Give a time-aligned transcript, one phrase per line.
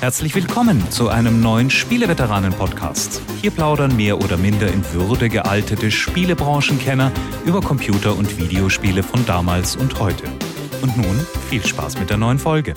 [0.00, 3.22] Herzlich willkommen zu einem neuen Spieleveteranen-Podcast.
[3.40, 7.10] Hier plaudern mehr oder minder in Würde gealtete Spielebranchenkenner
[7.46, 10.24] über Computer- und Videospiele von damals und heute.
[10.82, 12.74] Und nun viel Spaß mit der neuen Folge.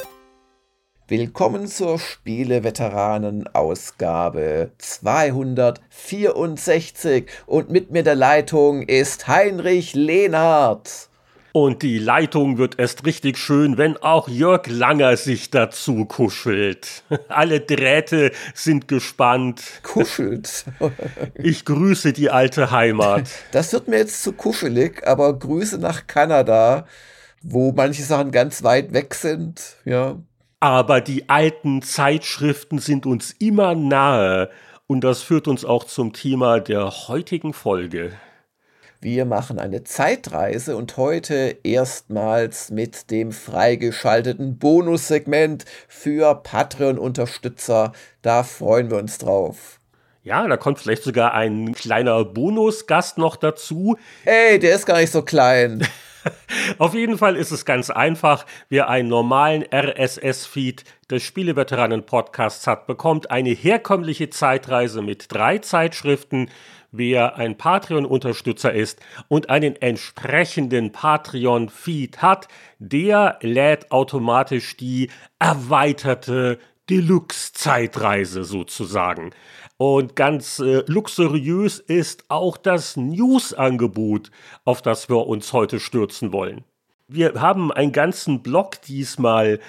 [1.10, 11.09] Willkommen zur Spieleveteranen-Ausgabe 264 und mit mir der Leitung ist Heinrich Lehnhardt.
[11.52, 17.04] Und die Leitung wird erst richtig schön, wenn auch Jörg Langer sich dazu kuschelt.
[17.28, 19.62] Alle Drähte sind gespannt.
[19.84, 20.66] Kuschelt.
[21.36, 23.30] ich grüße die alte Heimat.
[23.52, 26.86] Das wird mir jetzt zu kuschelig, aber Grüße nach Kanada,
[27.42, 30.18] wo manche Sachen ganz weit weg sind, ja.
[30.60, 34.50] Aber die alten Zeitschriften sind uns immer nahe.
[34.88, 38.12] Und das führt uns auch zum Thema der heutigen Folge.
[39.02, 47.94] Wir machen eine Zeitreise und heute erstmals mit dem freigeschalteten Bonussegment für Patreon-Unterstützer.
[48.22, 49.80] Da freuen wir uns drauf.
[50.24, 53.96] Ja, da kommt vielleicht sogar ein kleiner Bonusgast noch dazu.
[54.26, 55.88] Ey, der ist gar nicht so klein.
[56.78, 58.46] Auf jeden Fall ist es ganz einfach.
[58.68, 66.50] Wer einen normalen RSS-Feed des Spieleveteranen-Podcasts hat, bekommt eine herkömmliche Zeitreise mit drei Zeitschriften
[66.92, 72.48] wer ein Patreon-Unterstützer ist und einen entsprechenden Patreon-Feed hat,
[72.80, 75.10] der lädt automatisch die
[75.40, 76.60] erweiterte
[76.90, 79.32] Deluxe-Zeitreise sozusagen.
[79.78, 84.32] Und ganz äh, luxuriös ist auch das News-Angebot,
[84.66, 86.66] auf das wir uns heute stürzen wollen.
[87.08, 89.60] Wir haben einen ganzen Blog diesmal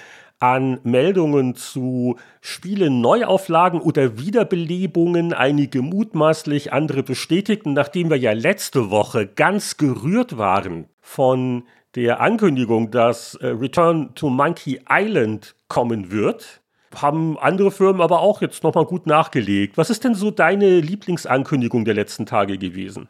[0.41, 8.89] an Meldungen zu Spielen Neuauflagen oder Wiederbelebungen, einige mutmaßlich, andere bestätigten, nachdem wir ja letzte
[8.89, 16.61] Woche ganz gerührt waren von der Ankündigung, dass äh, Return to Monkey Island kommen wird,
[16.95, 19.77] haben andere Firmen aber auch jetzt nochmal gut nachgelegt.
[19.77, 23.09] Was ist denn so deine Lieblingsankündigung der letzten Tage gewesen?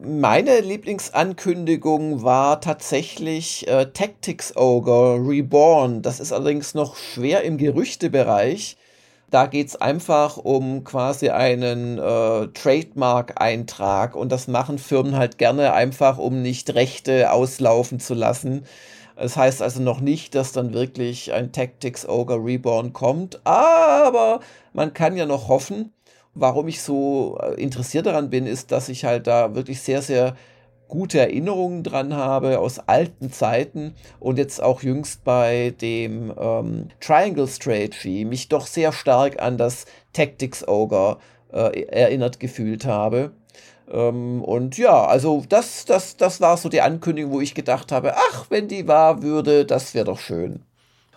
[0.00, 6.02] Meine Lieblingsankündigung war tatsächlich äh, Tactics Ogre Reborn.
[6.02, 8.76] Das ist allerdings noch schwer im Gerüchtebereich.
[9.30, 15.72] Da geht es einfach um quasi einen äh, Trademark-Eintrag und das machen Firmen halt gerne
[15.74, 18.66] einfach, um nicht Rechte auslaufen zu lassen.
[19.14, 24.40] Das heißt also noch nicht, dass dann wirklich ein Tactics Ogre Reborn kommt, aber
[24.72, 25.92] man kann ja noch hoffen
[26.34, 30.34] warum ich so äh, interessiert daran bin, ist, dass ich halt da wirklich sehr, sehr
[30.88, 37.48] gute Erinnerungen dran habe aus alten Zeiten und jetzt auch jüngst bei dem ähm, Triangle
[37.48, 41.18] Strategy mich doch sehr stark an das Tactics Ogre
[41.52, 43.32] äh, erinnert gefühlt habe.
[43.90, 48.14] Ähm, und ja, also das, das, das war so die Ankündigung, wo ich gedacht habe,
[48.16, 50.62] ach, wenn die wahr würde, das wäre doch schön.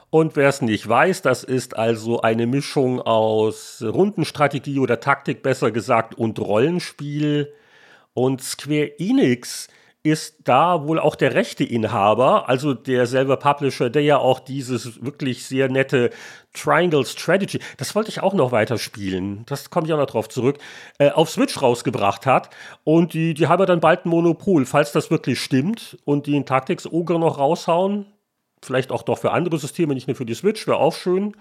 [0.09, 5.71] Und wer es nicht weiß, das ist also eine Mischung aus Rundenstrategie oder Taktik, besser
[5.71, 7.53] gesagt, und Rollenspiel.
[8.13, 9.67] Und Square Enix
[10.03, 15.45] ist da wohl auch der Rechteinhaber, also der selber Publisher, der ja auch dieses wirklich
[15.45, 16.11] sehr nette
[16.53, 20.59] Triangle Strategy, das wollte ich auch noch weiterspielen, das komme ich auch noch drauf zurück,
[20.97, 22.49] äh, auf Switch rausgebracht hat.
[22.85, 26.45] Und die, die haben dann bald ein Monopol, falls das wirklich stimmt und die in
[26.45, 28.05] Tactics Ogre noch raushauen,
[28.63, 31.35] Vielleicht auch doch für andere Systeme, nicht nur für die Switch, wäre auch schön.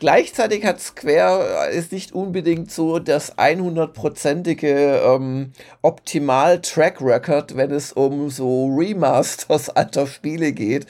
[0.00, 8.30] Gleichzeitig hat Square äh, ist nicht unbedingt so das 100-prozentige ähm, Optimal-Track-Record, wenn es um
[8.30, 10.86] so Remasters alter Spiele geht.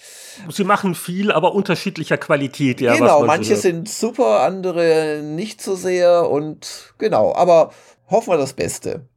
[0.50, 2.80] Sie machen viel, aber unterschiedlicher Qualität.
[2.80, 7.72] Ja, genau, manche so sind super, andere nicht so sehr und genau, aber
[8.08, 9.08] hoffen wir das Beste.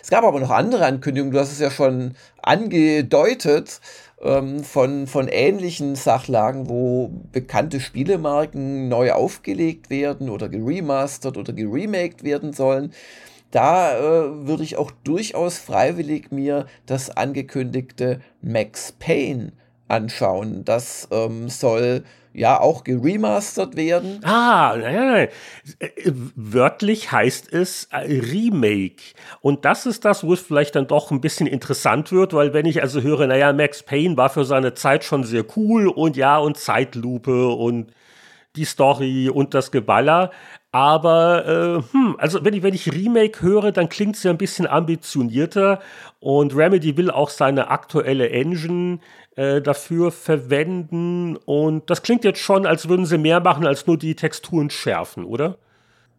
[0.00, 3.80] Es gab aber noch andere Ankündigungen, du hast es ja schon angedeutet
[4.22, 12.24] ähm, von, von ähnlichen Sachlagen, wo bekannte Spielemarken neu aufgelegt werden oder geremastert oder geremaked
[12.24, 12.92] werden sollen.
[13.50, 19.52] Da äh, würde ich auch durchaus freiwillig mir das angekündigte Max Payne
[19.88, 20.64] anschauen.
[20.64, 22.04] Das ähm, soll
[22.38, 24.20] ja auch geremastert werden.
[24.24, 25.28] Ah, nein, nein.
[25.78, 29.02] Äh, wörtlich heißt es äh, Remake.
[29.40, 32.66] Und das ist das, wo es vielleicht dann doch ein bisschen interessant wird, weil wenn
[32.66, 36.38] ich also höre, naja, Max Payne war für seine Zeit schon sehr cool und ja,
[36.38, 37.92] und Zeitlupe und
[38.56, 40.30] die Story und das Geballer.
[40.70, 44.38] Aber äh, hm, also wenn ich, wenn ich Remake höre, dann klingt es ja ein
[44.38, 45.80] bisschen ambitionierter
[46.20, 48.98] und Remedy will auch seine aktuelle Engine
[49.38, 51.36] äh, dafür verwenden.
[51.36, 55.24] Und das klingt jetzt schon, als würden sie mehr machen, als nur die Texturen schärfen,
[55.24, 55.58] oder?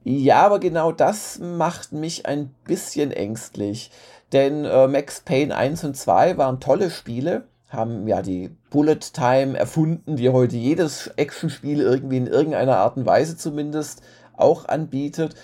[0.06, 3.92] Ja, aber genau das macht mich ein bisschen ängstlich.
[4.32, 9.60] Denn äh, Max Payne 1 und 2 waren tolle Spiele, haben ja die Bullet Time
[9.60, 14.02] erfunden, die heute jedes Actionspiel irgendwie in irgendeiner Art und Weise zumindest
[14.38, 15.36] auch anbietet.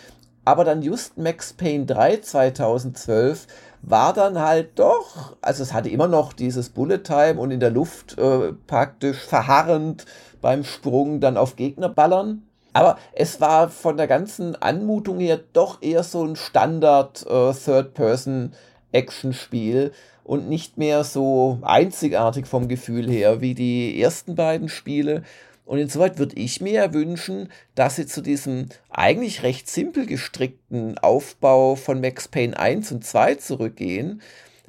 [0.46, 3.48] Aber dann just Max Payne 3 2012
[3.88, 7.70] war dann halt doch, also es hatte immer noch dieses Bullet Time und in der
[7.70, 10.06] Luft äh, praktisch verharrend
[10.42, 12.42] beim Sprung dann auf Gegner ballern.
[12.74, 19.92] Aber es war von der ganzen Anmutung her doch eher so ein Standard äh, Third-Person-Action-Spiel
[20.24, 25.22] und nicht mehr so einzigartig vom Gefühl her wie die ersten beiden Spiele.
[25.66, 31.76] Und insoweit würde ich mir wünschen, dass sie zu diesem eigentlich recht simpel gestrickten Aufbau
[31.76, 34.22] von Max Payne 1 und 2 zurückgehen,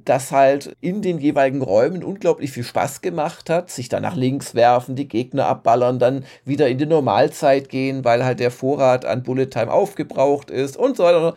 [0.06, 4.54] das halt in den jeweiligen Räumen unglaublich viel Spaß gemacht hat, sich dann nach links
[4.54, 9.22] werfen, die Gegner abballern, dann wieder in die Normalzeit gehen, weil halt der Vorrat an
[9.22, 11.37] Bullet Time aufgebraucht ist und so weiter.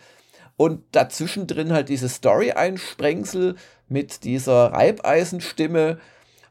[0.56, 3.56] Und dazwischen drin halt diese Story-Einsprengsel
[3.88, 6.00] mit dieser Reibeisenstimme.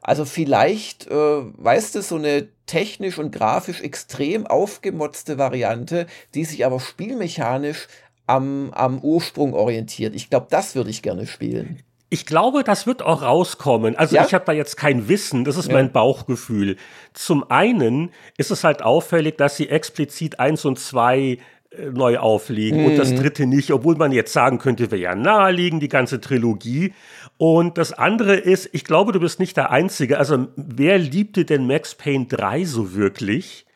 [0.09, 6.65] Also vielleicht, äh, weißt du, so eine technisch und grafisch extrem aufgemotzte Variante, die sich
[6.65, 7.89] aber spielmechanisch
[8.27, 10.15] am, am Ursprung orientiert.
[10.15, 11.83] Ich glaube, das würde ich gerne spielen.
[12.09, 13.97] Ich glaube, das wird auch rauskommen.
[13.97, 14.25] Also ja?
[14.25, 15.75] ich habe da jetzt kein Wissen, das ist ja.
[15.75, 16.79] mein Bauchgefühl.
[17.13, 21.37] Zum einen ist es halt auffällig, dass sie explizit eins und zwei
[21.93, 22.87] neu auflegen mhm.
[22.87, 23.17] und das mhm.
[23.17, 26.95] dritte nicht, obwohl man jetzt sagen könnte, wäre ja naheliegend, die ganze Trilogie.
[27.37, 30.19] Und das andere ist, ich glaube, du bist nicht der Einzige.
[30.19, 33.67] Also, wer liebte denn Max Payne 3 so wirklich?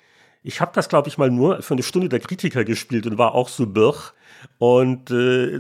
[0.43, 3.35] Ich habe das, glaube ich, mal nur für eine Stunde der Kritiker gespielt und war
[3.35, 4.13] auch so birch.
[4.59, 5.59] Und äh,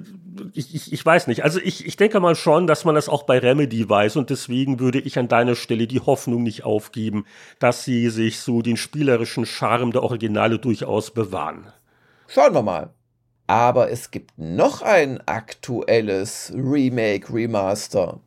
[0.54, 1.44] ich, ich, ich weiß nicht.
[1.44, 4.80] Also ich, ich denke mal schon, dass man das auch bei Remedy weiß und deswegen
[4.80, 7.24] würde ich an deiner Stelle die Hoffnung nicht aufgeben,
[7.60, 11.66] dass sie sich so den spielerischen Charme der Originale durchaus bewahren.
[12.34, 12.94] Schauen wir mal.
[13.46, 18.20] Aber es gibt noch ein aktuelles Remake, Remaster.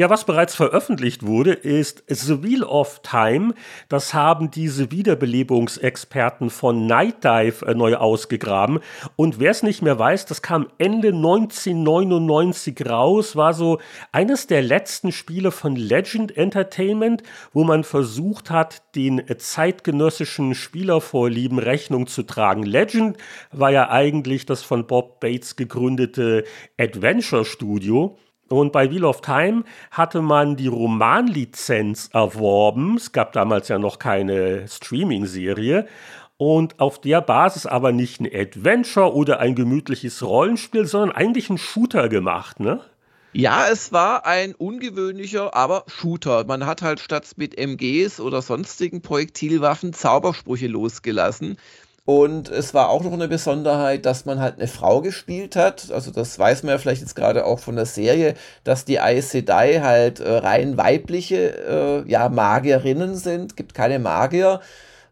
[0.00, 3.52] Ja, was bereits veröffentlicht wurde, ist The Wheel of Time.
[3.90, 8.78] Das haben diese Wiederbelebungsexperten von Night Dive äh, neu ausgegraben.
[9.16, 13.78] Und wer es nicht mehr weiß, das kam Ende 1999 raus, war so
[14.10, 17.22] eines der letzten Spiele von Legend Entertainment,
[17.52, 22.62] wo man versucht hat, den zeitgenössischen Spielervorlieben Rechnung zu tragen.
[22.62, 23.18] Legend
[23.52, 26.44] war ja eigentlich das von Bob Bates gegründete
[26.78, 28.16] Adventure Studio.
[28.52, 29.62] Und bei Wheel of Time
[29.92, 32.96] hatte man die Romanlizenz erworben.
[32.96, 35.86] Es gab damals ja noch keine Streaming-Serie.
[36.36, 41.58] Und auf der Basis aber nicht ein Adventure oder ein gemütliches Rollenspiel, sondern eigentlich ein
[41.58, 42.80] Shooter gemacht, ne?
[43.32, 46.44] Ja, es war ein ungewöhnlicher, aber Shooter.
[46.44, 51.56] Man hat halt statt mit MGs oder sonstigen Projektilwaffen Zaubersprüche losgelassen.
[52.10, 55.92] Und es war auch noch eine Besonderheit, dass man halt eine Frau gespielt hat.
[55.92, 58.34] Also das weiß man ja vielleicht jetzt gerade auch von der Serie,
[58.64, 63.56] dass die Aes Sedai halt äh, rein weibliche äh, ja, Magierinnen sind.
[63.56, 64.60] Gibt keine Magier.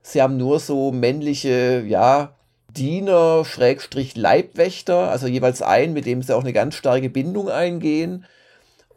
[0.02, 2.32] Sie haben nur so männliche, ja,
[2.76, 8.24] Diener, Schrägstrich Leibwächter, also jeweils einen, mit dem sie auch eine ganz starke Bindung eingehen.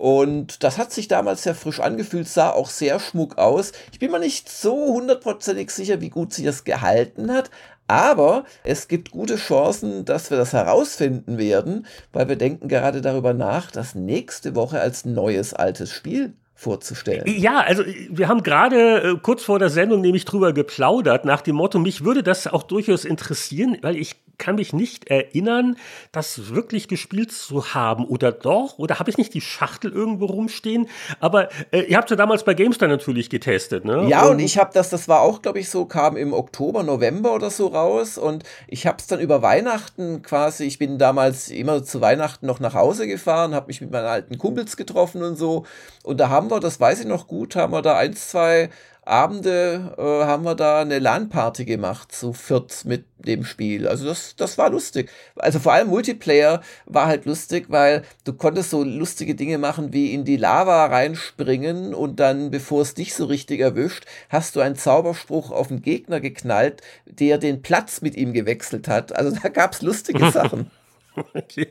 [0.02, 3.72] Und das hat sich damals sehr frisch angefühlt, sah auch sehr schmuck aus.
[3.92, 7.52] Ich bin mir nicht so hundertprozentig sicher, wie gut sie das gehalten hat,
[7.92, 13.34] aber es gibt gute Chancen, dass wir das herausfinden werden, weil wir denken gerade darüber
[13.34, 17.26] nach, das nächste Woche als neues altes Spiel vorzustellen.
[17.28, 21.56] Ja, also wir haben gerade äh, kurz vor der Sendung nämlich drüber geplaudert, nach dem
[21.58, 25.78] Motto, mich würde das auch durchaus interessieren, weil ich kann mich nicht erinnern,
[26.12, 28.06] das wirklich gespielt zu haben.
[28.06, 28.80] Oder doch?
[28.80, 30.90] Oder habe ich nicht die Schachtel irgendwo rumstehen?
[31.20, 34.08] Aber äh, ihr habt ja damals bei GameStar natürlich getestet, ne?
[34.10, 36.82] Ja, und, und ich habe das, das war auch, glaube ich, so, kam im Oktober,
[36.82, 38.18] November oder so raus.
[38.18, 42.60] Und ich habe es dann über Weihnachten quasi, ich bin damals immer zu Weihnachten noch
[42.60, 45.66] nach Hause gefahren, habe mich mit meinen alten Kumpels getroffen und so.
[46.04, 48.72] Und da haben wir, das weiß ich noch gut, haben wir da eins, zwei
[49.12, 53.88] Abende äh, haben wir da eine LAN-Party gemacht, zu viert mit dem Spiel.
[53.88, 55.10] Also das, das war lustig.
[55.36, 60.14] Also vor allem Multiplayer war halt lustig, weil du konntest so lustige Dinge machen wie
[60.14, 64.76] in die Lava reinspringen und dann, bevor es dich so richtig erwischt, hast du einen
[64.76, 69.14] Zauberspruch auf den Gegner geknallt, der den Platz mit ihm gewechselt hat.
[69.16, 70.72] Also da gab es lustige Sachen.
[71.34, 71.68] okay.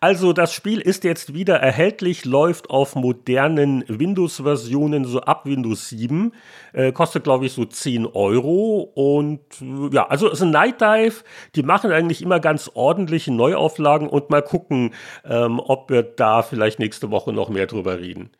[0.00, 6.32] Also das Spiel ist jetzt wieder erhältlich, läuft auf modernen Windows-Versionen, so ab Windows 7.
[6.72, 8.90] Äh, kostet, glaube ich, so 10 Euro.
[8.94, 11.24] Und äh, ja, also es ist ein Night Dive.
[11.54, 16.78] Die machen eigentlich immer ganz ordentliche Neuauflagen und mal gucken, ähm, ob wir da vielleicht
[16.78, 18.30] nächste Woche noch mehr drüber reden.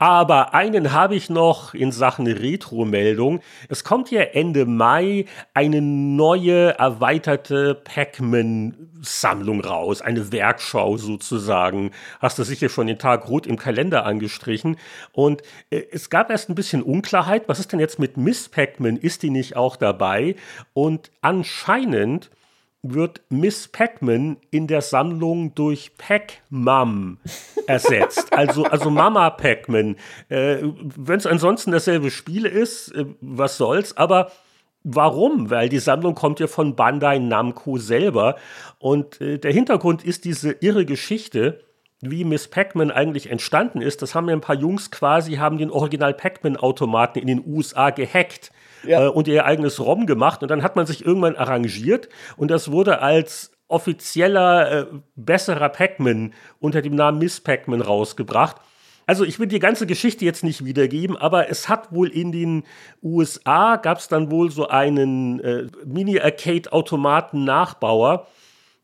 [0.00, 3.40] Aber einen habe ich noch in Sachen Retro-Meldung.
[3.68, 5.24] Es kommt ja Ende Mai
[5.54, 10.00] eine neue, erweiterte Pac-Man-Sammlung raus.
[10.00, 11.90] Eine Werkschau sozusagen.
[12.20, 14.76] Hast du sicher schon den Tag rot im Kalender angestrichen.
[15.10, 17.48] Und äh, es gab erst ein bisschen Unklarheit.
[17.48, 18.98] Was ist denn jetzt mit Miss Pac-Man?
[18.98, 20.36] Ist die nicht auch dabei?
[20.74, 22.30] Und anscheinend
[22.82, 27.18] wird Miss Pac-Man in der Sammlung durch Pac-Mum
[27.66, 28.32] ersetzt.
[28.32, 29.96] Also, also Mama Pac-Man.
[30.28, 30.58] Äh,
[30.96, 34.30] Wenn es ansonsten dasselbe Spiel ist, äh, was soll's, aber
[34.84, 35.50] Warum?
[35.50, 38.36] Weil die Sammlung kommt ja von Bandai Namco selber.
[38.78, 41.64] Und äh, der Hintergrund ist diese irre Geschichte,
[42.00, 44.02] wie Miss Pac-Man eigentlich entstanden ist.
[44.02, 48.52] Das haben ja ein paar Jungs quasi, haben den Original Pac-Man-Automaten in den USA gehackt
[48.84, 49.06] ja.
[49.06, 50.42] äh, und ihr eigenes ROM gemacht.
[50.42, 56.32] Und dann hat man sich irgendwann arrangiert und das wurde als offizieller, äh, besserer Pac-Man
[56.58, 58.56] unter dem Namen Miss Pac-Man rausgebracht.
[59.06, 62.64] Also ich will die ganze Geschichte jetzt nicht wiedergeben, aber es hat wohl in den
[63.02, 68.26] USA, gab es dann wohl so einen äh, Mini-Arcade-Automaten-Nachbauer,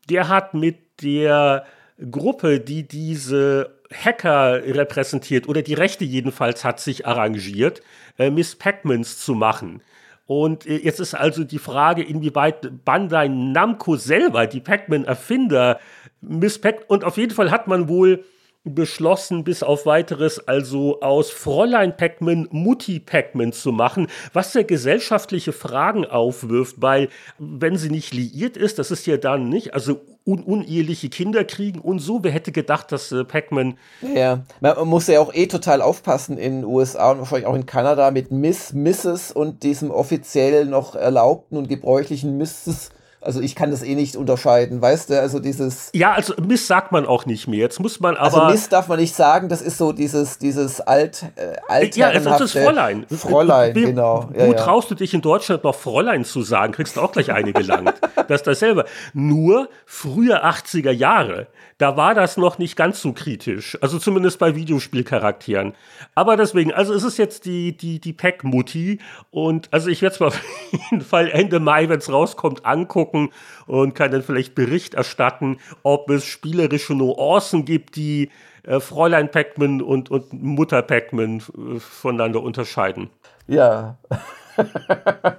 [0.09, 1.65] der hat mit der
[2.09, 7.83] Gruppe, die diese Hacker repräsentiert oder die Rechte jedenfalls hat sich arrangiert,
[8.17, 9.81] äh, Miss Pac-Mans zu machen.
[10.27, 15.79] Und äh, jetzt ist also die Frage, inwieweit Bandai Namco selber, die Pac-Man-Erfinder,
[16.21, 18.23] Miss Pac und auf jeden Fall hat man wohl
[18.65, 25.53] beschlossen, bis auf weiteres also aus Fräulein Pac-Man Mutti Pac-Man zu machen, was ja gesellschaftliche
[25.53, 30.41] Fragen aufwirft, weil wenn sie nicht liiert ist, das ist ja dann nicht, also un
[30.41, 32.23] uneheliche Kinder kriegen und so.
[32.23, 33.77] Wer hätte gedacht, dass äh, Pac-Man.
[34.15, 37.67] Ja, man muss ja auch eh total aufpassen in den USA und wahrscheinlich auch in
[37.67, 39.31] Kanada mit Miss, Mrs.
[39.31, 42.89] und diesem offiziell noch erlaubten und gebräuchlichen Mrs
[43.25, 45.19] also ich kann das eh nicht unterscheiden, weißt du?
[45.19, 45.89] Also dieses.
[45.93, 47.59] Ja, also Miss sagt man auch nicht mehr.
[47.59, 48.45] Jetzt muss man also aber.
[48.47, 52.11] Also Miss darf man nicht sagen, das ist so dieses, dieses alt, äh, alt Ja,
[52.11, 53.05] es ist Fräulein.
[53.09, 54.29] Fräulein, Wie, genau.
[54.33, 54.57] Ja, wo ja.
[54.57, 56.73] traust du dich in Deutschland noch Fräulein zu sagen?
[56.73, 57.95] Kriegst du auch gleich eine gelangt.
[58.27, 58.85] das ist dasselbe.
[59.13, 63.77] Nur frühe 80er Jahre, da war das noch nicht ganz so kritisch.
[63.81, 65.73] Also zumindest bei Videospielcharakteren.
[66.13, 68.99] Aber deswegen, also es ist jetzt die, die, die Pack-Mutti
[69.31, 70.41] und also ich werde es mal auf
[70.71, 73.31] jeden Fall Ende Mai, wenn es rauskommt, angucken gucken
[73.65, 78.29] und kann dann vielleicht Bericht erstatten, ob es spielerische Nuancen gibt, die
[78.63, 83.09] äh, Fräulein Pac-Man und, und Mutter Pac-Man äh, voneinander unterscheiden.
[83.47, 83.97] Ja.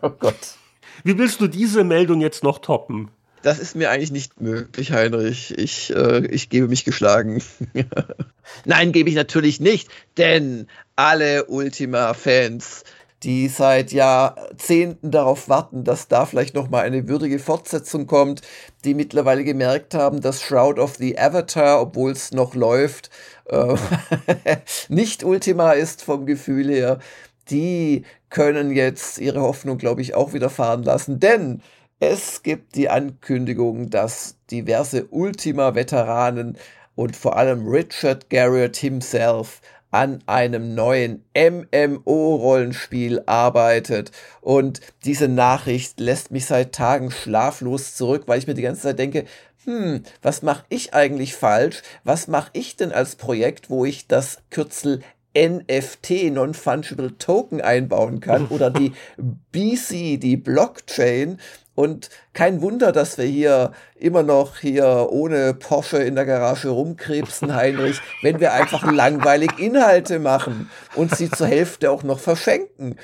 [0.02, 0.56] oh Gott.
[1.04, 3.10] Wie willst du diese Meldung jetzt noch toppen?
[3.42, 5.56] Das ist mir eigentlich nicht möglich, Heinrich.
[5.56, 7.42] Ich, äh, ich gebe mich geschlagen.
[8.64, 10.66] Nein, gebe ich natürlich nicht, denn
[10.96, 12.82] alle Ultima-Fans
[13.26, 18.42] die seit Jahrzehnten darauf warten, dass da vielleicht noch mal eine würdige Fortsetzung kommt,
[18.84, 23.10] die mittlerweile gemerkt haben, dass Shroud of the Avatar, obwohl es noch läuft,
[23.46, 23.74] äh,
[24.88, 27.00] nicht Ultima ist vom Gefühl her.
[27.50, 31.62] Die können jetzt ihre Hoffnung, glaube ich, auch wieder fahren lassen, denn
[31.98, 36.58] es gibt die Ankündigung, dass diverse Ultima-Veteranen
[36.94, 44.12] und vor allem Richard Garriott himself an einem neuen MMO-Rollenspiel arbeitet.
[44.40, 48.98] Und diese Nachricht lässt mich seit Tagen schlaflos zurück, weil ich mir die ganze Zeit
[48.98, 49.24] denke,
[49.64, 51.82] hm, was mache ich eigentlich falsch?
[52.04, 55.00] Was mache ich denn als Projekt, wo ich das Kürzel
[55.36, 58.92] NFT, Non-Fungible Token einbauen kann oder die
[59.52, 61.38] BC, die Blockchain
[61.76, 67.54] und kein Wunder, dass wir hier immer noch hier ohne Porsche in der Garage rumkrebsen,
[67.54, 72.96] Heinrich, wenn wir einfach langweilig Inhalte machen und sie zur Hälfte auch noch verschenken.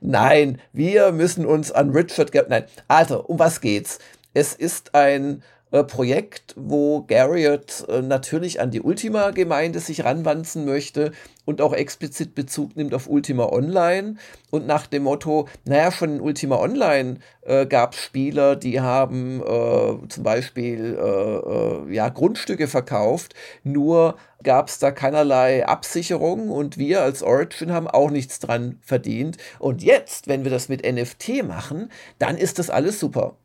[0.00, 3.98] Nein, wir müssen uns an Richard, nein, also, um was geht's?
[4.32, 11.12] Es ist ein äh, Projekt, wo Garriott äh, natürlich an die Ultima-Gemeinde sich ranwanzen möchte
[11.44, 14.16] und auch explizit Bezug nimmt auf Ultima Online
[14.50, 19.40] und nach dem Motto, naja, schon in Ultima Online äh, gab es Spieler, die haben
[19.40, 26.78] äh, zum Beispiel äh, äh, ja, Grundstücke verkauft, nur gab es da keinerlei Absicherung und
[26.78, 29.36] wir als Origin haben auch nichts dran verdient.
[29.58, 33.36] Und jetzt, wenn wir das mit NFT machen, dann ist das alles super.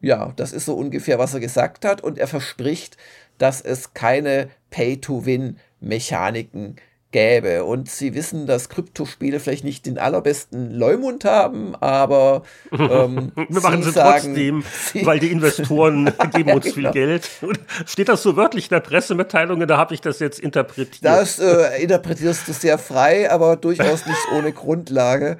[0.00, 2.02] Ja, das ist so ungefähr, was er gesagt hat.
[2.02, 2.96] Und er verspricht,
[3.38, 6.76] dass es keine Pay-to-Win-Mechaniken
[7.10, 7.64] gäbe.
[7.64, 13.82] Und sie wissen, dass Kryptospiele vielleicht nicht den allerbesten Leumund haben, aber ähm, wir machen
[13.82, 16.74] sie, sie trotzdem, sie weil die Investoren geben uns ja, genau.
[16.74, 17.30] viel Geld.
[17.86, 19.66] Steht das so wörtlich in der Pressemitteilung?
[19.66, 21.04] Da habe ich das jetzt interpretiert.
[21.04, 25.38] Das äh, interpretierst du sehr frei, aber durchaus nicht ohne Grundlage.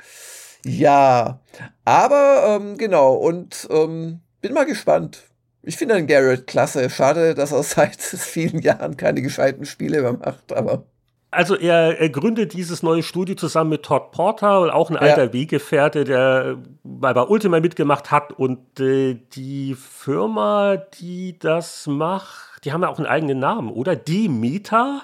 [0.65, 1.41] Ja,
[1.85, 5.25] aber ähm, genau und ähm, bin mal gespannt.
[5.63, 6.89] Ich finde den Garrett klasse.
[6.91, 10.85] Schade, dass er seit vielen Jahren keine gescheiten Spiele mehr macht, aber
[11.31, 15.33] Also er, er, gründet dieses neue Studio zusammen mit Todd Porter, auch ein alter ja.
[15.33, 18.33] Weggefährte, der bei, bei Ultima mitgemacht hat.
[18.33, 23.95] Und äh, die Firma, die das macht, die haben ja auch einen eigenen Namen, oder?
[23.97, 25.03] Demeter?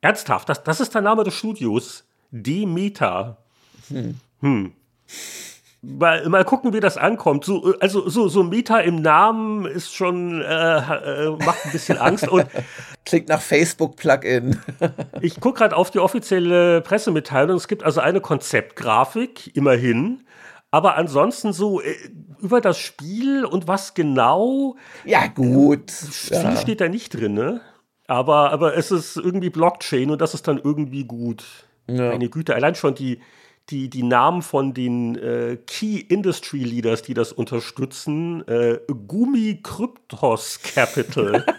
[0.00, 2.04] Ernsthaft, das, das ist der Name des Studios.
[2.32, 3.36] Demeter.
[3.88, 4.18] Hm.
[4.40, 4.72] hm.
[5.84, 7.44] Mal, mal gucken, wie das ankommt.
[7.44, 12.28] So, also so, so Meta im Namen ist schon, äh, äh, macht ein bisschen Angst.
[12.28, 12.46] Und
[13.04, 14.60] Klingt nach Facebook-Plugin.
[15.20, 17.56] ich gucke gerade auf die offizielle Pressemitteilung.
[17.56, 20.22] Es gibt also eine Konzeptgrafik, immerhin.
[20.70, 21.94] Aber ansonsten so äh,
[22.40, 24.76] über das Spiel und was genau.
[25.04, 25.90] Ja, gut.
[25.90, 26.56] Viel ja.
[26.56, 27.60] steht da nicht drin, ne?
[28.06, 31.44] Aber, aber es ist irgendwie Blockchain und das ist dann irgendwie gut.
[31.88, 32.10] Ja.
[32.10, 33.20] Meine Güte, allein schon die,
[33.70, 38.46] die, die Namen von den äh, Key Industry Leaders, die das unterstützen.
[38.48, 41.44] Äh, Gumi Kryptos Capital.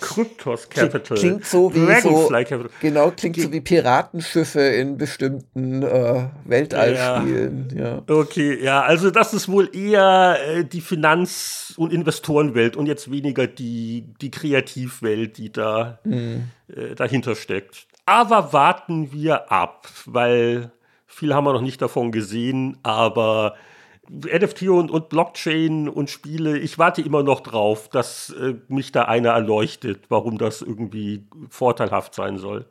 [0.00, 1.18] Kryptos Capital.
[1.18, 2.70] Klingt so wie Dragonfly so, Capital.
[2.80, 7.74] Genau, klingt so wie Piratenschiffe in bestimmten äh, Weltallspielen.
[7.76, 7.84] Ja.
[7.84, 8.02] ja.
[8.08, 13.46] Okay, ja, also das ist wohl eher äh, die Finanz- und Investorenwelt und jetzt weniger
[13.46, 16.44] die, die Kreativwelt, die da mhm.
[16.74, 17.86] äh, dahinter steckt.
[18.08, 20.72] Aber warten wir ab, weil
[21.04, 23.54] viel haben wir noch nicht davon gesehen, aber
[24.08, 29.02] NFT und, und Blockchain und Spiele, ich warte immer noch drauf, dass äh, mich da
[29.02, 32.64] einer erleuchtet, warum das irgendwie vorteilhaft sein soll.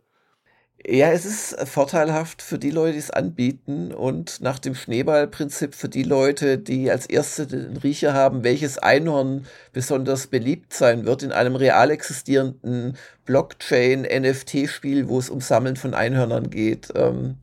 [0.86, 5.90] Ja, es ist vorteilhaft für die Leute, die es anbieten und nach dem Schneeballprinzip für
[5.90, 11.32] die Leute, die als erste den Riecher haben, welches Einhorn besonders beliebt sein wird in
[11.32, 16.90] einem real existierenden Blockchain-NFT-Spiel, wo es um Sammeln von Einhörnern geht.
[16.96, 17.38] Ähm,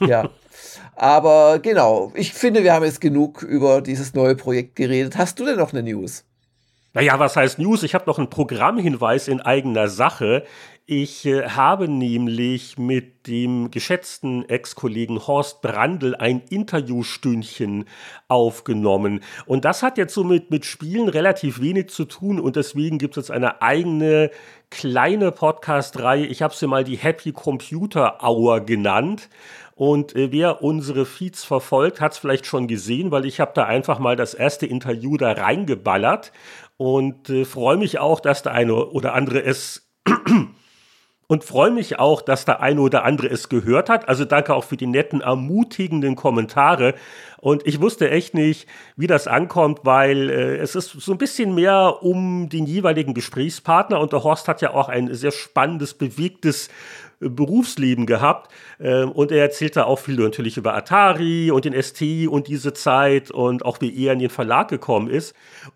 [0.00, 0.28] ja.
[0.96, 5.16] Aber genau, ich finde, wir haben jetzt genug über dieses neue Projekt geredet.
[5.16, 6.24] Hast du denn noch eine News?
[6.92, 7.82] Naja, was heißt News?
[7.82, 10.44] Ich habe noch einen Programmhinweis in eigener Sache.
[10.86, 17.86] Ich äh, habe nämlich mit dem geschätzten Ex-Kollegen Horst Brandl ein Interviewstündchen
[18.28, 19.20] aufgenommen.
[19.46, 23.16] Und das hat jetzt so mit, mit Spielen relativ wenig zu tun und deswegen gibt
[23.16, 24.30] es jetzt eine eigene
[24.68, 26.26] kleine Podcast-Reihe.
[26.26, 29.30] Ich habe sie mal die Happy Computer Hour genannt.
[29.74, 33.64] Und äh, wer unsere Feeds verfolgt, hat es vielleicht schon gesehen, weil ich habe da
[33.64, 36.30] einfach mal das erste Interview da reingeballert
[36.76, 39.90] und äh, freue mich auch, dass der eine oder andere es
[41.26, 44.08] und freue mich auch, dass der eine oder andere es gehört hat.
[44.08, 46.94] Also danke auch für die netten, ermutigenden Kommentare.
[47.38, 51.54] Und ich wusste echt nicht, wie das ankommt, weil äh, es ist so ein bisschen
[51.54, 54.00] mehr um den jeweiligen Gesprächspartner.
[54.00, 56.68] Und der Horst hat ja auch ein sehr spannendes, bewegtes
[57.20, 58.52] äh, Berufsleben gehabt.
[58.78, 63.30] Ähm, und er erzählte auch viel natürlich über Atari und den ST und diese Zeit
[63.30, 65.34] und auch wie er in den Verlag gekommen ist.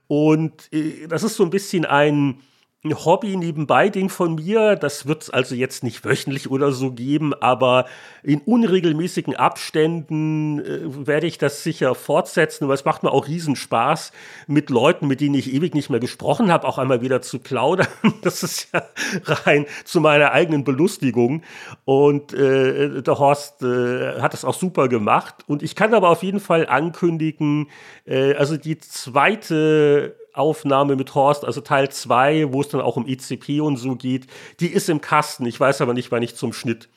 [0.08, 2.40] Und äh, das ist so ein bisschen ein
[2.84, 4.76] ein Hobby nebenbei Ding von mir.
[4.76, 7.86] Das wird es also jetzt nicht wöchentlich oder so geben, aber
[8.22, 14.12] in unregelmäßigen Abständen äh, werde ich das sicher fortsetzen, weil es macht mir auch Riesenspaß,
[14.46, 17.88] mit Leuten, mit denen ich ewig nicht mehr gesprochen habe, auch einmal wieder zu plaudern.
[18.22, 18.82] Das ist ja
[19.24, 21.42] rein zu meiner eigenen Belustigung.
[21.84, 25.36] Und äh, der Horst äh, hat das auch super gemacht.
[25.46, 27.68] Und ich kann aber auf jeden Fall ankündigen,
[28.06, 33.06] äh, also die zweite Aufnahme mit Horst, also Teil 2, wo es dann auch um
[33.06, 34.26] ECP und so geht,
[34.60, 35.46] die ist im Kasten.
[35.46, 36.88] Ich weiß aber nicht, wann ich zum Schnitt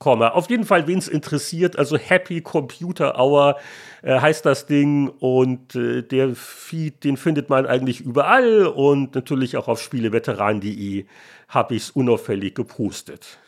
[0.00, 0.34] komme.
[0.34, 3.56] Auf jeden Fall, wen es interessiert, also Happy Computer Hour
[4.02, 9.56] äh, heißt das Ding und äh, der Feed, den findet man eigentlich überall und natürlich
[9.58, 11.04] auch auf spieleveteran.de
[11.48, 13.38] habe ich es unauffällig gepostet.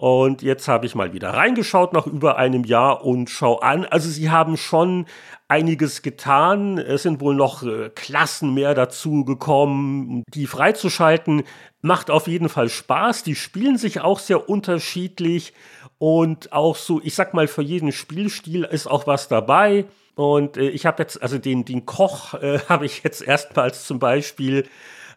[0.00, 3.84] Und jetzt habe ich mal wieder reingeschaut nach über einem Jahr und schau an.
[3.84, 5.04] Also sie haben schon
[5.46, 6.78] einiges getan.
[6.78, 11.42] Es sind wohl noch äh, Klassen mehr dazu gekommen, die freizuschalten.
[11.82, 13.24] Macht auf jeden Fall Spaß.
[13.24, 15.52] Die spielen sich auch sehr unterschiedlich
[15.98, 19.84] und auch so, ich sag mal, für jeden Spielstil ist auch was dabei.
[20.14, 23.98] Und äh, ich habe jetzt, also den, den Koch äh, habe ich jetzt erstmals zum
[23.98, 24.66] Beispiel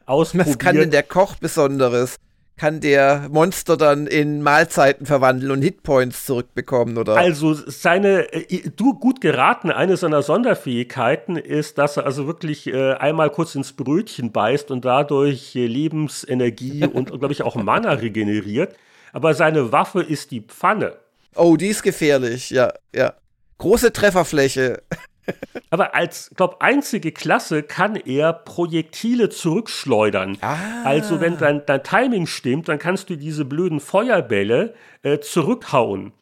[0.05, 0.47] ausprobiert.
[0.49, 2.17] Was kann denn der Koch Besonderes?
[2.57, 7.17] Kann der Monster dann in Mahlzeiten verwandeln und Hitpoints zurückbekommen, oder?
[7.17, 12.93] Also seine, äh, du gut geraten, eine seiner Sonderfähigkeiten ist, dass er also wirklich äh,
[12.93, 18.75] einmal kurz ins Brötchen beißt und dadurch äh, Lebensenergie und, glaube ich, auch Mana regeneriert.
[19.13, 20.95] Aber seine Waffe ist die Pfanne.
[21.35, 23.13] Oh, die ist gefährlich, ja, ja.
[23.57, 24.81] Große Trefferfläche.
[25.69, 30.37] Aber als, glaube einzige Klasse kann er Projektile zurückschleudern.
[30.41, 30.83] Ah.
[30.83, 36.13] Also wenn dein, dein Timing stimmt, dann kannst du diese blöden Feuerbälle äh, zurückhauen.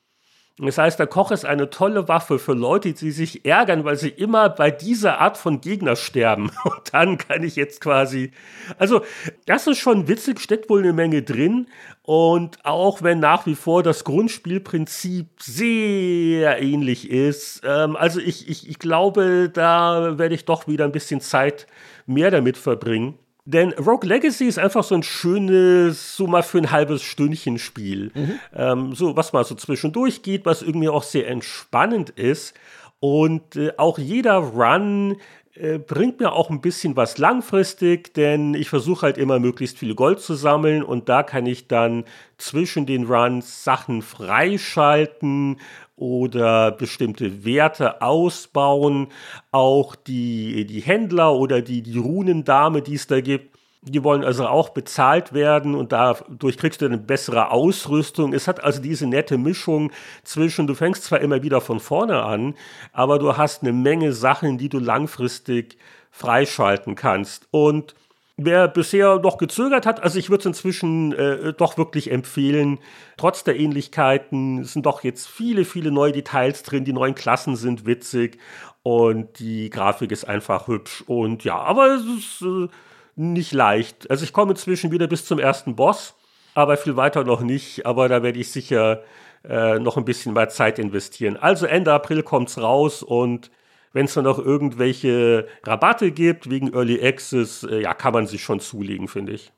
[0.67, 4.09] Das heißt, der Koch ist eine tolle Waffe für Leute, die sich ärgern, weil sie
[4.09, 6.51] immer bei dieser Art von Gegner sterben.
[6.63, 8.31] Und dann kann ich jetzt quasi.
[8.77, 9.01] Also,
[9.47, 11.67] das ist schon witzig, steckt wohl eine Menge drin.
[12.03, 18.69] Und auch wenn nach wie vor das Grundspielprinzip sehr ähnlich ist, ähm, also ich, ich,
[18.69, 21.67] ich glaube, da werde ich doch wieder ein bisschen Zeit
[22.05, 23.17] mehr damit verbringen.
[23.45, 28.11] Denn Rogue Legacy ist einfach so ein schönes, so mal für ein halbes Stündchen Spiel.
[28.13, 28.39] Mhm.
[28.55, 32.53] Ähm, so, was mal so zwischendurch geht, was irgendwie auch sehr entspannend ist.
[32.99, 35.17] Und äh, auch jeder Run
[35.55, 39.95] äh, bringt mir auch ein bisschen was langfristig, denn ich versuche halt immer möglichst viel
[39.95, 42.05] Gold zu sammeln und da kann ich dann
[42.37, 45.59] zwischen den Runs Sachen freischalten
[46.01, 49.09] oder bestimmte Werte ausbauen.
[49.51, 54.47] Auch die, die Händler oder die, die Runendame, die es da gibt, die wollen also
[54.47, 58.33] auch bezahlt werden und dadurch kriegst du eine bessere Ausrüstung.
[58.33, 59.91] Es hat also diese nette Mischung
[60.23, 62.55] zwischen, du fängst zwar immer wieder von vorne an,
[62.93, 65.77] aber du hast eine Menge Sachen, die du langfristig
[66.11, 67.47] freischalten kannst.
[67.51, 67.95] Und
[68.43, 72.79] Wer bisher noch gezögert hat, also ich würde es inzwischen äh, doch wirklich empfehlen.
[73.17, 76.83] Trotz der Ähnlichkeiten sind doch jetzt viele, viele neue Details drin.
[76.83, 78.39] Die neuen Klassen sind witzig
[78.81, 81.03] und die Grafik ist einfach hübsch.
[81.05, 82.67] Und ja, aber es ist äh,
[83.15, 84.09] nicht leicht.
[84.09, 86.15] Also ich komme inzwischen wieder bis zum ersten Boss,
[86.55, 87.85] aber viel weiter noch nicht.
[87.85, 89.03] Aber da werde ich sicher
[89.47, 91.37] äh, noch ein bisschen mehr Zeit investieren.
[91.37, 93.51] Also Ende April kommt es raus und
[93.93, 98.43] wenn es dann noch irgendwelche Rabatte gibt wegen Early Access, äh, ja, kann man sich
[98.43, 99.51] schon zulegen, finde ich.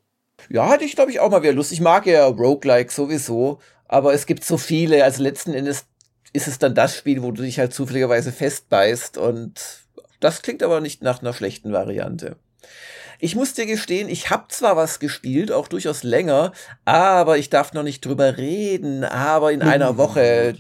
[0.50, 1.72] Ja, hatte ich, glaube ich, auch mal wieder Lust.
[1.72, 5.04] Ich mag ja Roguelike sowieso, aber es gibt so viele.
[5.04, 5.86] Also letzten Endes
[6.34, 9.84] ist es dann das Spiel, wo du dich halt zufälligerweise festbeißt und
[10.20, 12.38] das klingt aber nicht nach einer schlechten Variante.
[13.20, 16.52] Ich muss dir gestehen, ich habe zwar was gespielt, auch durchaus länger,
[16.86, 19.04] aber ich darf noch nicht drüber reden.
[19.04, 20.56] Aber in einer hm, Woche, äh,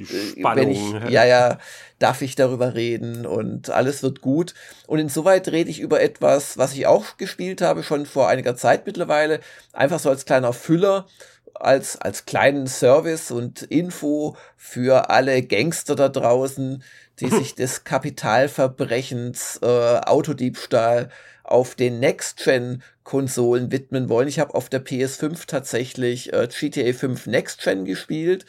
[0.55, 1.57] wenn ich, ja, ja,
[1.99, 4.53] darf ich darüber reden und alles wird gut.
[4.87, 8.85] Und insoweit rede ich über etwas, was ich auch gespielt habe, schon vor einiger Zeit
[8.85, 9.39] mittlerweile.
[9.71, 11.07] Einfach so als kleiner Füller
[11.53, 16.83] als, als kleinen Service und Info für alle Gangster da draußen,
[17.19, 21.09] die sich des Kapitalverbrechens, äh, Autodiebstahl
[21.43, 24.27] auf den Next-Gen-Konsolen widmen wollen.
[24.27, 28.45] Ich habe auf der PS5 tatsächlich äh, GTA 5 Next-Gen gespielt.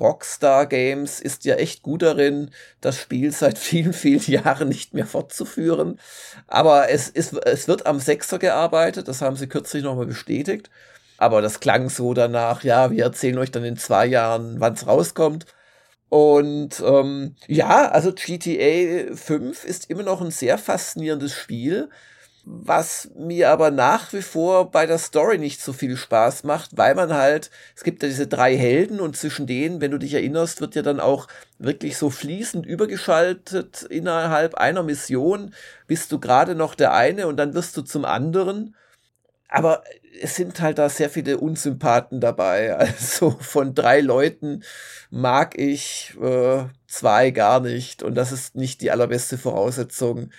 [0.00, 5.06] Rockstar Games ist ja echt gut darin, das Spiel seit vielen, vielen Jahren nicht mehr
[5.06, 5.98] fortzuführen.
[6.46, 10.70] Aber es, ist, es wird am Sechser gearbeitet, das haben sie kürzlich nochmal bestätigt.
[11.20, 14.86] Aber das klang so danach, ja, wir erzählen euch dann in zwei Jahren, wann es
[14.86, 15.46] rauskommt.
[16.08, 21.90] Und ähm, ja, also GTA 5 ist immer noch ein sehr faszinierendes Spiel
[22.50, 26.94] was mir aber nach wie vor bei der Story nicht so viel Spaß macht, weil
[26.94, 30.62] man halt, es gibt ja diese drei Helden und zwischen denen, wenn du dich erinnerst,
[30.62, 35.52] wird ja dann auch wirklich so fließend übergeschaltet innerhalb einer Mission,
[35.86, 38.74] bist du gerade noch der eine und dann wirst du zum anderen.
[39.50, 39.84] Aber
[40.22, 42.74] es sind halt da sehr viele Unsympathen dabei.
[42.78, 44.62] Also von drei Leuten
[45.10, 50.30] mag ich äh, zwei gar nicht und das ist nicht die allerbeste Voraussetzung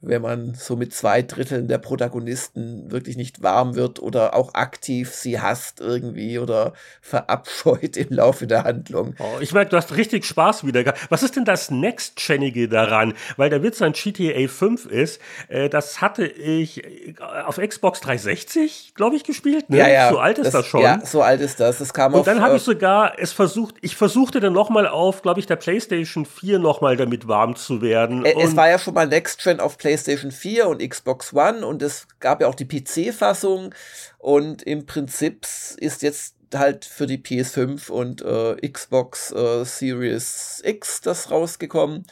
[0.00, 5.12] wenn man so mit zwei Dritteln der Protagonisten wirklich nicht warm wird oder auch aktiv
[5.12, 9.16] sie hasst irgendwie oder verabscheut im Laufe der Handlung.
[9.18, 11.00] Oh, ich merke, du hast richtig Spaß wieder gehabt.
[11.08, 13.14] Was ist denn das Next-Genige daran?
[13.36, 17.14] Weil der Witz an GTA 5 ist, äh, das hatte ich äh,
[17.46, 19.68] auf Xbox 360, glaube ich, gespielt.
[19.68, 19.78] Ne?
[19.78, 20.10] Ja, ja.
[20.10, 20.82] So alt ist das, das, schon.
[20.82, 21.78] Ja, so alt ist das.
[21.78, 24.86] Das kam Und auf, dann habe ich äh, sogar es versucht, ich versuchte dann nochmal
[24.86, 28.24] auf, glaube ich, der PlayStation 4 nochmal damit warm zu werden.
[28.24, 31.80] Äh, es war ja schon mal Next-Gen auf PlayStation PlayStation 4 und Xbox One und
[31.80, 33.74] es gab ja auch die PC-Fassung
[34.18, 35.46] und im Prinzip
[35.78, 42.04] ist jetzt halt für die PS5 und äh, Xbox äh, Series X das rausgekommen.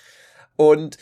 [0.56, 0.96] Und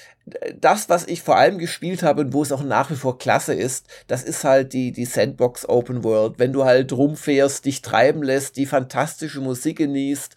[0.57, 3.55] das, was ich vor allem gespielt habe und wo es auch nach wie vor klasse
[3.55, 6.41] ist, das ist halt die, die Sandbox Open World.
[6.41, 10.35] Wenn du halt rumfährst, dich treiben lässt, die fantastische Musik genießt,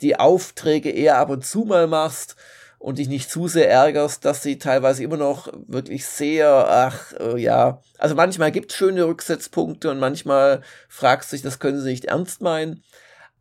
[0.00, 2.36] die Aufträge eher ab und zu mal machst
[2.82, 7.38] und dich nicht zu sehr ärgerst, dass sie teilweise immer noch wirklich sehr, ach äh,
[7.38, 11.90] ja, also manchmal gibt es schöne Rücksetzpunkte und manchmal fragst du dich, das können sie
[11.90, 12.82] nicht ernst meinen.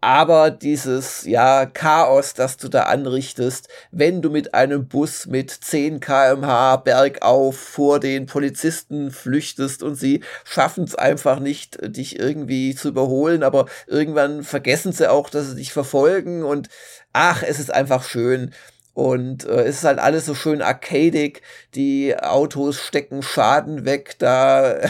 [0.04, 6.00] Aber dieses, ja, Chaos, das du da anrichtest, wenn du mit einem Bus mit 10
[6.00, 12.90] kmh bergauf vor den Polizisten flüchtest und sie schaffen es einfach nicht, dich irgendwie zu
[12.90, 16.70] überholen, aber irgendwann vergessen sie auch, dass sie dich verfolgen und
[17.14, 18.54] ach, es ist einfach schön.
[18.94, 21.42] Und äh, es ist halt alles so schön arcadig.
[21.76, 24.16] Die Autos stecken Schaden weg.
[24.20, 24.82] Da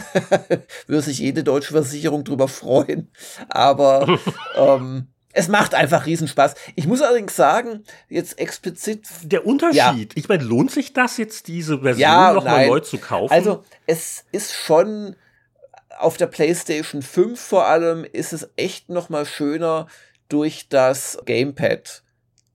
[0.88, 3.12] würde sich jede deutsche Versicherung drüber freuen.
[3.50, 4.20] Aber
[4.56, 6.56] ähm, es macht einfach Riesenspaß.
[6.76, 9.08] Ich muss allerdings sagen, jetzt explizit.
[9.24, 9.78] Der Unterschied.
[10.14, 10.16] Ja.
[10.16, 13.32] Ich meine, lohnt sich das jetzt, diese Version ja, nochmal neu zu kaufen?
[13.32, 15.16] Also, es ist schon
[15.98, 19.88] auf der PlayStation 5 vor allem ist es echt nochmal schöner
[20.30, 22.02] durch das Gamepad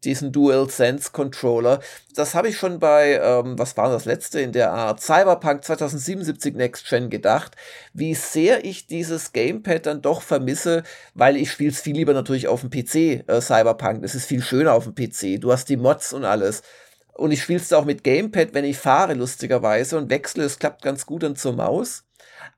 [0.06, 1.80] diesen Dual Sense Controller.
[2.14, 6.54] Das habe ich schon bei, ähm, was war das letzte in der Art, Cyberpunk 2077
[6.54, 7.56] Next Gen gedacht,
[7.92, 12.48] wie sehr ich dieses Gamepad dann doch vermisse, weil ich spiele es viel lieber natürlich
[12.48, 14.02] auf dem PC, äh, Cyberpunk.
[14.02, 15.38] Das ist viel schöner auf dem PC.
[15.40, 16.62] Du hast die Mods und alles.
[17.12, 20.44] Und ich spiele es auch mit Gamepad, wenn ich fahre, lustigerweise, und wechsle.
[20.44, 22.05] Es klappt ganz gut dann zur Maus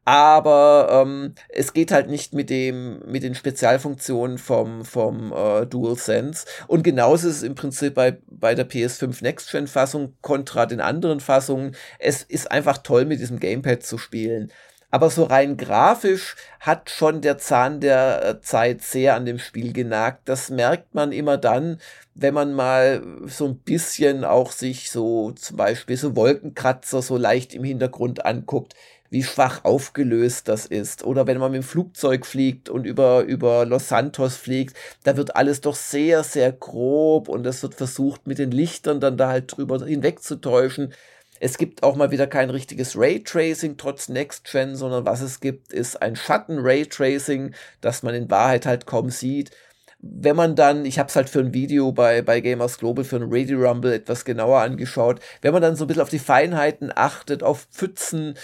[0.08, 6.46] aber ähm, es geht halt nicht mit dem mit den Spezialfunktionen vom vom äh, DualSense.
[6.66, 10.80] Und genauso ist es im Prinzip bei bei der PS5 Next Gen Fassung kontra den
[10.80, 11.76] anderen Fassungen.
[11.98, 14.50] Es ist einfach toll mit diesem Gamepad zu spielen.
[14.90, 19.74] Aber so rein grafisch hat schon der Zahn der äh, Zeit sehr an dem Spiel
[19.74, 20.26] genagt.
[20.26, 21.78] Das merkt man immer dann,
[22.14, 27.54] wenn man mal so ein bisschen auch sich so zum Beispiel so Wolkenkratzer so leicht
[27.54, 28.74] im Hintergrund anguckt
[29.10, 31.04] wie schwach aufgelöst das ist.
[31.04, 35.36] Oder wenn man mit dem Flugzeug fliegt und über, über Los Santos fliegt, da wird
[35.36, 39.56] alles doch sehr, sehr grob und es wird versucht, mit den Lichtern dann da halt
[39.56, 40.92] drüber hinwegzutäuschen.
[41.40, 45.72] Es gibt auch mal wieder kein richtiges Raytracing trotz Next Gen, sondern was es gibt,
[45.72, 49.50] ist ein Schatten-Raytracing, das man in Wahrheit halt kaum sieht
[50.00, 53.16] wenn man dann, ich habe es halt für ein Video bei, bei Gamers Global, für
[53.16, 56.92] ein Radio Rumble etwas genauer angeschaut, wenn man dann so ein bisschen auf die Feinheiten
[56.94, 58.34] achtet, auf Pfützen,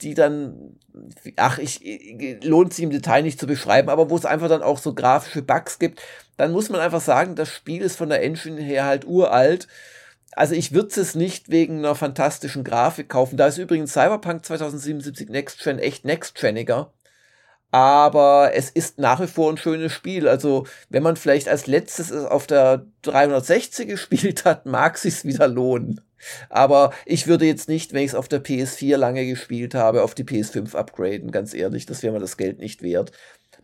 [0.00, 0.76] die dann,
[1.36, 1.80] ach, ich,
[2.44, 5.42] lohnt sich im Detail nicht zu beschreiben, aber wo es einfach dann auch so grafische
[5.42, 6.00] Bugs gibt,
[6.36, 9.66] dann muss man einfach sagen, das Spiel ist von der Engine her halt uralt.
[10.36, 13.36] Also ich würde es nicht wegen einer fantastischen Grafik kaufen.
[13.36, 16.92] Da ist übrigens Cyberpunk 2077 Next Gen echt Next-Geniger
[17.74, 20.28] aber es ist nach wie vor ein schönes Spiel.
[20.28, 26.00] Also, wenn man vielleicht als letztes auf der 360 gespielt hat, mag sich's wieder lohnen.
[26.50, 30.14] Aber ich würde jetzt nicht, wenn ich es auf der PS4 lange gespielt habe, auf
[30.14, 33.10] die PS5 upgraden, ganz ehrlich, das wäre mir das Geld nicht wert.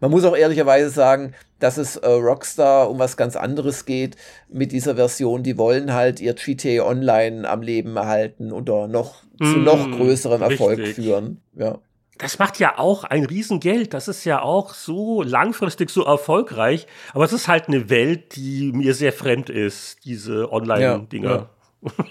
[0.01, 4.17] Man muss auch ehrlicherweise sagen, dass es äh, Rockstar um was ganz anderes geht
[4.49, 5.45] mit dieser Version.
[5.45, 10.43] Die wollen halt ihr GTA Online am Leben erhalten oder noch mm, zu noch größerem
[10.43, 10.97] Erfolg richtig.
[10.97, 11.41] führen.
[11.55, 11.79] Ja
[12.21, 13.95] das macht ja auch ein Riesengeld.
[13.95, 16.87] Das ist ja auch so langfristig so erfolgreich.
[17.15, 21.49] Aber es ist halt eine Welt, die mir sehr fremd ist, diese Online-Dinger.
[21.83, 22.05] Ja, ja.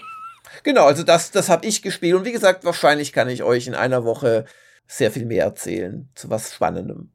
[0.64, 2.14] genau, also das, das habe ich gespielt.
[2.14, 4.46] Und wie gesagt, wahrscheinlich kann ich euch in einer Woche
[4.86, 7.12] sehr viel mehr erzählen zu was Spannendem.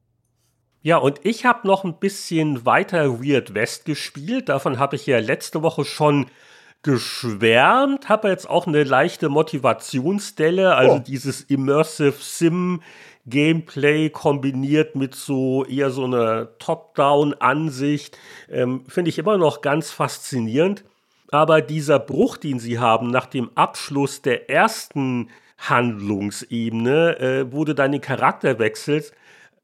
[0.81, 4.49] Ja, und ich habe noch ein bisschen weiter Weird West gespielt.
[4.49, 6.27] Davon habe ich ja letzte Woche schon
[6.85, 10.99] geschwärmt, habe jetzt auch eine leichte Motivationsstelle, also oh.
[10.99, 12.83] dieses Immersive Sim
[13.25, 18.19] Gameplay kombiniert mit so eher so einer Top-Down-Ansicht,
[18.51, 20.83] ähm, finde ich immer noch ganz faszinierend.
[21.31, 27.73] Aber dieser Bruch, den sie haben nach dem Abschluss der ersten Handlungsebene, äh, wo du
[27.73, 29.11] deinen Charakter wechselst,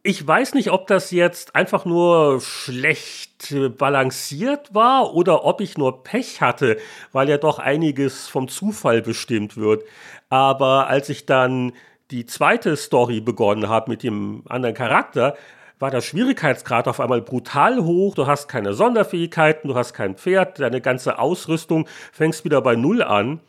[0.04, 6.04] Ich weiß nicht, ob das jetzt einfach nur schlecht balanciert war oder ob ich nur
[6.04, 6.78] Pech hatte,
[7.12, 9.84] weil ja doch einiges vom Zufall bestimmt wird.
[10.30, 11.74] Aber als ich dann
[12.10, 15.36] die zweite Story begonnen habe mit dem anderen Charakter,
[15.78, 18.16] war der Schwierigkeitsgrad auf einmal brutal hoch.
[18.16, 23.04] Du hast keine Sonderfähigkeiten, du hast kein Pferd, deine ganze Ausrüstung fängst wieder bei Null
[23.04, 23.40] an.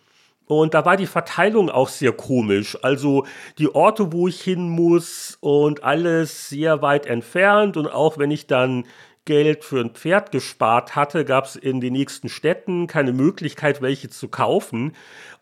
[0.47, 2.77] Und da war die Verteilung auch sehr komisch.
[2.83, 3.25] Also
[3.59, 7.77] die Orte, wo ich hin muss und alles sehr weit entfernt.
[7.77, 8.85] Und auch wenn ich dann
[9.25, 14.11] Geld für ein Pferd gespart hatte, gab es in den nächsten Städten keine Möglichkeit, welche
[14.11, 14.95] zu kaufen.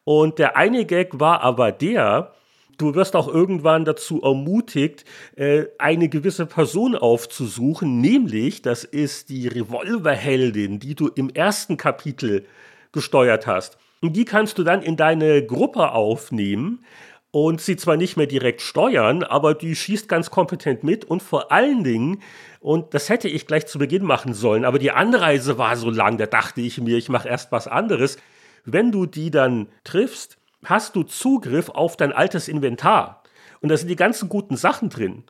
[0.04, 2.32] Und der eine Gag war aber der,
[2.76, 5.04] du wirst auch irgendwann dazu ermutigt,
[5.36, 12.46] äh, eine gewisse Person aufzusuchen, nämlich das ist die Revolverheldin, die du im ersten Kapitel
[12.92, 13.78] gesteuert hast.
[14.00, 16.84] Und die kannst du dann in deine Gruppe aufnehmen
[17.30, 21.52] und sie zwar nicht mehr direkt steuern, aber die schießt ganz kompetent mit und vor
[21.52, 22.22] allen Dingen,
[22.60, 26.18] und das hätte ich gleich zu Beginn machen sollen, aber die Anreise war so lang,
[26.18, 28.16] da dachte ich mir, ich mache erst was anderes.
[28.64, 33.22] Wenn du die dann triffst, hast du Zugriff auf dein altes Inventar.
[33.60, 35.24] Und da sind die ganzen guten Sachen drin.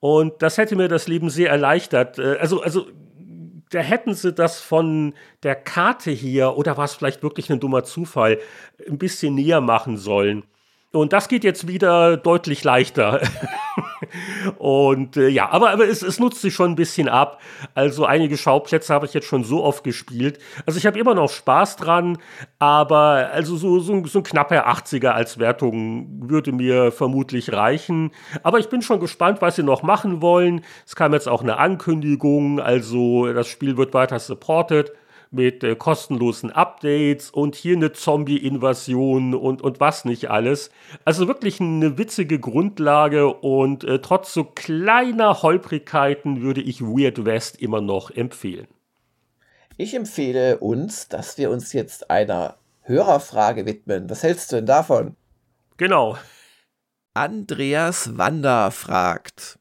[0.00, 2.18] Und das hätte mir das Leben sehr erleichtert.
[2.18, 2.86] Äh, also, also
[3.70, 7.84] da hätten sie das von der Karte hier, oder war es vielleicht wirklich ein dummer
[7.84, 8.38] Zufall,
[8.88, 10.44] ein bisschen näher machen sollen.
[10.92, 13.20] Und das geht jetzt wieder deutlich leichter.
[14.58, 17.40] und äh, ja, aber, aber es, es nutzt sich schon ein bisschen ab.
[17.74, 20.38] Also einige Schauplätze habe ich jetzt schon so oft gespielt.
[20.66, 22.18] Also ich habe immer noch Spaß dran,
[22.58, 28.10] aber also so, so, so ein knapper 80er als Wertung würde mir vermutlich reichen.
[28.42, 30.64] Aber ich bin schon gespannt, was sie noch machen wollen.
[30.86, 34.92] Es kam jetzt auch eine Ankündigung, also das Spiel wird weiter supported
[35.30, 40.70] mit äh, kostenlosen Updates und hier eine Zombie-Invasion und, und was nicht alles.
[41.04, 47.60] Also wirklich eine witzige Grundlage und äh, trotz so kleiner Holprigkeiten würde ich Weird West
[47.60, 48.68] immer noch empfehlen.
[49.76, 54.08] Ich empfehle uns, dass wir uns jetzt einer Hörerfrage widmen.
[54.08, 55.16] Was hältst du denn davon?
[55.76, 56.16] Genau.
[57.12, 59.58] Andreas Wander fragt.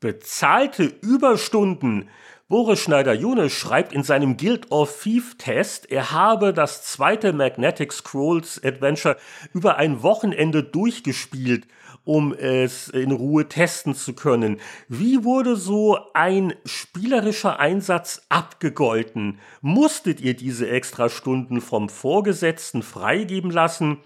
[0.00, 2.08] Bezahlte Überstunden
[2.48, 9.16] Boris Schneider-June schreibt in seinem Guild of Thief-Test, er habe das zweite Magnetic Scrolls Adventure
[9.52, 11.66] über ein Wochenende durchgespielt,
[12.04, 14.60] um es in Ruhe testen zu können.
[14.88, 19.40] Wie wurde so ein spielerischer Einsatz abgegolten?
[19.60, 23.98] Musstet ihr diese Extrastunden vom Vorgesetzten freigeben lassen?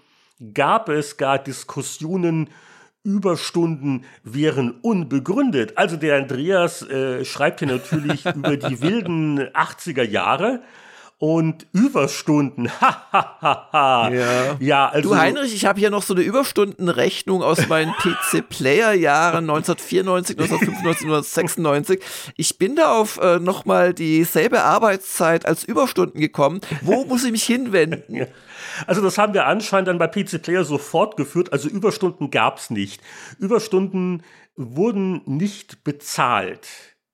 [0.55, 2.49] Gab es gar Diskussionen
[3.03, 5.77] Überstunden wären unbegründet.
[5.77, 10.61] Also der Andreas äh, schreibt hier natürlich über die wilden 80er Jahre
[11.21, 12.67] und Überstunden.
[12.81, 14.57] ja.
[14.59, 20.35] ja, also du Heinrich, ich habe hier noch so eine Überstundenrechnung aus meinen PC-Player-Jahren 1994,
[20.39, 21.99] 1995, 1996.
[22.37, 26.59] Ich bin da auf äh, nochmal dieselbe Arbeitszeit als Überstunden gekommen.
[26.81, 28.25] Wo muss ich mich hinwenden?
[28.87, 31.53] Also das haben wir anscheinend dann bei PC Player so fortgeführt.
[31.53, 33.01] Also Überstunden gab es nicht.
[33.39, 34.23] Überstunden
[34.55, 36.67] wurden nicht bezahlt.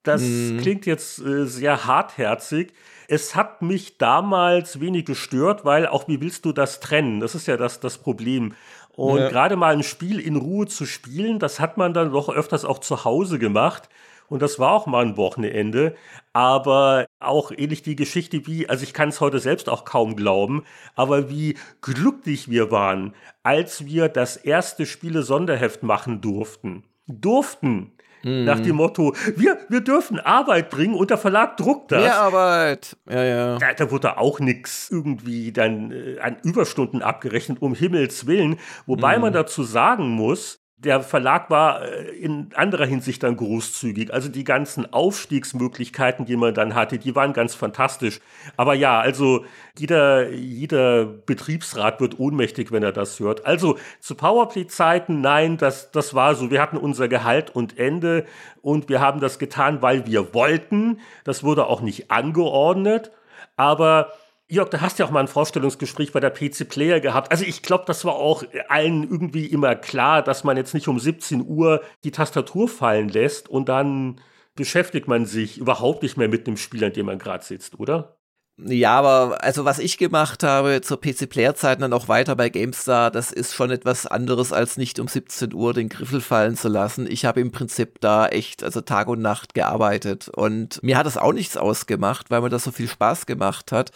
[0.03, 0.60] Das mm.
[0.60, 2.73] klingt jetzt äh, sehr hartherzig.
[3.08, 7.19] Es hat mich damals wenig gestört, weil auch wie willst du das trennen?
[7.19, 8.53] Das ist ja das, das Problem.
[8.97, 9.30] Und ja.
[9.30, 12.80] gerade mal ein Spiel in Ruhe zu spielen, das hat man dann doch öfters auch
[12.80, 13.89] zu Hause gemacht.
[14.28, 15.96] Und das war auch mal ein Wochenende.
[16.34, 20.63] Aber auch ähnlich die Geschichte wie, also ich kann es heute selbst auch kaum glauben,
[20.96, 23.13] aber wie glücklich wir waren,
[23.44, 26.84] als wir das erste Spiele-Sonderheft machen durften.
[27.08, 27.94] Durften.
[28.24, 28.46] Mhm.
[28.46, 32.02] Nach dem Motto, wir, wir dürfen Arbeit bringen und der Verlag druckt das.
[32.02, 32.98] Mehr Arbeit.
[33.10, 33.58] Ja, ja.
[33.58, 38.60] Da, da wurde auch nichts irgendwie dann äh, an Überstunden abgerechnet, um Himmels Willen.
[38.86, 39.22] Wobei mhm.
[39.22, 44.13] man dazu sagen muss, der Verlag war äh, in anderer Hinsicht dann großzügig.
[44.13, 48.20] Also die ganzen Aufstiegsmöglichkeiten, die man dann hatte, die waren ganz fantastisch.
[48.58, 49.44] Aber ja, also
[49.78, 53.46] jeder, jeder Betriebsrat wird ohnmächtig, wenn er das hört.
[53.46, 56.52] Also zu Powerplay-Zeiten, nein, das, das war so.
[56.52, 58.26] Wir hatten unser Gehalt und Ende
[58.62, 61.00] und wir haben das getan, weil wir wollten.
[61.24, 63.12] Das wurde auch nicht angeordnet.
[63.56, 64.12] Aber
[64.49, 67.31] Jörg, du hast ja auch mal ein Vorstellungsgespräch bei der PC Player gehabt.
[67.31, 70.99] Also ich glaube, das war auch allen irgendwie immer klar, dass man jetzt nicht um
[70.99, 74.21] 17 Uhr die Tastatur fallen lässt und dann
[74.55, 78.17] beschäftigt man sich überhaupt nicht mehr mit dem Spiel, an dem man gerade sitzt, oder?
[78.60, 83.31] Ja, aber also was ich gemacht habe zur PC-Player-Zeit dann auch weiter bei GameStar, das
[83.31, 87.05] ist schon etwas anderes als nicht um 17 Uhr den Griffel fallen zu lassen.
[87.07, 91.17] Ich habe im Prinzip da echt also Tag und Nacht gearbeitet und mir hat das
[91.17, 93.91] auch nichts ausgemacht, weil mir das so viel Spaß gemacht hat.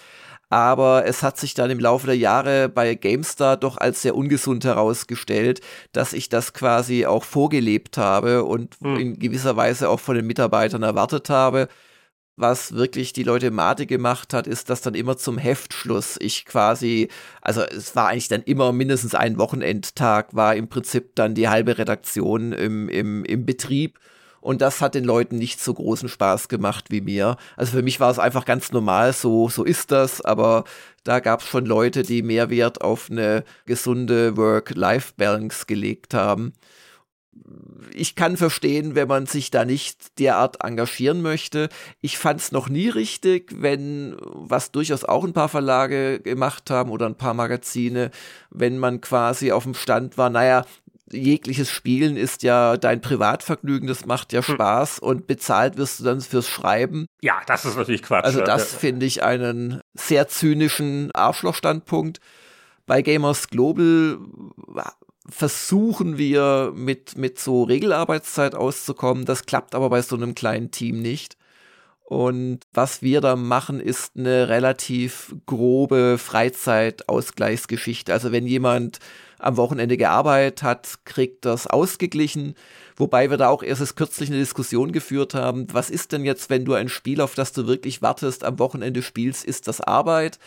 [0.52, 4.66] Aber es hat sich dann im Laufe der Jahre bei GameStar doch als sehr ungesund
[4.66, 5.62] herausgestellt,
[5.94, 8.98] dass ich das quasi auch vorgelebt habe und hm.
[8.98, 11.70] in gewisser Weise auch von den Mitarbeitern erwartet habe.
[12.36, 17.08] Was wirklich die Leute Mate gemacht hat, ist, dass dann immer zum Heftschluss ich quasi,
[17.42, 21.78] also es war eigentlich dann immer mindestens ein Wochenendtag, war im Prinzip dann die halbe
[21.78, 24.00] Redaktion im, im, im Betrieb
[24.42, 27.38] und das hat den Leuten nicht so großen Spaß gemacht wie mir.
[27.56, 30.66] Also für mich war es einfach ganz normal, so, so ist das, aber
[31.04, 36.54] da gab es schon Leute, die mehr Wert auf eine gesunde Work-Life-Balance gelegt haben.
[37.94, 41.70] Ich kann verstehen, wenn man sich da nicht derart engagieren möchte.
[42.02, 46.92] Ich fand es noch nie richtig, wenn, was durchaus auch ein paar Verlage gemacht haben
[46.92, 48.12] oder ein paar Magazine,
[48.50, 50.66] wenn man quasi auf dem Stand war, naja,
[51.12, 54.56] jegliches Spielen ist ja dein Privatvergnügen, das macht ja hm.
[54.56, 55.08] Spaß hm.
[55.08, 57.08] und bezahlt wirst du dann fürs Schreiben.
[57.22, 58.26] Ja, das ist natürlich Quatsch.
[58.26, 58.80] Also das ja.
[58.80, 62.20] finde ich einen sehr zynischen Arschlochstandpunkt.
[62.86, 64.18] Bei Gamers Global
[65.30, 69.26] versuchen wir mit, mit so Regelarbeitszeit auszukommen.
[69.26, 71.38] Das klappt aber bei so einem kleinen Team nicht.
[72.12, 78.12] Und was wir da machen, ist eine relativ grobe Freizeitausgleichsgeschichte.
[78.12, 79.00] Also wenn jemand
[79.42, 82.56] am Wochenende gearbeitet hat, kriegt das ausgeglichen.
[82.96, 85.68] Wobei wir da auch erst kürzlich eine Diskussion geführt haben.
[85.72, 89.02] Was ist denn jetzt, wenn du ein Spiel, auf das du wirklich wartest, am Wochenende
[89.02, 89.44] spielst?
[89.44, 90.38] Ist das Arbeit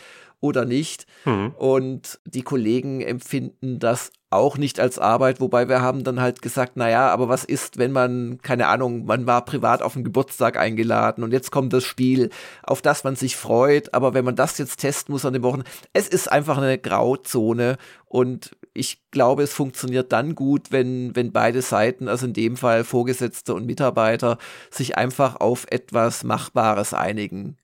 [0.41, 1.05] oder nicht?
[1.25, 1.53] Mhm.
[1.57, 6.75] Und die Kollegen empfinden das auch nicht als Arbeit, wobei wir haben dann halt gesagt,
[6.75, 11.23] naja, aber was ist, wenn man, keine Ahnung, man war privat auf einen Geburtstag eingeladen
[11.23, 12.29] und jetzt kommt das Spiel,
[12.63, 15.63] auf das man sich freut, aber wenn man das jetzt testen muss an den Wochen,
[15.93, 21.61] es ist einfach eine Grauzone und ich glaube, es funktioniert dann gut, wenn, wenn beide
[21.61, 24.37] Seiten, also in dem Fall Vorgesetzte und Mitarbeiter,
[24.69, 27.57] sich einfach auf etwas Machbares einigen.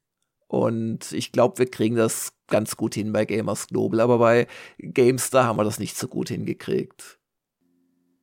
[0.48, 4.46] Und ich glaube, wir kriegen das ganz gut hin bei Gamers Global, aber bei
[4.78, 7.18] GameStar haben wir das nicht so gut hingekriegt.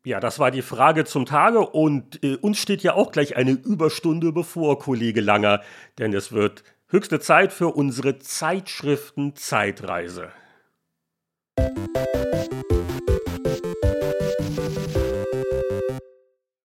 [0.04, 3.50] Ja, das war die Frage zum Tage und äh, uns steht ja auch gleich eine
[3.50, 5.60] Überstunde bevor, Kollege Langer,
[5.98, 10.30] denn es wird höchste Zeit für unsere Zeitschriften-Zeitreise.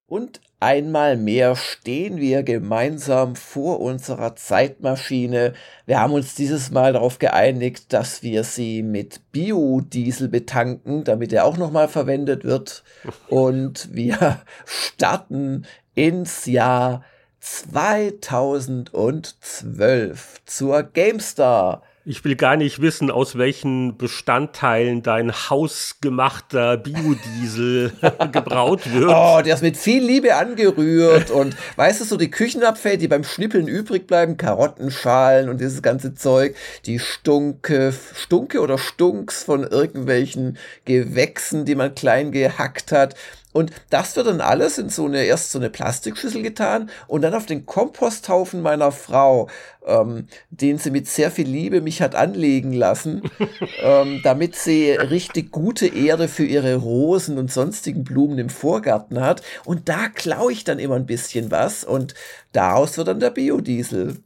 [0.05, 5.53] Und einmal mehr stehen wir gemeinsam vor unserer Zeitmaschine.
[5.85, 11.43] Wir haben uns dieses Mal darauf geeinigt, dass wir sie mit Biodiesel betanken, damit er
[11.45, 12.85] auch nochmal verwendet wird.
[13.27, 17.03] Und wir starten ins Jahr
[17.41, 21.83] 2012 zur GameStar.
[22.05, 27.93] Ich will gar nicht wissen, aus welchen Bestandteilen dein hausgemachter Biodiesel
[28.33, 29.09] gebraut wird.
[29.09, 33.23] Oh, der ist mit viel Liebe angerührt und weißt du, so die Küchenabfälle, die beim
[33.23, 40.57] Schnippeln übrig bleiben, Karottenschalen und dieses ganze Zeug, die Stunke, Stunke oder Stunks von irgendwelchen
[40.83, 43.15] Gewächsen, die man klein gehackt hat
[43.53, 47.33] und das wird dann alles in so eine, erst so eine Plastikschüssel getan und dann
[47.33, 49.47] auf den Komposthaufen meiner Frau,
[49.85, 53.21] ähm, den sie mit sehr viel Liebe mich hat anlegen lassen,
[53.81, 59.41] ähm, damit sie richtig gute Erde für ihre Rosen und sonstigen Blumen im Vorgarten hat.
[59.65, 62.15] Und da klaue ich dann immer ein bisschen was und
[62.51, 64.17] daraus wird dann der Biodiesel.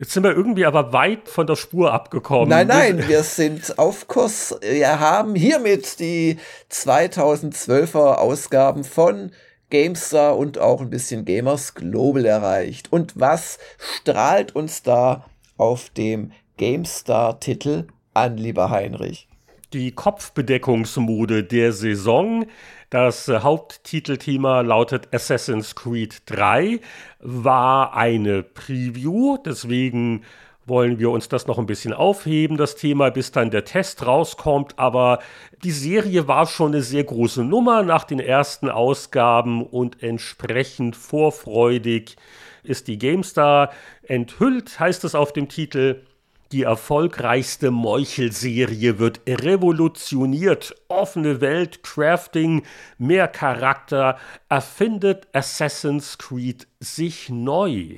[0.00, 2.50] Jetzt sind wir irgendwie aber weit von der Spur abgekommen.
[2.50, 4.56] Nein, nein, wir sind auf Kurs.
[4.62, 6.36] Wir haben hiermit die
[6.70, 9.32] 2012er Ausgaben von
[9.70, 12.92] GameStar und auch ein bisschen Gamers Global erreicht.
[12.92, 15.24] Und was strahlt uns da
[15.56, 19.26] auf dem GameStar-Titel an, lieber Heinrich?
[19.72, 22.46] Die Kopfbedeckungsmode der Saison.
[22.90, 26.80] Das äh, Haupttitelthema lautet Assassin's Creed 3,
[27.20, 30.24] war eine Preview, deswegen
[30.64, 34.78] wollen wir uns das noch ein bisschen aufheben, das Thema, bis dann der Test rauskommt.
[34.78, 35.18] Aber
[35.64, 42.16] die Serie war schon eine sehr große Nummer nach den ersten Ausgaben und entsprechend vorfreudig
[42.62, 43.70] ist die GameStar
[44.02, 46.02] enthüllt, heißt es auf dem Titel.
[46.50, 50.74] Die erfolgreichste Meuchelserie wird revolutioniert.
[50.88, 52.62] Offene Welt, Crafting,
[52.96, 54.16] mehr Charakter,
[54.48, 57.96] erfindet Assassin's Creed sich neu.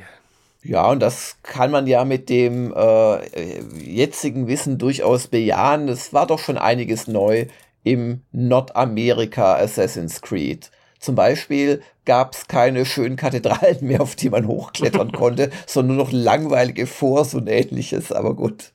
[0.64, 5.88] Ja, und das kann man ja mit dem äh, jetzigen Wissen durchaus bejahen.
[5.88, 7.46] Es war doch schon einiges neu
[7.84, 10.72] im Nordamerika Assassin's Creed.
[11.00, 16.04] Zum Beispiel gab es keine schönen Kathedralen mehr, auf die man hochklettern konnte, sondern nur
[16.04, 18.72] noch langweilige Forts und ähnliches, aber gut.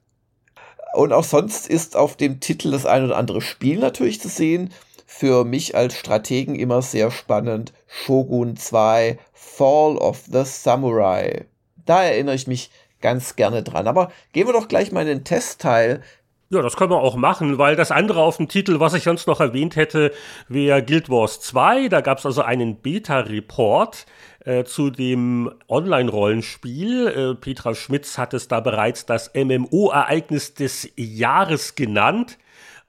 [0.96, 4.72] Und auch sonst ist auf dem Titel das ein oder andere Spiel natürlich zu sehen.
[5.06, 7.74] Für mich als Strategen immer sehr spannend.
[7.86, 11.46] Shogun 2 Fall of the Samurai.
[11.86, 12.72] Da erinnere ich mich
[13.02, 13.88] ganz gerne dran.
[13.88, 16.02] Aber gehen wir doch gleich mal in den Testteil.
[16.50, 19.26] Ja, das können wir auch machen, weil das andere auf dem Titel, was ich sonst
[19.26, 20.12] noch erwähnt hätte,
[20.48, 21.88] wäre Guild Wars 2.
[21.88, 24.06] Da gab es also einen Beta-Report
[24.46, 27.08] äh, zu dem Online-Rollenspiel.
[27.08, 32.38] Äh, Petra Schmitz hat es da bereits das MMO-Ereignis des Jahres genannt.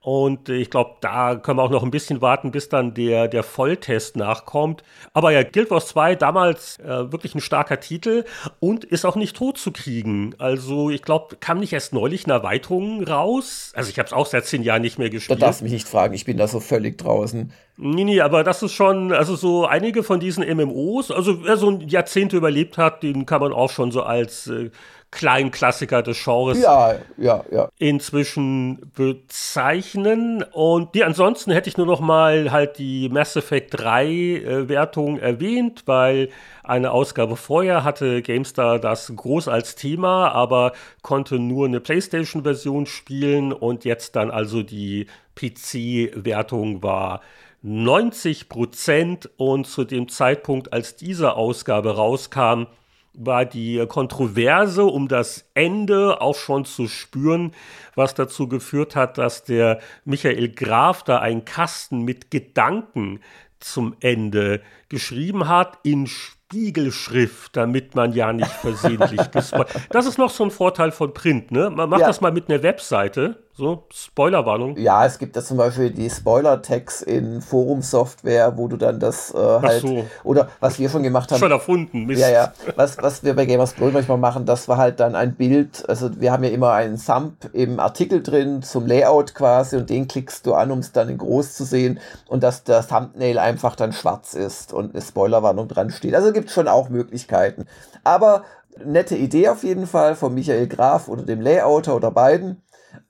[0.07, 3.43] Und ich glaube, da können wir auch noch ein bisschen warten, bis dann der, der
[3.43, 4.85] Volltest nachkommt.
[5.13, 8.25] Aber ja, Guild Wars 2 damals äh, wirklich ein starker Titel
[8.61, 10.33] und ist auch nicht tot zu kriegen.
[10.39, 13.73] Also ich glaube, kam nicht erst neulich eine Erweiterung raus.
[13.75, 15.43] Also ich habe es auch seit zehn Jahren nicht mehr gespielt.
[15.43, 17.53] Da darfst du mich nicht fragen, ich bin da so völlig draußen.
[17.79, 21.69] Nee, nee, aber das ist schon, also so einige von diesen MMOs, also wer so
[21.69, 24.71] ein Jahrzehnte überlebt hat, den kann man auch schon so als äh,
[25.17, 27.69] kleinen Klassiker des Genres ja, ja, ja.
[27.79, 30.45] inzwischen bezeichnen.
[30.53, 35.19] Und die ansonsten hätte ich nur noch mal halt die Mass Effect 3 äh, Wertung
[35.19, 36.29] erwähnt, weil
[36.63, 43.55] eine Ausgabe vorher hatte GameStar das groß als Thema, aber konnte nur eine PlayStation-Version spielen
[43.55, 47.23] und jetzt dann also die PC-Wertung war
[47.63, 52.67] 90 Prozent und zu dem Zeitpunkt, als diese Ausgabe rauskam,
[53.17, 57.53] war die Kontroverse um das Ende auch schon zu spüren,
[57.95, 63.21] was dazu geführt hat, dass der Michael Graf da einen Kasten mit Gedanken
[63.59, 69.71] zum Ende geschrieben hat in Spiegelschrift, damit man ja nicht versehentlich gespoilert.
[69.91, 71.71] Das ist noch so ein Vorteil von Print, ne?
[71.71, 72.07] Man macht ja.
[72.07, 74.77] das mal mit einer Webseite so, Spoilerwarnung.
[74.77, 79.39] Ja, es gibt ja zum Beispiel die Spoiler-Tags in Forum-Software, wo du dann das äh,
[79.39, 79.81] halt.
[79.81, 80.05] So.
[80.25, 81.39] Oder was wir schon gemacht haben.
[81.39, 82.21] Schon erfunden, Mist.
[82.21, 82.53] Ja, ja.
[82.75, 85.89] Was, was wir bei Gamers Gold manchmal machen, das war halt dann ein Bild.
[85.89, 90.07] Also wir haben ja immer einen Thumb im Artikel drin zum Layout quasi und den
[90.07, 91.99] klickst du an, um es dann in groß zu sehen
[92.29, 96.15] und dass der Thumbnail einfach dann schwarz ist und eine Spoilerwarnung dran steht.
[96.15, 97.65] Also gibt es schon auch Möglichkeiten.
[98.05, 98.45] Aber
[98.85, 102.63] nette Idee auf jeden Fall von Michael Graf oder dem Layouter oder beiden.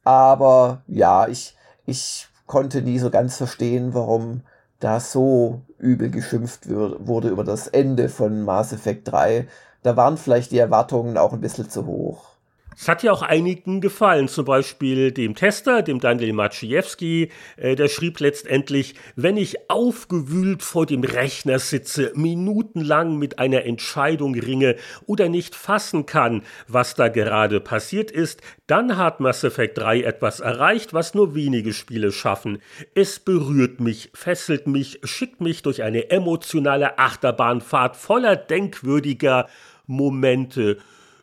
[0.04, 4.42] Aber ja, ich, ich konnte nie so ganz verstehen, warum
[4.78, 9.48] da so übel geschimpft wurde über das Ende von Mass Effect 3.
[9.82, 12.35] Da waren vielleicht die Erwartungen auch ein bisschen zu hoch.
[12.78, 17.88] Es hat ja auch einigen gefallen, zum Beispiel dem Tester, dem Daniel Maciejewski, äh, der
[17.88, 25.30] schrieb letztendlich, wenn ich aufgewühlt vor dem Rechner sitze, minutenlang mit einer Entscheidung ringe oder
[25.30, 30.92] nicht fassen kann, was da gerade passiert ist, dann hat Mass Effect 3 etwas erreicht,
[30.92, 32.58] was nur wenige Spiele schaffen.
[32.94, 39.48] Es berührt mich, fesselt mich, schickt mich durch eine emotionale Achterbahnfahrt voller denkwürdiger
[39.86, 40.76] Momente.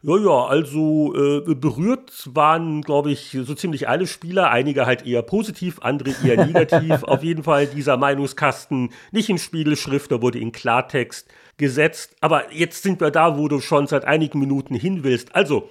[0.06, 5.22] Ja, ja, also äh, berührt waren, glaube ich, so ziemlich alle Spieler, einige halt eher
[5.22, 7.04] positiv, andere eher negativ.
[7.04, 12.18] Auf jeden Fall dieser Meinungskasten nicht in Spiegelschrift, da wurde in Klartext gesetzt.
[12.20, 15.34] Aber jetzt sind wir da, wo du schon seit einigen Minuten hin willst.
[15.38, 15.70] Also,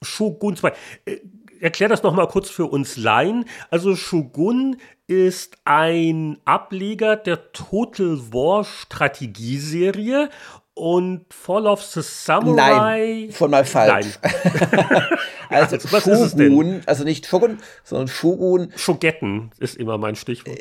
[0.00, 0.72] Shogun 2.
[1.04, 1.18] Äh,
[1.60, 3.44] erklär das noch mal kurz für uns Laien.
[3.68, 4.76] Also Shogun
[5.06, 10.30] ist ein Ableger der Total War Strategieserie
[10.74, 13.26] und Fall of the Samurai.
[13.26, 14.18] Nein, von mal falsch.
[14.22, 14.32] Nein.
[15.48, 18.72] also, also Shogun, also nicht Shogun, sondern Shogun.
[18.76, 20.58] Shogetten ist immer mein Stichwort.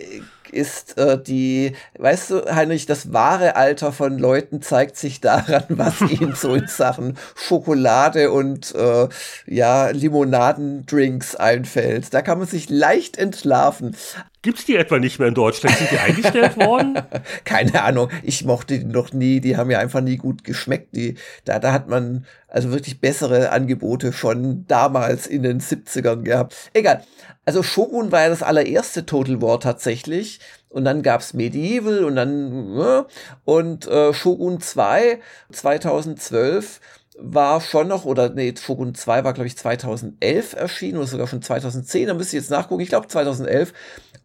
[0.54, 6.02] Ist äh, die, weißt du, Heinrich, das wahre Alter von Leuten zeigt sich daran, was
[6.02, 9.08] ihnen so in Sachen Schokolade und äh,
[9.48, 12.14] ja, Limonadendrinks einfällt.
[12.14, 13.96] Da kann man sich leicht entlarven.
[14.44, 15.78] Gibt es die etwa nicht mehr in Deutschland?
[15.78, 17.02] Sind die eingestellt worden?
[17.46, 18.10] Keine Ahnung.
[18.24, 19.40] Ich mochte die noch nie.
[19.40, 20.94] Die haben ja einfach nie gut geschmeckt.
[20.98, 26.56] Die, da, da hat man also wirklich bessere Angebote schon damals in den 70ern gehabt.
[26.74, 27.06] Egal.
[27.46, 30.42] Also Shogun war ja das allererste Total War tatsächlich.
[30.74, 33.04] Und dann gab's Medieval und dann äh,
[33.46, 35.20] und äh, Shogun 2
[35.52, 36.82] 2012
[37.20, 41.44] war schon noch, oder nee, Shogun 2 war, glaube ich, 2011 erschienen oder sogar schon
[41.44, 43.72] 2010, da müsste ich jetzt nachgucken, ich glaube 2011.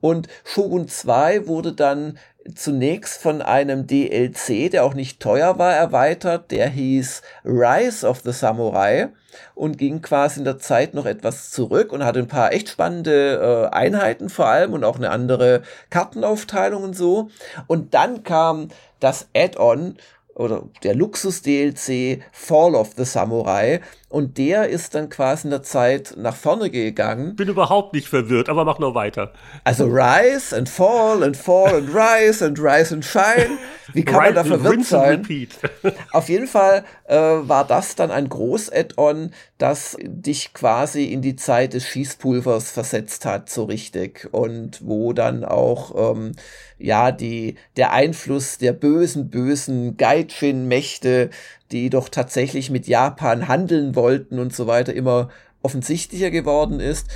[0.00, 2.18] Und Shogun 2 wurde dann
[2.54, 6.50] zunächst von einem DLC, der auch nicht teuer war, erweitert.
[6.50, 9.08] Der hieß Rise of the Samurai
[9.54, 13.68] und ging quasi in der Zeit noch etwas zurück und hatte ein paar echt spannende
[13.72, 17.30] äh, Einheiten vor allem und auch eine andere Kartenaufteilung und so.
[17.66, 18.68] Und dann kam
[19.00, 19.96] das Add-on
[20.34, 23.80] oder der Luxus-DLC Fall of the Samurai.
[24.10, 27.36] Und der ist dann quasi in der Zeit nach vorne gegangen.
[27.36, 29.32] Bin überhaupt nicht verwirrt, aber mach nur weiter.
[29.64, 33.58] Also Rise and Fall and Fall and Rise and Rise and Shine.
[33.92, 35.26] Wie kann man da verwirrt sein?
[36.12, 41.74] Auf jeden Fall äh, war das dann ein Groß-Add-on, das dich quasi in die Zeit
[41.74, 44.28] des Schießpulvers versetzt hat, so richtig.
[44.32, 46.32] Und wo dann auch ähm,
[46.78, 51.28] ja die der Einfluss der bösen, bösen Gaijin-Mächte
[51.72, 55.28] die doch tatsächlich mit Japan handeln wollten und so weiter, immer
[55.62, 57.06] offensichtlicher geworden ist.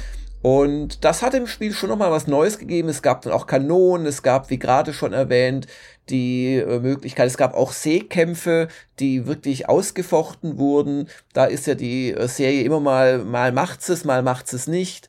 [0.43, 2.89] Und das hat im Spiel schon nochmal was Neues gegeben.
[2.89, 5.69] Es gab dann auch Kanonen, es gab, wie gerade schon erwähnt,
[6.09, 8.67] die äh, Möglichkeit, es gab auch Seekämpfe,
[8.99, 11.09] die wirklich ausgefochten wurden.
[11.33, 15.09] Da ist ja die äh, Serie immer mal, mal macht's es, mal macht's es nicht.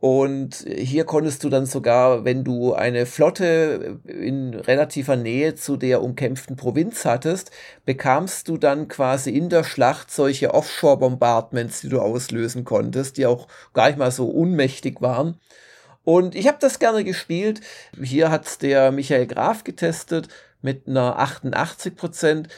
[0.00, 6.02] Und hier konntest du dann sogar, wenn du eine Flotte in relativer Nähe zu der
[6.02, 7.50] umkämpften Provinz hattest,
[7.84, 13.46] bekamst du dann quasi in der Schlacht solche Offshore-Bombardments, die du auslösen konntest, die auch
[13.74, 15.38] gar nicht mal so unmächtig waren.
[16.02, 17.60] Und ich habe das gerne gespielt.
[18.02, 20.28] Hier hat's der Michael Graf getestet
[20.62, 22.48] mit einer 88 Prozent.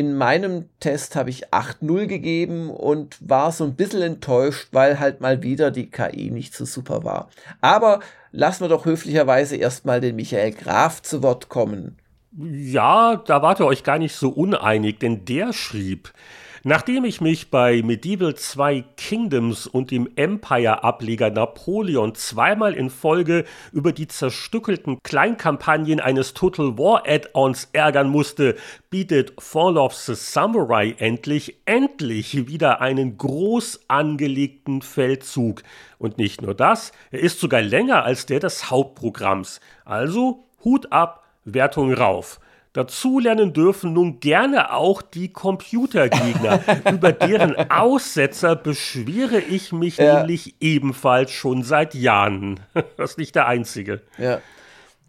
[0.00, 5.20] In meinem Test habe ich 8-0 gegeben und war so ein bisschen enttäuscht, weil halt
[5.20, 7.28] mal wieder die KI nicht so super war.
[7.60, 8.00] Aber
[8.32, 11.98] lassen wir doch höflicherweise erstmal den Michael Graf zu Wort kommen.
[12.34, 16.14] Ja, da wart ihr euch gar nicht so uneinig, denn der schrieb,
[16.62, 23.92] Nachdem ich mich bei Medieval 2 Kingdoms und dem Empire-Ableger Napoleon zweimal in Folge über
[23.92, 28.56] die zerstückelten Kleinkampagnen eines Total War Add-ons ärgern musste,
[28.90, 35.62] bietet Fall of the Samurai endlich, endlich wieder einen groß angelegten Feldzug.
[35.96, 39.60] Und nicht nur das, er ist sogar länger als der des Hauptprogramms.
[39.86, 42.38] Also Hut ab, Wertung rauf.
[42.72, 46.60] Dazulernen dürfen nun gerne auch die Computergegner.
[46.92, 50.20] Über deren Aussetzer beschwere ich mich ja.
[50.20, 52.60] nämlich ebenfalls schon seit Jahren.
[52.96, 54.02] Das ist nicht der einzige.
[54.18, 54.40] Ja.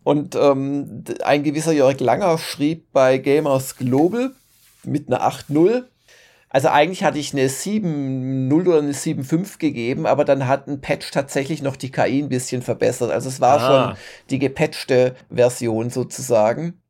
[0.03, 4.31] Und ähm, ein gewisser Jörg Langer schrieb bei Gamers Global
[4.83, 5.83] mit einer 8.0.
[6.49, 11.11] Also eigentlich hatte ich eine 7.0 oder eine 7.5 gegeben, aber dann hat ein Patch
[11.11, 13.11] tatsächlich noch die KI ein bisschen verbessert.
[13.11, 13.67] Also es war ah.
[13.67, 13.97] schon
[14.29, 16.80] die gepatchte Version sozusagen.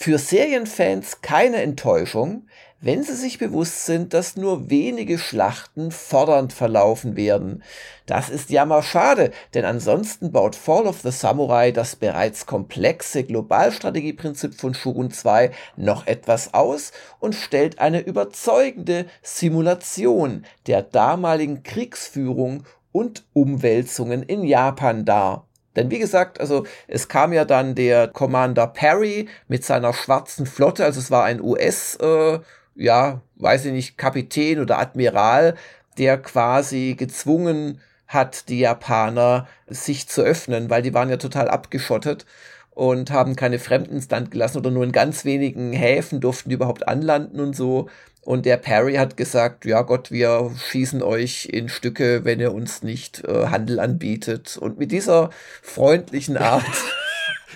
[0.00, 2.46] Für Serienfans keine Enttäuschung,
[2.80, 7.64] wenn sie sich bewusst sind, dass nur wenige Schlachten fordernd verlaufen werden.
[8.06, 14.54] Das ist jammer schade, denn ansonsten baut Fall of the Samurai das bereits komplexe Globalstrategieprinzip
[14.54, 23.24] von Shogun 2 noch etwas aus und stellt eine überzeugende Simulation der damaligen Kriegsführung und
[23.32, 25.47] Umwälzungen in Japan dar.
[25.76, 30.84] Denn wie gesagt, also es kam ja dann der Commander Perry mit seiner schwarzen Flotte,
[30.84, 32.38] also es war ein US, äh,
[32.74, 35.54] ja, weiß ich nicht, Kapitän oder Admiral,
[35.98, 42.24] der quasi gezwungen hat, die Japaner sich zu öffnen, weil die waren ja total abgeschottet
[42.70, 46.54] und haben keine Fremden ins Land gelassen oder nur in ganz wenigen Häfen durften die
[46.54, 47.88] überhaupt anlanden und so.
[48.22, 52.82] Und der Perry hat gesagt, ja Gott, wir schießen euch in Stücke, wenn ihr uns
[52.82, 54.58] nicht äh, Handel anbietet.
[54.58, 55.30] Und mit dieser
[55.62, 56.64] freundlichen Art.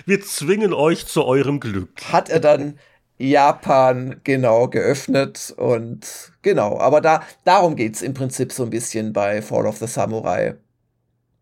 [0.05, 1.89] wir zwingen euch zu eurem Glück.
[2.11, 2.79] Hat er dann
[3.17, 9.41] Japan genau geöffnet und genau, aber da darum geht's im Prinzip so ein bisschen bei
[9.41, 10.55] Fall of the Samurai.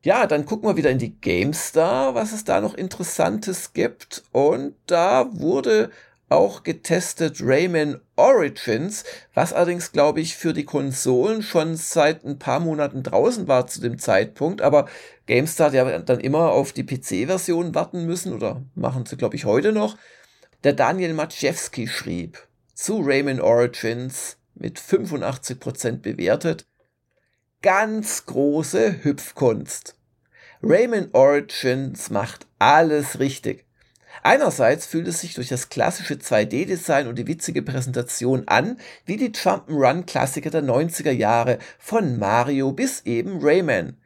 [0.04, 4.24] Ja, dann gucken wir wieder in die GameStar, was es da noch Interessantes gibt.
[4.32, 5.92] Und da wurde
[6.32, 9.04] auch getestet Rayman Origins,
[9.34, 13.82] was allerdings, glaube ich, für die Konsolen schon seit ein paar Monaten draußen war zu
[13.82, 14.62] dem Zeitpunkt.
[14.62, 14.88] Aber
[15.28, 19.46] GameStar hat ja dann immer auf die PC-Version warten müssen oder machen sie, glaube ich,
[19.46, 19.98] heute noch.
[20.64, 26.66] Der Daniel Maciejewski schrieb zu Rayman Origins mit 85% bewertet.
[27.62, 29.96] Ganz große Hüpfkunst.
[30.64, 33.66] Rayman Origins macht alles richtig.
[34.24, 39.32] Einerseits fühlt es sich durch das klassische 2D-Design und die witzige Präsentation an, wie die
[39.32, 43.98] Jump'n'Run-Klassiker der 90er Jahre von Mario bis eben Rayman.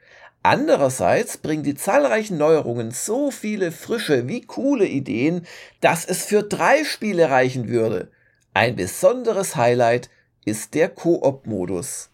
[0.43, 5.45] Andererseits bringen die zahlreichen Neuerungen so viele frische wie coole Ideen,
[5.81, 8.11] dass es für drei Spiele reichen würde.
[8.53, 10.09] Ein besonderes Highlight
[10.45, 12.09] ist der Koop-Modus.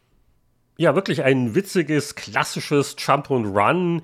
[0.78, 4.02] Ja, wirklich ein witziges, klassisches Jump and Run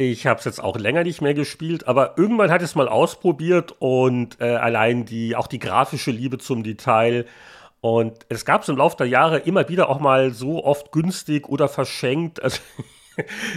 [0.00, 3.74] ich habe es jetzt auch länger nicht mehr gespielt, aber irgendwann ich es mal ausprobiert
[3.80, 7.26] und äh, allein die, auch die grafische Liebe zum Detail.
[7.80, 11.48] Und es gab es im Laufe der Jahre immer wieder auch mal so oft günstig
[11.48, 12.40] oder verschenkt.
[12.40, 12.60] Also,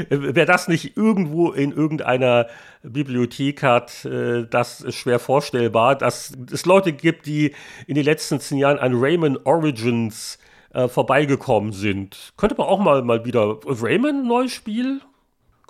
[0.09, 2.47] wer das nicht irgendwo in irgendeiner
[2.81, 7.53] Bibliothek hat, äh, das ist schwer vorstellbar, dass es Leute gibt, die
[7.85, 10.39] in den letzten zehn Jahren an Rayman Origins
[10.73, 12.33] äh, vorbeigekommen sind.
[12.37, 15.01] Könnte man auch mal, mal wieder Rayman neues Spiel?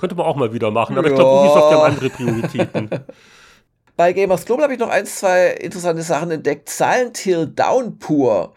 [0.02, 1.14] Könnte man auch mal wieder machen, aber ja.
[1.14, 2.89] ich glaube, Ubisoft haben andere Prioritäten.
[3.95, 6.70] Bei Gamers Global habe ich noch ein, zwei interessante Sachen entdeckt.
[6.70, 8.56] Silent Hill Downpour.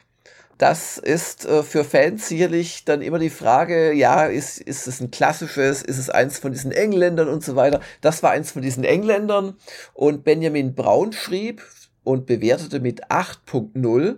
[0.56, 5.10] Das ist äh, für Fans sicherlich dann immer die Frage, ja, ist, ist es ein
[5.10, 7.80] klassisches, ist es eins von diesen Engländern und so weiter.
[8.00, 9.58] Das war eins von diesen Engländern
[9.92, 11.62] und Benjamin Braun schrieb
[12.04, 14.16] und bewertete mit 8.0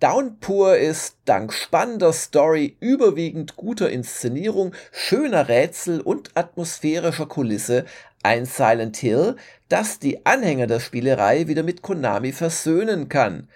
[0.00, 7.84] Downpour ist dank spannender Story, überwiegend guter Inszenierung, schöner Rätsel und atmosphärischer Kulisse
[8.22, 9.36] ein Silent Hill,
[9.68, 13.48] das die Anhänger der Spielerei wieder mit Konami versöhnen kann.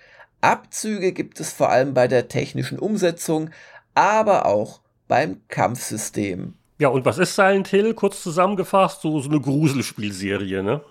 [0.42, 3.48] Abzüge gibt es vor allem bei der technischen Umsetzung,
[3.94, 6.54] aber auch beim Kampfsystem.
[6.78, 7.94] Ja, und was ist Silent Hill?
[7.94, 10.82] Kurz zusammengefasst, so, so eine Gruselspielserie, ne?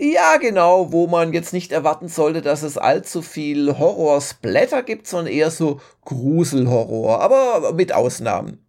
[0.00, 5.32] Ja, genau, wo man jetzt nicht erwarten sollte, dass es allzu viel Horror-Splatter gibt, sondern
[5.32, 8.64] eher so Gruselhorror, aber mit Ausnahmen.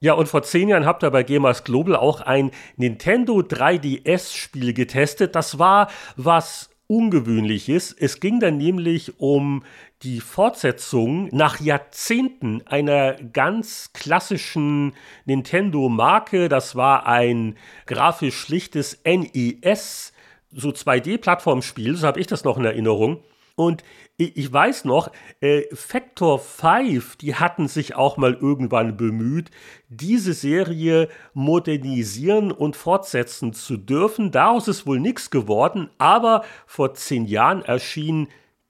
[0.00, 5.34] Ja, und vor zehn Jahren habt ihr bei Gamers Global auch ein Nintendo 3DS-Spiel getestet.
[5.36, 7.96] Das war was Ungewöhnliches.
[7.98, 9.62] Es ging dann nämlich um
[10.02, 14.92] die Fortsetzung nach Jahrzehnten einer ganz klassischen
[15.24, 16.50] Nintendo-Marke.
[16.50, 20.11] Das war ein grafisch schlichtes NES
[20.52, 23.22] so 2D-Plattformspiel, so habe ich das noch in Erinnerung.
[23.54, 23.82] Und
[24.16, 29.50] ich, weiß noch, äh, Factor 5, die hatten sich auch mal irgendwann bemüht,
[29.88, 34.30] diese Serie modernisieren und fortsetzen zu dürfen.
[34.30, 38.28] Daraus ist wohl nichts geworden, aber vor zehn Jahren erschien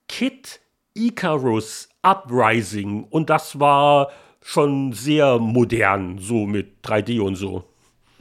[0.09, 0.61] Kid
[0.95, 4.11] Icarus Uprising und das war
[4.43, 7.65] schon sehr modern, so mit 3D und so.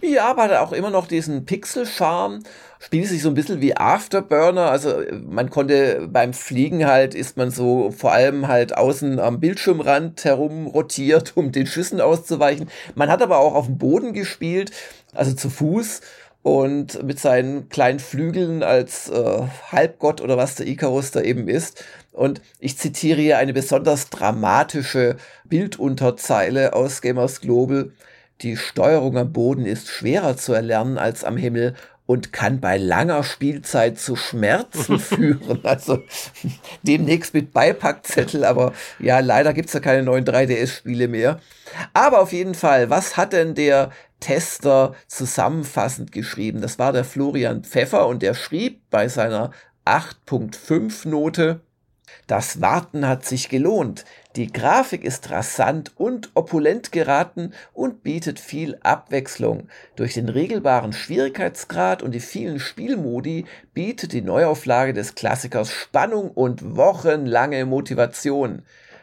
[0.02, 2.42] Ja, aber hat auch immer noch diesen Pixel-Charme.
[2.80, 4.72] Spielt sich so ein bisschen wie Afterburner.
[4.72, 4.96] Also
[5.28, 10.66] man konnte beim Fliegen halt, ist man so vor allem halt außen am Bildschirmrand herum
[10.66, 12.70] rotiert, um den Schüssen auszuweichen.
[12.96, 14.72] Man hat aber auch auf dem Boden gespielt,
[15.14, 16.02] also zu Fuß
[16.42, 21.84] und mit seinen kleinen Flügeln als äh, Halbgott oder was der Icarus da eben ist.
[22.12, 27.92] Und ich zitiere hier eine besonders dramatische Bildunterzeile aus Gamers Global.
[28.42, 31.76] Die Steuerung am Boden ist schwerer zu erlernen als am Himmel
[32.08, 35.60] und kann bei langer Spielzeit zu Schmerzen führen.
[35.64, 36.00] Also
[36.84, 41.40] demnächst mit Beipackzettel, aber ja, leider gibt's ja keine neuen 3DS-Spiele mehr.
[41.94, 46.62] Aber auf jeden Fall, was hat denn der Tester zusammenfassend geschrieben?
[46.62, 49.52] Das war der Florian Pfeffer und der schrieb bei seiner
[49.86, 51.62] 8.5 Note,
[52.28, 54.06] das Warten hat sich gelohnt.
[54.38, 59.68] Die Grafik ist rasant und opulent geraten und bietet viel Abwechslung.
[59.98, 66.78] Durch den regelbaren Schwierigkeitsgrad und die vielen Spielmodi bietet die Neuauflage des Klassikers Spannung und
[66.78, 68.62] wochenlange Motivation.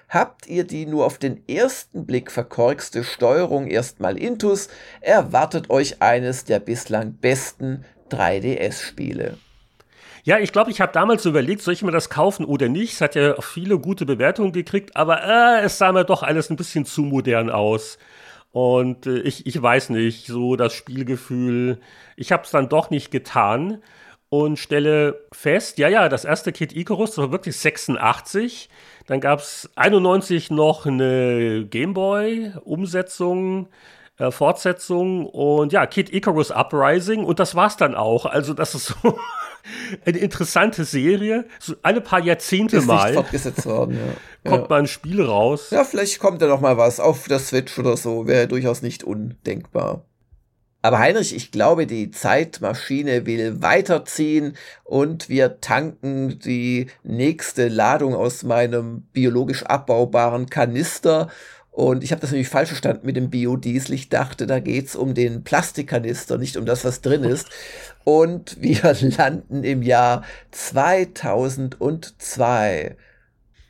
[0.08, 4.68] Habt ihr die nur auf den ersten Blick verkorkste Steuerung erstmal intus,
[5.02, 9.36] erwartet euch eines der bislang besten 3DS-Spiele.
[10.28, 12.92] Ja, ich glaube, ich habe damals überlegt, soll ich mir das kaufen oder nicht.
[12.92, 16.56] Es hat ja viele gute Bewertungen gekriegt, aber äh, es sah mir doch alles ein
[16.56, 17.96] bisschen zu modern aus.
[18.52, 21.80] Und äh, ich, ich weiß nicht, so das Spielgefühl,
[22.14, 23.82] ich habe es dann doch nicht getan
[24.28, 28.68] und stelle fest, ja, ja, das erste Kid Icarus, das war wirklich 86.
[29.06, 33.68] Dann gab es 91 noch eine Gameboy-Umsetzung.
[34.18, 38.26] Äh, Fortsetzung und ja, Kid Icarus Uprising und das war's dann auch.
[38.26, 38.96] Also das ist so
[40.04, 41.46] eine interessante Serie.
[41.60, 44.14] So alle paar Jahrzehnte ist mal worden, ja.
[44.50, 44.68] kommt ja.
[44.68, 45.70] mal ein Spiel raus.
[45.70, 48.26] Ja, vielleicht kommt ja noch mal was auf der Switch oder so.
[48.26, 50.04] Wäre durchaus nicht undenkbar.
[50.80, 58.44] Aber Heinrich, ich glaube, die Zeitmaschine will weiterziehen und wir tanken die nächste Ladung aus
[58.44, 61.30] meinem biologisch abbaubaren Kanister
[61.78, 63.94] und ich habe das nämlich falsch verstanden mit dem Biodiesel.
[63.94, 67.46] Ich dachte, da geht's um den Plastikkanister, nicht um das, was drin ist.
[68.02, 68.82] Und wir
[69.16, 72.96] landen im Jahr 2002.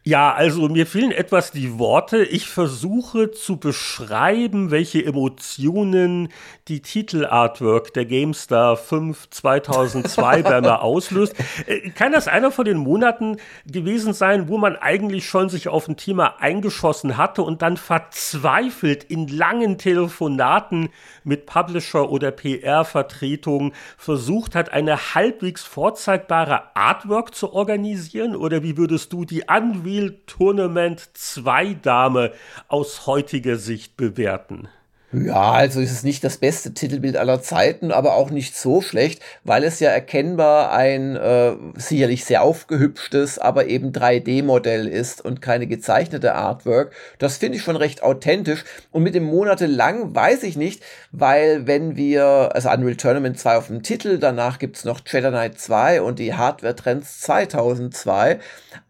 [0.08, 2.24] Ja, also mir fehlen etwas die Worte.
[2.24, 6.30] Ich versuche zu beschreiben, welche Emotionen
[6.66, 11.34] die Titelartwork der GameStar 5 2002 bei mir auslöst.
[11.66, 13.36] Äh, kann das einer von den Monaten
[13.66, 19.04] gewesen sein, wo man eigentlich schon sich auf ein Thema eingeschossen hatte und dann verzweifelt
[19.04, 20.88] in langen Telefonaten
[21.22, 28.34] mit Publisher oder PR-Vertretungen versucht hat, eine halbwegs vorzeigbare Artwork zu organisieren?
[28.34, 32.32] Oder wie würdest du die Anwendung Unreal Tournament 2 Dame
[32.68, 34.68] aus heutiger Sicht bewerten?
[35.10, 39.22] Ja, also ist es nicht das beste Titelbild aller Zeiten, aber auch nicht so schlecht,
[39.42, 45.66] weil es ja erkennbar ein äh, sicherlich sehr aufgehübschtes, aber eben 3D-Modell ist und keine
[45.66, 46.92] gezeichnete Artwork.
[47.18, 51.96] Das finde ich schon recht authentisch und mit dem monatelang weiß ich nicht, weil wenn
[51.96, 56.18] wir, also Unreal Tournament 2 auf dem Titel, danach gibt's noch Jedi Knight 2 und
[56.18, 58.40] die Hardware Trends 2002,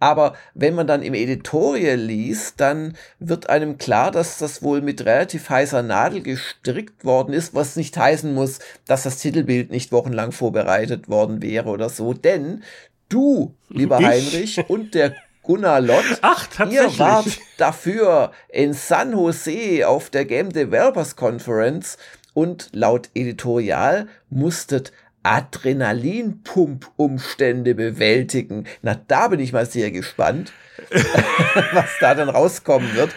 [0.00, 5.04] aber wenn man dann im Editorial liest, dann wird einem klar, dass das wohl mit
[5.06, 9.92] relativ heißer Nadel Nadel gestrickt worden ist, was nicht heißen muss, dass das Titelbild nicht
[9.92, 12.14] wochenlang vorbereitet worden wäre oder so.
[12.14, 12.64] Denn
[13.08, 14.06] du, lieber ich?
[14.06, 16.04] Heinrich, und der Gunnar Lott.
[16.22, 16.46] Ach.
[16.70, 21.96] Ihr wart dafür in San Jose auf der Game Developers Conference
[22.34, 24.92] und laut Editorial musstet
[25.22, 28.66] Adrenalinpump-Umstände bewältigen.
[28.82, 30.52] Na, da bin ich mal sehr gespannt,
[31.72, 33.10] was da dann rauskommen wird.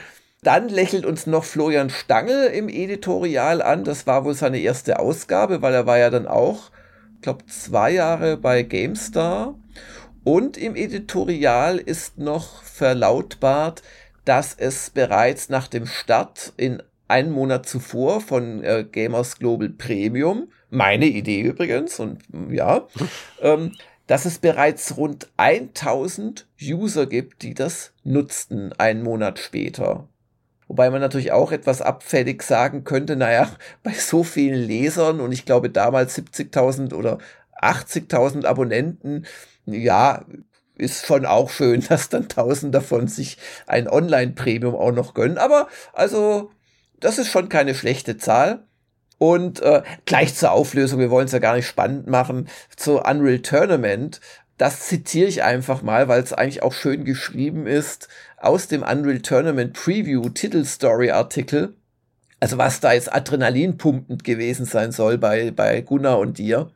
[0.43, 3.83] Dann lächelt uns noch Florian Stangl im Editorial an.
[3.83, 6.71] Das war wohl seine erste Ausgabe, weil er war ja dann auch,
[7.15, 9.53] ich glaube, zwei Jahre bei GameStar.
[10.23, 13.83] Und im Editorial ist noch verlautbart,
[14.25, 20.51] dass es bereits nach dem Start in einen Monat zuvor von äh, Gamers Global Premium,
[20.71, 22.87] meine Idee übrigens, und ja,
[23.41, 23.73] ähm,
[24.07, 30.07] dass es bereits rund 1000 User gibt, die das nutzten, einen Monat später.
[30.71, 33.51] Wobei man natürlich auch etwas abfällig sagen könnte, naja,
[33.83, 37.17] bei so vielen Lesern und ich glaube damals 70.000 oder
[37.61, 39.25] 80.000 Abonnenten,
[39.65, 40.23] ja,
[40.77, 45.37] ist schon auch schön, dass dann 1000 davon sich ein Online-Premium auch noch gönnen.
[45.37, 46.51] Aber also,
[47.01, 48.63] das ist schon keine schlechte Zahl.
[49.17, 52.47] Und äh, gleich zur Auflösung, wir wollen es ja gar nicht spannend machen,
[52.77, 54.21] zu Unreal Tournament.
[54.61, 59.17] Das zitiere ich einfach mal, weil es eigentlich auch schön geschrieben ist aus dem Unreal
[59.17, 61.73] Tournament Preview Titelstory Artikel.
[62.39, 66.69] Also was da jetzt adrenalinpumpend gewesen sein soll bei, bei Gunnar und dir.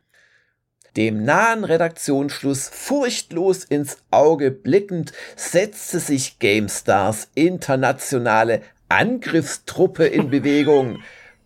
[0.98, 11.04] Dem nahen Redaktionsschluss furchtlos ins Auge blickend setzte sich GameStars internationale Angriffstruppe in Bewegung.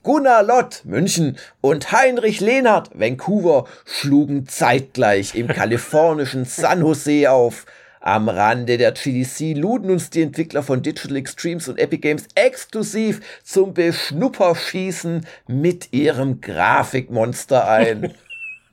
[0.10, 7.68] Gunnar Lott, München und Heinrich Lehnhardt, Vancouver, schlugen zeitgleich im kalifornischen San Jose auf.
[8.02, 13.22] Am Rande der GDC luden uns die Entwickler von Digital Extremes und Epic Games exklusiv
[13.44, 18.16] zum Beschnupperschießen mit ihrem Grafikmonster ein.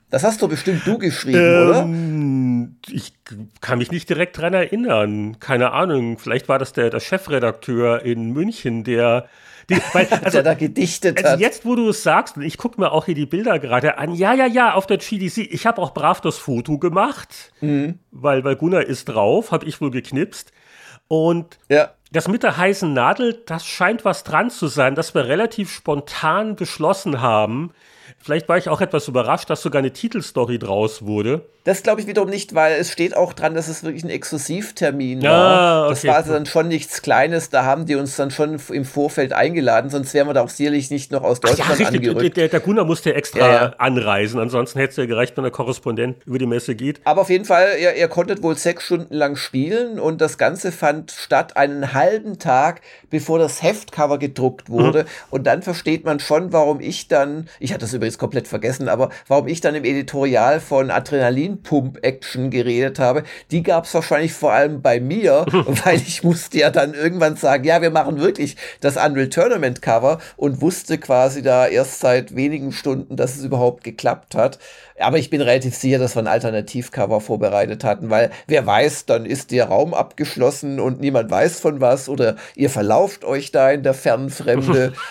[0.09, 2.95] Das hast du bestimmt du geschrieben, ähm, oder?
[2.95, 3.13] Ich
[3.61, 5.41] kann mich nicht direkt dran erinnern.
[5.41, 6.19] Keine Ahnung.
[6.19, 9.29] Vielleicht war das der, der Chefredakteur in München, der
[9.71, 11.41] die, weil, also, da gedichtet also hat.
[11.41, 14.15] Jetzt, wo du es sagst, und ich gucke mir auch hier die Bilder gerade an,
[14.15, 17.99] ja, ja, ja, auf der GDC, ich habe auch brav das Foto gemacht, mhm.
[18.11, 20.53] weil, weil Gunnar ist drauf, habe ich wohl geknipst.
[21.09, 21.91] Und ja.
[22.13, 26.57] das mit der heißen Nadel, das scheint was dran zu sein, dass wir relativ spontan
[26.57, 27.73] beschlossen haben,
[28.27, 31.43] Vielleicht war ich auch etwas überrascht, dass sogar eine Titelstory draus wurde.
[31.63, 35.23] Das glaube ich wiederum nicht, weil es steht auch dran, dass es wirklich ein Exklusivtermin
[35.23, 35.31] war.
[35.33, 35.91] Ah, okay.
[35.91, 37.51] Das war also dann schon nichts Kleines.
[37.51, 40.91] Da haben die uns dann schon im Vorfeld eingeladen, sonst wären wir da auch sicherlich
[40.91, 42.37] nicht noch aus Deutschland Ach ja, angerückt.
[42.37, 43.75] Der, der Gunnar musste extra ja.
[43.79, 47.01] anreisen, ansonsten hätte es ja gereicht, wenn der Korrespondent über die Messe geht.
[47.05, 50.73] Aber auf jeden Fall, ihr, ihr konntet wohl sechs Stunden lang spielen und das Ganze
[50.73, 55.03] fand statt einen halben Tag, bevor das Heftcover gedruckt wurde.
[55.03, 55.09] Mhm.
[55.31, 59.11] Und dann versteht man schon, warum ich dann, ich hatte das übrigens komplett vergessen, aber
[59.29, 64.53] warum ich dann im Editorial von Adrenalin Pump-Action geredet habe, die gab es wahrscheinlich vor
[64.53, 65.47] allem bei mir,
[65.85, 70.19] weil ich musste ja dann irgendwann sagen, ja, wir machen wirklich das Unreal Tournament Cover
[70.37, 74.59] und wusste quasi da erst seit wenigen Stunden, dass es überhaupt geklappt hat.
[74.99, 79.27] Aber ich bin relativ sicher, dass wir ein Alternativcover vorbereitet hatten, weil wer weiß, dann
[79.27, 83.83] ist der Raum abgeschlossen und niemand weiß von was oder ihr verlauft euch da in
[83.83, 84.93] der fernen Fremde.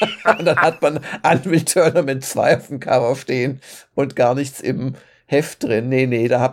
[0.38, 3.60] und dann hat man Unreal Tournament 2 auf dem Cover stehen
[3.94, 4.94] und gar nichts im
[5.26, 5.88] Heft drin.
[5.88, 6.52] Nee, nee, da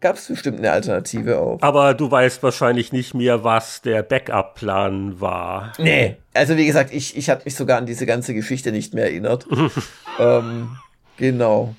[0.00, 1.62] gab es bestimmt eine Alternative auch.
[1.62, 5.72] Aber du weißt wahrscheinlich nicht mehr, was der Backup-Plan war.
[5.78, 9.04] Nee, also wie gesagt, ich, ich hatte mich sogar an diese ganze Geschichte nicht mehr
[9.04, 9.46] erinnert.
[10.18, 10.76] ähm,
[11.16, 11.76] genau.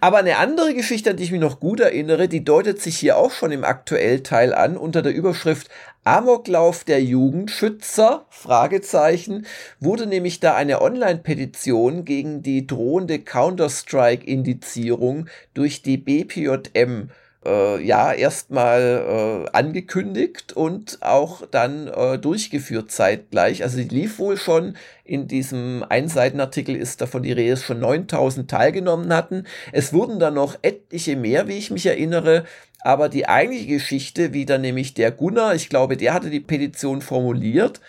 [0.00, 3.16] Aber eine andere Geschichte, an die ich mich noch gut erinnere, die deutet sich hier
[3.16, 5.68] auch schon im Aktuellteil an, unter der Überschrift
[6.04, 8.24] Amoklauf der Jugendschützer?
[8.30, 9.46] Fragezeichen.
[9.80, 17.10] Wurde nämlich da eine Online-Petition gegen die drohende Counter-Strike-Indizierung durch die BPJM
[17.44, 23.62] äh, ja erstmal äh, angekündigt und auch dann äh, durchgeführt zeitgleich.
[23.62, 28.50] Also die lief wohl schon in diesem Einseitenartikel ist davon die Rede, dass schon 9000
[28.50, 29.44] teilgenommen hatten.
[29.72, 32.44] Es wurden dann noch etliche mehr, wie ich mich erinnere.
[32.82, 37.02] Aber die eigentliche Geschichte, wie dann nämlich der Gunnar, ich glaube, der hatte die Petition
[37.02, 37.80] formuliert,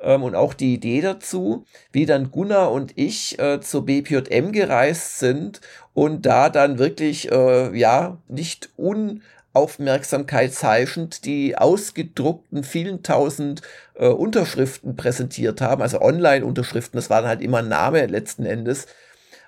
[0.00, 5.18] ähm, und auch die Idee dazu, wie dann Gunnar und ich äh, zur BPJM gereist
[5.18, 5.60] sind
[5.94, 13.62] und da dann wirklich, äh, ja, nicht unaufmerksamkeitsheischend die ausgedruckten vielen tausend
[13.94, 18.86] äh, Unterschriften präsentiert haben, also Online-Unterschriften, das war dann halt immer ein Name letzten Endes,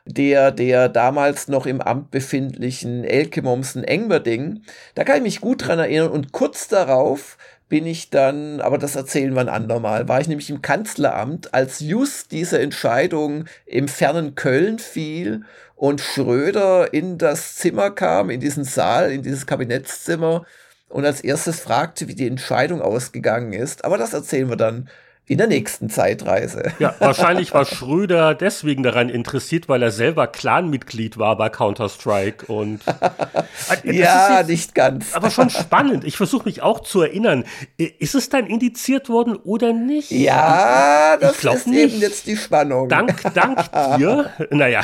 [0.06, 4.62] der, der damals noch im Amt befindlichen Elke Mommsen Engberding.
[4.94, 7.36] Da kann ich mich gut dran erinnern und kurz darauf
[7.70, 11.80] bin ich dann, aber das erzählen wir ein andermal, war ich nämlich im Kanzleramt, als
[11.80, 15.44] just diese Entscheidung im fernen Köln fiel
[15.76, 20.44] und Schröder in das Zimmer kam, in diesen Saal, in dieses Kabinettszimmer
[20.90, 23.84] und als erstes fragte, wie die Entscheidung ausgegangen ist.
[23.84, 24.90] Aber das erzählen wir dann
[25.30, 26.72] in der nächsten Zeitreise.
[26.80, 32.80] Ja, wahrscheinlich war Schröder deswegen daran interessiert, weil er selber Clanmitglied war bei Counter-Strike und
[33.84, 35.14] äh, ja, jetzt, nicht ganz.
[35.14, 36.02] Aber schon spannend.
[36.02, 37.44] Ich versuche mich auch zu erinnern.
[37.76, 40.10] Ist es dann indiziert worden oder nicht?
[40.10, 41.92] Ja, das ist nicht.
[41.92, 42.88] eben jetzt die Spannung.
[42.88, 44.30] Dank, dank dir.
[44.50, 44.80] Naja.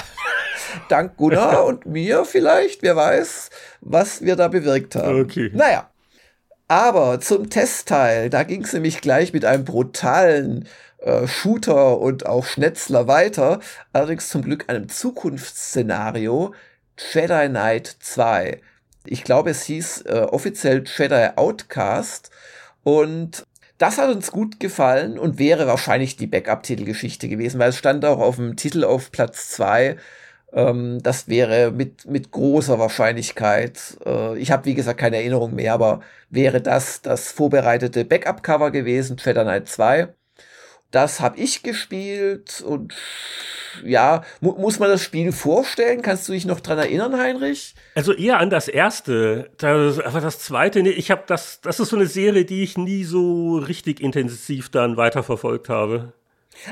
[0.88, 2.84] Dank Gunnar und mir vielleicht.
[2.84, 5.22] Wer weiß, was wir da bewirkt haben.
[5.22, 5.50] Okay.
[5.52, 5.90] Naja.
[6.68, 12.44] Aber zum Testteil, da ging es nämlich gleich mit einem brutalen äh, Shooter und auch
[12.44, 13.60] Schnetzler weiter.
[13.92, 16.54] Allerdings zum Glück einem Zukunftsszenario.
[17.12, 18.60] Jedi Knight 2.
[19.04, 22.30] Ich glaube, es hieß äh, offiziell Jedi Outcast.
[22.82, 23.46] Und
[23.78, 28.18] das hat uns gut gefallen und wäre wahrscheinlich die Backup-Titelgeschichte gewesen, weil es stand auch
[28.18, 29.96] auf dem Titel auf Platz 2
[30.52, 35.74] ähm, das wäre mit, mit großer Wahrscheinlichkeit, äh, ich habe wie gesagt keine Erinnerung mehr,
[35.74, 40.08] aber wäre das das vorbereitete Backup-Cover gewesen, Jedi Knight 2.
[40.92, 42.94] Das habe ich gespielt und
[43.84, 46.00] ja, mu muss man das Spiel vorstellen?
[46.00, 47.74] Kannst du dich noch dran erinnern, Heinrich?
[47.94, 51.90] Also eher an das erste, das, aber das zweite, nee, ich habe das, das ist
[51.90, 56.12] so eine Serie, die ich nie so richtig intensiv dann weiterverfolgt habe.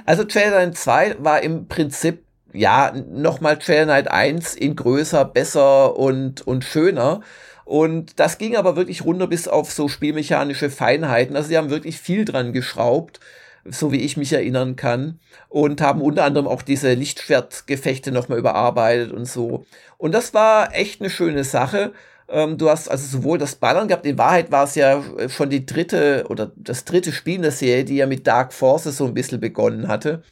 [0.07, 2.25] Also Knight 2 war im Prinzip
[2.55, 7.21] ja, nochmal Trail Night 1 in größer, besser und, und schöner.
[7.65, 11.37] Und das ging aber wirklich runter bis auf so spielmechanische Feinheiten.
[11.37, 13.21] Also sie haben wirklich viel dran geschraubt,
[13.65, 15.19] so wie ich mich erinnern kann.
[15.49, 19.67] Und haben unter anderem auch diese Lichtschwertgefechte nochmal überarbeitet und so.
[19.99, 21.93] Und das war echt eine schöne Sache.
[22.29, 25.67] Ähm, du hast also sowohl das Ballern gehabt, in Wahrheit war es ja schon die
[25.67, 29.15] dritte oder das dritte Spiel in der Serie, die ja mit Dark Forces so ein
[29.15, 30.23] bisschen begonnen hatte.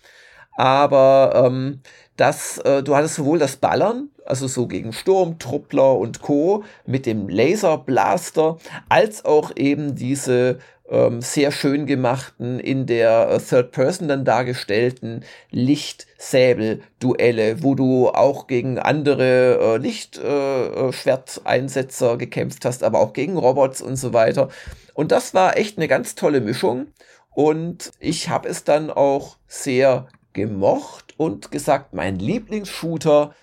[0.56, 1.80] Aber ähm,
[2.16, 6.64] dass äh, du hattest sowohl das Ballern, also so gegen Sturmtruppler und Co.
[6.86, 10.58] mit dem Laserblaster, als auch eben diese
[10.92, 18.46] ähm, sehr schön gemachten, in der äh, Third Person dann dargestellten Lichtsäbel-Duelle, wo du auch
[18.46, 24.50] gegen andere äh, Lichtschwerteinsetzer äh, gekämpft hast, aber auch gegen Robots und so weiter.
[24.92, 26.88] Und das war echt eine ganz tolle Mischung.
[27.34, 33.34] Und ich habe es dann auch sehr gemocht und gesagt, mein Lieblingsshooter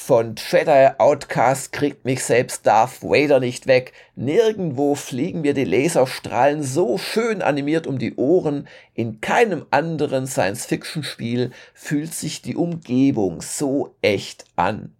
[0.00, 3.92] von Jedi Outcast kriegt mich selbst Darth Vader nicht weg.
[4.14, 8.68] Nirgendwo fliegen mir die Laserstrahlen so schön animiert um die Ohren.
[8.94, 14.94] In keinem anderen Science-Fiction-Spiel fühlt sich die Umgebung so echt an.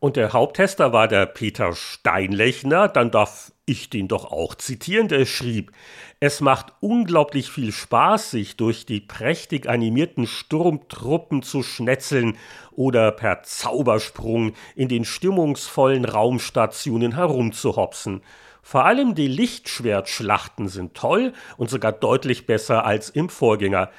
[0.00, 2.88] Und der Haupttester war der Peter Steinlechner.
[2.88, 5.08] Dann darf ich den doch auch zitieren.
[5.08, 5.72] Der schrieb,
[6.20, 12.36] es macht unglaublich viel Spaß, sich durch die prächtig animierten Sturmtruppen zu schnetzeln
[12.72, 18.22] oder per Zaubersprung in den stimmungsvollen Raumstationen herumzuhopsen.
[18.62, 23.90] Vor allem die Lichtschwertschlachten sind toll und sogar deutlich besser als im Vorgänger.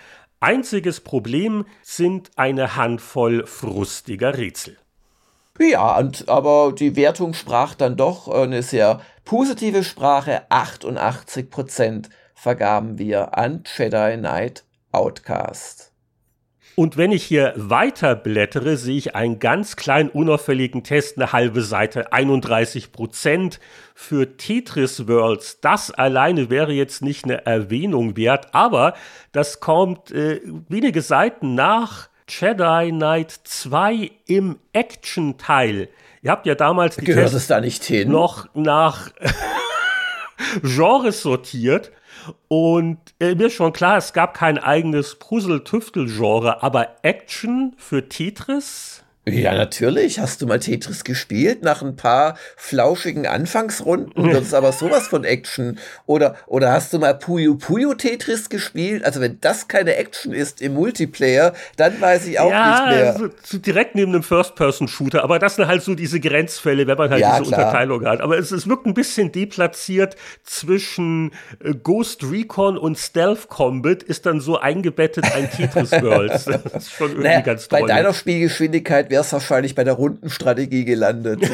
[0.41, 4.77] Einziges Problem sind eine Handvoll frustiger Rätsel.
[5.59, 10.41] Ja, und, aber die Wertung sprach dann doch eine sehr positive Sprache.
[10.49, 15.91] 88% vergaben wir an Jedi Knight Outcast.
[16.73, 21.61] Und wenn ich hier weiter blättere, sehe ich einen ganz kleinen unauffälligen Test, eine halbe
[21.61, 23.59] Seite, 31%
[23.93, 25.61] für Tetris Worlds.
[25.61, 28.95] Das alleine wäre jetzt nicht eine Erwähnung wert, aber
[29.31, 35.89] das kommt äh, wenige Seiten nach Jedi Knight 2 im Action-Teil.
[36.21, 38.11] Ihr habt ja damals die Gehört Tests es da nicht hin?
[38.11, 39.11] noch nach
[40.63, 41.91] Genres sortiert.
[42.47, 49.03] Und äh, mir ist schon klar, es gab kein eigenes Puzzle-Tüftel-Genre, aber Action für Tetris
[49.33, 50.19] ja, natürlich.
[50.19, 54.31] Hast du mal Tetris gespielt nach ein paar flauschigen Anfangsrunden?
[54.31, 55.79] Das ist aber sowas von Action.
[56.05, 59.03] Oder, oder hast du mal Puyo Puyo Tetris gespielt?
[59.03, 63.13] Also wenn das keine Action ist im Multiplayer, dann weiß ich auch ja, nicht mehr.
[63.13, 65.23] Also, so direkt neben einem First-Person-Shooter.
[65.23, 67.67] Aber das sind halt so diese Grenzfälle, wenn man halt ja, diese klar.
[67.67, 68.21] Unterteilung hat.
[68.21, 71.31] Aber es, es wirkt ein bisschen deplatziert zwischen
[71.63, 76.29] äh, Ghost Recon und Stealth Combat ist dann so eingebettet ein Tetris World.
[76.49, 77.81] Das ist schon irgendwie naja, ganz toll.
[77.81, 81.41] Bei deiner Spielgeschwindigkeit wäre wäre es wahrscheinlich bei der Rundenstrategie gelandet.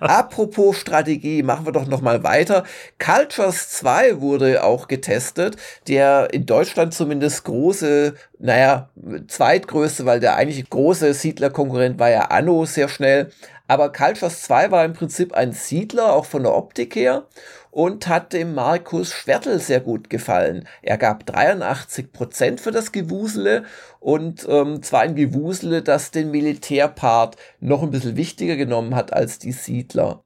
[0.00, 2.64] Apropos Strategie, machen wir doch noch mal weiter.
[2.98, 5.56] Cultures 2 wurde auch getestet,
[5.88, 8.90] der in Deutschland zumindest große, naja,
[9.28, 13.30] zweitgrößte, weil der eigentlich große Siedlerkonkurrent war ja Anno sehr schnell.
[13.66, 17.24] Aber Cultures 2 war im Prinzip ein Siedler, auch von der Optik her
[17.70, 20.66] und hat dem Markus Schwertel sehr gut gefallen.
[20.82, 23.64] Er gab 83 Prozent für das Gewusele
[24.00, 29.38] und ähm, zwar ein Gewusele, das den Militärpart noch ein bisschen wichtiger genommen hat als
[29.38, 30.24] die Siedler.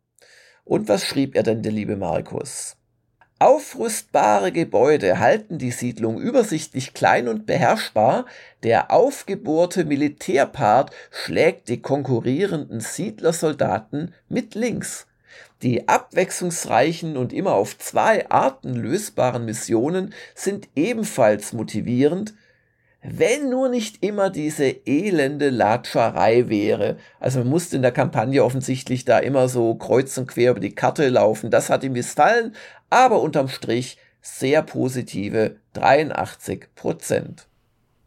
[0.65, 2.77] Und was schrieb er denn, der liebe Markus?
[3.41, 8.27] Aufrüstbare Gebäude halten die Siedlung übersichtlich klein und beherrschbar,
[8.63, 15.07] der aufgebohrte Militärpart schlägt die konkurrierenden Siedlersoldaten mit links.
[15.65, 22.35] Die abwechslungsreichen und immer auf zwei Arten lösbaren Missionen sind ebenfalls motivierend,
[23.03, 26.99] wenn nur nicht immer diese elende Latscherei wäre.
[27.19, 30.75] Also man musste in der Kampagne offensichtlich da immer so kreuz und quer über die
[30.75, 31.51] Karte laufen.
[31.51, 32.55] Das hat ihm missfallen,
[32.91, 37.47] aber unterm Strich sehr positive 83 Prozent.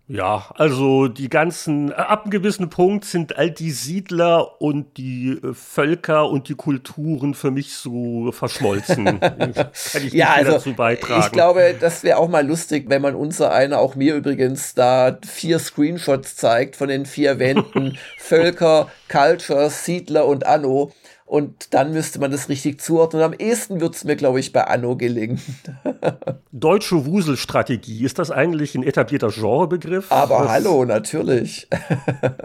[0.09, 5.53] Ja, also die ganzen, ab einem gewissen Punkt sind all die Siedler und die äh,
[5.53, 9.19] Völker und die Kulturen für mich so verschmolzen.
[9.19, 9.61] Kann
[10.05, 11.23] ich ja, also, dazu beitragen.
[11.25, 15.17] Ich glaube, das wäre auch mal lustig, wenn man unser einer, auch mir übrigens, da
[15.27, 17.97] vier Screenshots zeigt von den vier Wänden.
[18.17, 20.93] Völker, Culture, Siedler und Anno.
[21.27, 23.21] Und dann müsste man das richtig zuordnen.
[23.21, 25.41] Am ehesten wird es mir, glaube ich, bei Anno gelingen.
[26.53, 30.09] Deutsche Wuselstrategie, ist das eigentlich ein etablierter Genrebegriff?
[30.09, 30.49] Aber Was?
[30.49, 31.67] hallo, natürlich.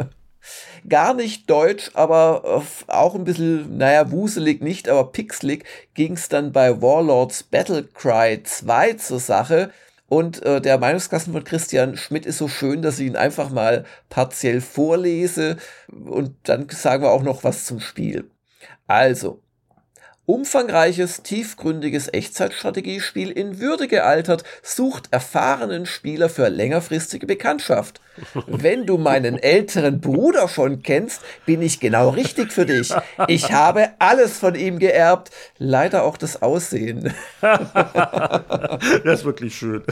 [0.88, 5.64] Gar nicht deutsch, aber auch ein bisschen, naja, wuselig nicht, aber pixelig
[5.94, 9.70] ging es dann bei Warlords Battlecry 2 zur Sache.
[10.08, 13.84] Und äh, der Meinungskasten von Christian Schmidt ist so schön, dass ich ihn einfach mal
[14.10, 15.56] partiell vorlese.
[15.88, 18.28] Und dann sagen wir auch noch was zum Spiel.
[18.86, 19.42] Also,
[20.24, 28.00] umfangreiches, tiefgründiges Echtzeitstrategiespiel in Würde gealtert, sucht erfahrenen Spieler für längerfristige Bekanntschaft.
[28.46, 32.94] Wenn du meinen älteren Bruder schon kennst, bin ich genau richtig für dich.
[33.26, 37.12] Ich habe alles von ihm geerbt, leider auch das Aussehen.
[37.40, 39.82] das ist wirklich schön.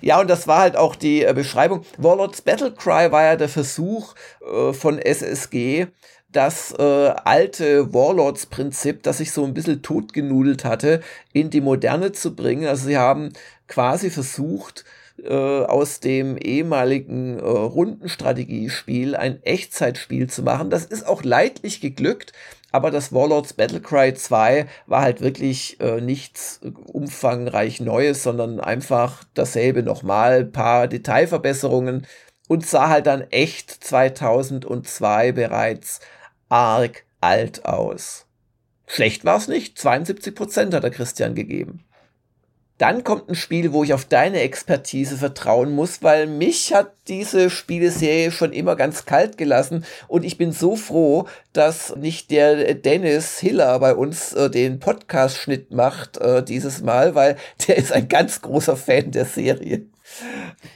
[0.00, 1.84] Ja, und das war halt auch die äh, Beschreibung.
[1.98, 5.88] Warlords Battlecry war ja der Versuch äh, von SSG,
[6.32, 6.82] das äh,
[7.24, 11.00] alte Warlords-Prinzip, das sich so ein bisschen totgenudelt hatte,
[11.32, 12.66] in die Moderne zu bringen.
[12.66, 13.32] Also sie haben
[13.66, 14.84] quasi versucht,
[15.24, 20.70] äh, aus dem ehemaligen äh, Rundenstrategiespiel ein Echtzeitspiel zu machen.
[20.70, 22.32] Das ist auch leidlich geglückt,
[22.72, 29.82] aber das Warlords Battlecry 2 war halt wirklich äh, nichts umfangreich Neues, sondern einfach dasselbe
[29.82, 32.06] nochmal, paar Detailverbesserungen
[32.48, 36.00] und sah halt dann echt 2002 bereits
[36.50, 38.26] arg alt aus.
[38.86, 41.84] Schlecht war es nicht, 72 Prozent hat der Christian gegeben.
[42.80, 47.50] Dann kommt ein Spiel, wo ich auf deine Expertise vertrauen muss, weil mich hat diese
[47.50, 53.38] Spieleserie schon immer ganz kalt gelassen und ich bin so froh, dass nicht der Dennis
[53.38, 57.36] Hiller bei uns äh, den Podcast-Schnitt macht äh, dieses Mal, weil
[57.68, 59.84] der ist ein ganz großer Fan der Serie.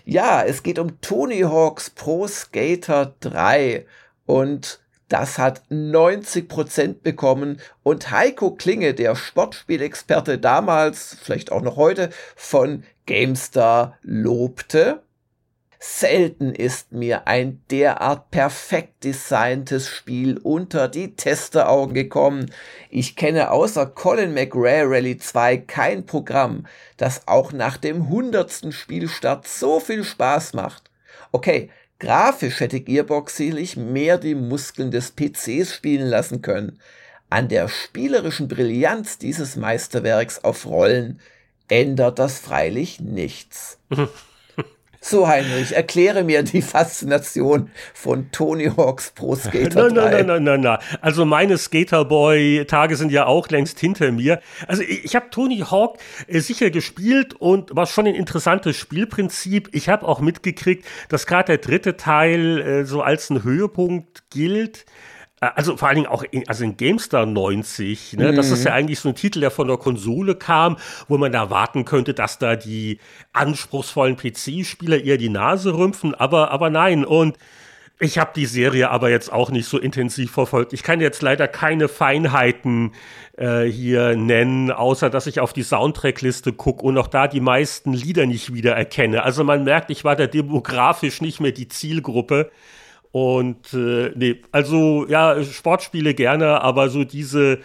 [0.04, 3.86] Ja, es geht um Tony Hawks Pro Skater 3
[4.26, 12.10] und das hat 90% bekommen und Heiko Klinge, der Sportspielexperte damals, vielleicht auch noch heute,
[12.36, 15.02] von GameStar lobte.
[15.78, 22.50] Selten ist mir ein derart perfekt designtes Spiel unter die Testeraugen gekommen.
[22.88, 29.46] Ich kenne außer Colin McRae Rally 2 kein Programm, das auch nach dem hundertsten Spielstart
[29.46, 30.90] so viel Spaß macht.
[31.32, 31.68] Okay,
[31.98, 36.80] Grafisch hätte Gearbox sicherlich mehr die Muskeln des PCs spielen lassen können.
[37.30, 41.20] An der spielerischen Brillanz dieses Meisterwerks auf Rollen
[41.68, 43.78] ändert das freilich nichts.
[45.06, 49.90] So, Heinrich, erkläre mir die Faszination von Tony Hawks Pro Skater 3.
[49.90, 50.78] Nein, nein, nein, nein, nein.
[51.02, 54.40] Also meine Skaterboy-Tage sind ja auch längst hinter mir.
[54.66, 59.68] Also ich, ich habe Tony Hawk äh, sicher gespielt und war schon ein interessantes Spielprinzip.
[59.72, 64.86] Ich habe auch mitgekriegt, dass gerade der dritte Teil äh, so als ein Höhepunkt gilt.
[65.44, 68.32] Äh, also vor allen Dingen auch in, also in GameStar 90, ne?
[68.32, 68.36] Mhm.
[68.36, 70.76] das ist ja eigentlich so ein Titel, der von der Konsole kam,
[71.08, 72.98] wo man erwarten könnte, dass da die
[73.32, 77.04] anspruchsvollen PC-Spieler eher die Nase rümpfen, aber, aber nein.
[77.04, 77.36] Und
[78.00, 80.72] ich habe die Serie aber jetzt auch nicht so intensiv verfolgt.
[80.72, 82.92] Ich kann jetzt leider keine Feinheiten
[83.36, 87.92] äh, hier nennen, außer dass ich auf die Soundtrackliste gucke und auch da die meisten
[87.92, 89.22] Lieder nicht wiedererkenne.
[89.22, 92.50] Also man merkt, ich war da demografisch nicht mehr die Zielgruppe.
[93.14, 97.60] Und äh, nee, also ja, Sportspiele gerne, aber so diese,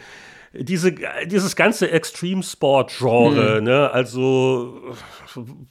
[0.53, 0.93] diese,
[1.25, 3.63] dieses ganze Extreme Sport Genre, hm.
[3.63, 4.79] ne, also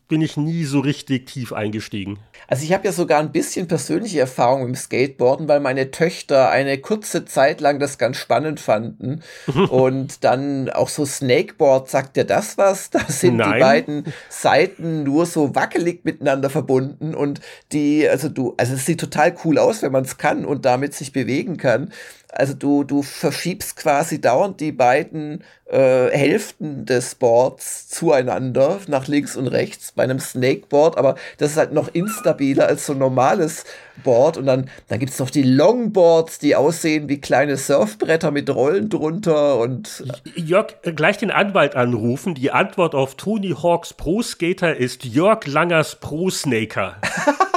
[0.08, 2.18] bin ich nie so richtig tief eingestiegen.
[2.46, 6.78] Also ich habe ja sogar ein bisschen persönliche Erfahrung im Skateboarden, weil meine Töchter eine
[6.78, 9.22] kurze Zeit lang das ganz spannend fanden.
[9.70, 12.90] und dann auch so Snakeboard, sagt dir das was?
[12.90, 13.52] Da sind Nein.
[13.52, 17.40] die beiden Seiten nur so wackelig miteinander verbunden und
[17.72, 20.94] die, also du, also es sieht total cool aus, wenn man es kann und damit
[20.94, 21.92] sich bewegen kann.
[22.30, 29.34] Also du, du verschiebst quasi dauernd die beiden äh, Hälften des Boards zueinander, nach links
[29.34, 33.64] und rechts, bei einem Snakeboard, aber das ist halt noch instabiler als so ein normales
[34.02, 34.36] Board.
[34.36, 38.88] Und dann, dann gibt es noch die Longboards, die aussehen wie kleine Surfbretter mit Rollen
[38.88, 40.04] drunter und.
[40.34, 42.34] Jörg, äh, gleich den Anwalt anrufen.
[42.34, 46.96] Die Antwort auf Tony Hawks Pro Skater ist Jörg Langers Pro Snaker.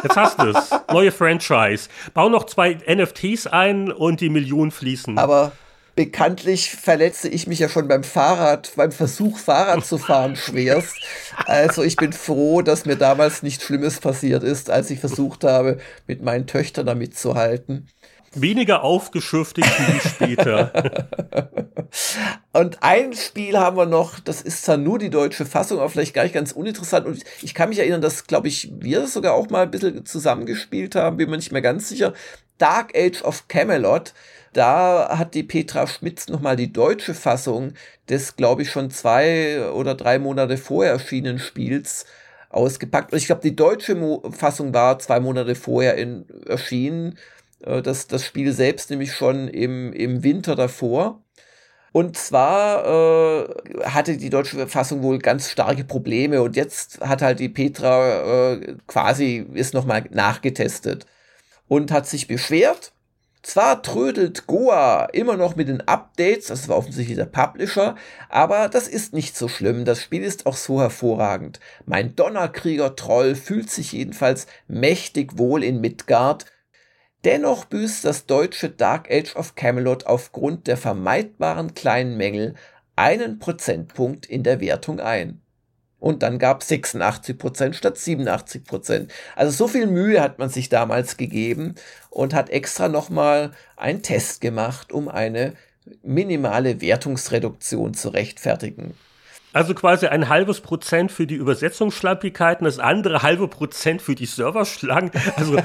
[0.04, 0.72] Jetzt hast du es.
[0.92, 1.90] Neue Franchise.
[2.14, 5.18] Bau noch zwei NFTs ein und die Millionen fließen.
[5.18, 5.52] Aber
[5.96, 10.96] bekanntlich verletze ich mich ja schon beim Fahrrad, beim Versuch, Fahrrad zu fahren, schwerst.
[11.46, 15.80] Also ich bin froh, dass mir damals nichts Schlimmes passiert ist, als ich versucht habe,
[16.08, 17.88] mit meinen Töchtern damit zu halten.
[18.34, 21.10] Weniger aufgeschürftet wie später.
[22.54, 26.14] Und ein Spiel haben wir noch, das ist zwar nur die deutsche Fassung, aber vielleicht
[26.14, 27.06] gar nicht ganz uninteressant.
[27.06, 30.06] Und ich kann mich erinnern, dass, glaube ich, wir das sogar auch mal ein bisschen
[30.06, 32.14] zusammengespielt haben, bin mir nicht mehr ganz sicher.
[32.58, 34.14] Dark Age of Camelot.
[34.54, 37.74] Da hat die Petra Schmitz nochmal die deutsche Fassung
[38.10, 42.06] des, glaube ich, schon zwei oder drei Monate vorher erschienenen Spiels
[42.50, 43.14] ausgepackt.
[43.14, 47.18] Und ich glaube, die deutsche Mo Fassung war zwei Monate vorher in, erschienen.
[47.62, 51.22] Äh, das, das Spiel selbst nämlich schon im, im Winter davor.
[51.94, 57.40] Und zwar äh, hatte die deutsche Fassung wohl ganz starke Probleme und jetzt hat halt
[57.40, 61.06] die Petra äh, quasi ist nochmal nachgetestet
[61.68, 62.94] und hat sich beschwert.
[63.44, 67.96] Zwar trödelt Goa immer noch mit den Updates, das war offensichtlich der Publisher,
[68.30, 69.84] aber das ist nicht so schlimm.
[69.84, 71.60] Das Spiel ist auch so hervorragend.
[71.86, 76.46] Mein Donnerkrieger-Troll fühlt sich jedenfalls mächtig wohl in Midgard
[77.24, 82.56] Dennoch büßt das deutsche Dark Age of Camelot aufgrund der vermeidbaren kleinen Mängel
[82.96, 85.42] einen Prozentpunkt in der Wertung ein.
[86.02, 89.14] Und dann gab 86 Prozent statt 87 Prozent.
[89.36, 91.76] Also so viel Mühe hat man sich damals gegeben
[92.10, 95.54] und hat extra nochmal einen Test gemacht, um eine
[96.02, 98.96] minimale Wertungsreduktion zu rechtfertigen.
[99.54, 105.12] Also quasi ein halbes Prozent für die Übersetzungsschlampigkeiten, das andere halbe Prozent für die Serverschlangen.
[105.36, 105.58] Also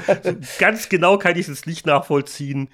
[0.59, 2.69] ganz genau kann ich es nicht nachvollziehen.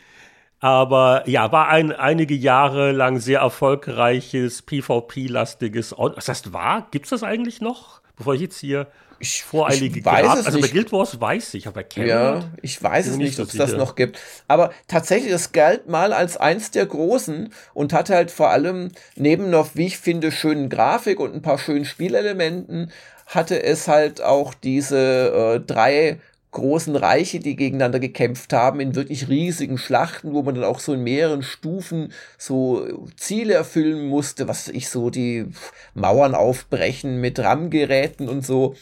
[0.64, 5.94] Aber ja, war ein einige Jahre lang sehr erfolgreiches PvP-lastiges.
[5.98, 6.88] Was heißt war?
[6.91, 7.99] Gibt es das eigentlich noch?
[8.15, 8.88] Bevor ich jetzt hier
[9.19, 10.69] ich, voreilige ich weiß es Also nicht.
[10.69, 13.73] bei Guild Wars weiß ich, aber Camelot Ja, ich weiß es nicht, ob es das
[13.73, 14.18] noch gibt.
[14.48, 19.49] Aber tatsächlich, das galt mal als eins der großen und hatte halt vor allem neben
[19.49, 22.90] noch, wie ich finde, schönen Grafik und ein paar schönen Spielelementen,
[23.26, 26.22] hatte es halt auch diese äh, drei
[26.53, 30.93] großen Reiche, die gegeneinander gekämpft haben, in wirklich riesigen Schlachten, wo man dann auch so
[30.93, 35.47] in mehreren Stufen so Ziele erfüllen musste, was ich so die
[35.93, 38.75] Mauern aufbrechen mit RAM-Geräten und so.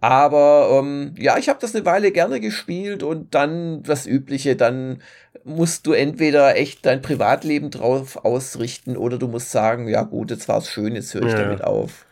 [0.00, 5.00] Aber ähm, ja, ich habe das eine Weile gerne gespielt und dann das Übliche, dann
[5.44, 10.48] musst du entweder echt dein Privatleben drauf ausrichten oder du musst sagen, ja gut, jetzt
[10.48, 11.42] war es schön, jetzt höre ich ja.
[11.42, 12.04] damit auf.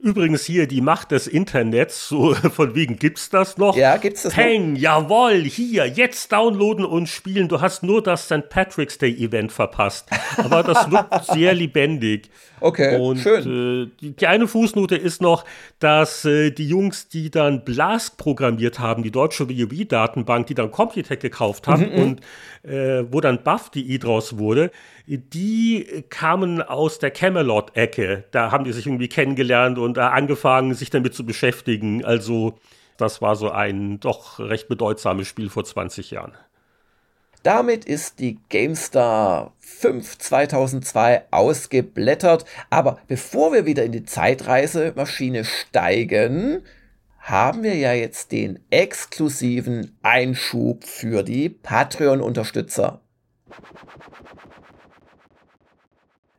[0.00, 3.76] Übrigens hier die Macht des Internets, so von wegen gibt's das noch?
[3.76, 4.80] Ja, gibt's das Peng, noch?
[4.80, 7.48] jawoll, hier, jetzt downloaden und spielen.
[7.48, 8.48] Du hast nur das St.
[8.48, 10.08] Patrick's Day Event verpasst.
[10.36, 12.30] Aber das wirkt sehr lebendig.
[12.60, 13.42] Okay, und, schön.
[13.42, 15.44] Äh, die, die, eine Fußnote ist noch,
[15.80, 21.20] dass äh, die Jungs, die dann Blask programmiert haben, die deutsche WoW-Datenbank, die dann Computec
[21.20, 22.20] gekauft haben mhm, mhm, und
[22.70, 24.70] äh, wo dann Buff.de draus wurde,
[25.08, 28.24] die kamen aus der Camelot-Ecke.
[28.30, 32.04] Da haben die sich irgendwie kennengelernt und angefangen, sich damit zu beschäftigen.
[32.04, 32.58] Also
[32.98, 36.32] das war so ein doch recht bedeutsames Spiel vor 20 Jahren.
[37.42, 42.44] Damit ist die GameStar 5 2002 ausgeblättert.
[42.68, 46.62] Aber bevor wir wieder in die Zeitreisemaschine steigen,
[47.20, 53.00] haben wir ja jetzt den exklusiven Einschub für die Patreon-Unterstützer.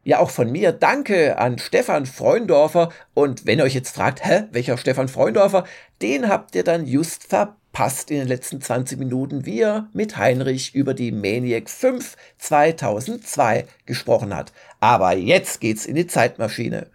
[0.09, 2.89] Ja, auch von mir danke an Stefan Freundorfer.
[3.13, 5.65] Und wenn ihr euch jetzt fragt, hä, welcher Stefan Freundorfer,
[6.01, 10.73] den habt ihr dann just verpasst in den letzten 20 Minuten, wie er mit Heinrich
[10.73, 14.51] über die Maniac 5 2002 gesprochen hat.
[14.79, 16.87] Aber jetzt geht's in die Zeitmaschine.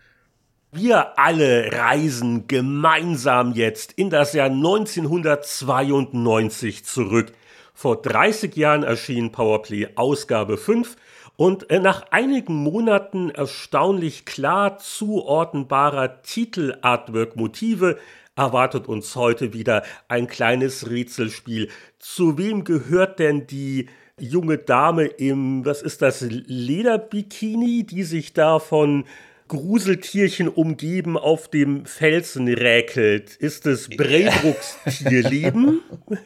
[0.72, 7.32] Wir alle reisen gemeinsam jetzt in das Jahr 1992 zurück.
[7.74, 10.96] Vor 30 Jahren erschien Powerplay Ausgabe 5
[11.36, 17.98] und äh, nach einigen Monaten erstaunlich klar zuordnenbarer Titel-Artwork-Motive
[18.36, 21.68] erwartet uns heute wieder ein kleines Rätselspiel.
[21.98, 23.88] Zu wem gehört denn die
[24.18, 29.04] junge Dame im, was ist das, Lederbikini, die sich da von
[29.48, 33.36] Gruseltierchen umgeben auf dem Felsen räkelt?
[33.36, 35.80] Ist es Braybrooks Tierleben?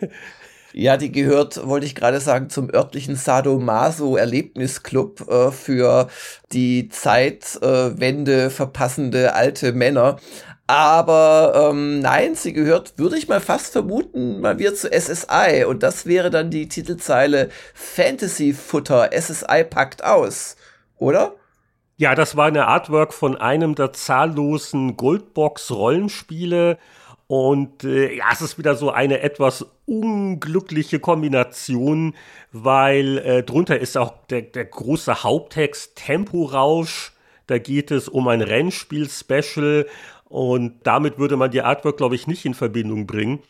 [0.73, 6.09] Ja, die gehört, wollte ich gerade sagen, zum örtlichen Sadomaso-Erlebnisclub äh, für
[6.53, 10.19] die Zeitwende äh, verpassende alte Männer.
[10.67, 15.65] Aber ähm, nein, sie gehört, würde ich mal fast vermuten, mal wieder zu SSI.
[15.67, 19.09] Und das wäre dann die Titelzeile Fantasy Futter.
[19.19, 20.57] SSI packt aus,
[20.99, 21.37] oder?
[21.97, 26.77] Ja, das war eine Artwork von einem der zahllosen Goldbox-Rollenspiele.
[27.29, 32.15] Und äh, ja, es ist wieder so eine etwas unglückliche Kombination,
[32.53, 37.13] weil äh, drunter ist auch der, der große Haupttext Temporausch.
[37.47, 39.87] Da geht es um ein Rennspiel-Special
[40.25, 43.41] und damit würde man die Artwork, glaube ich, nicht in Verbindung bringen.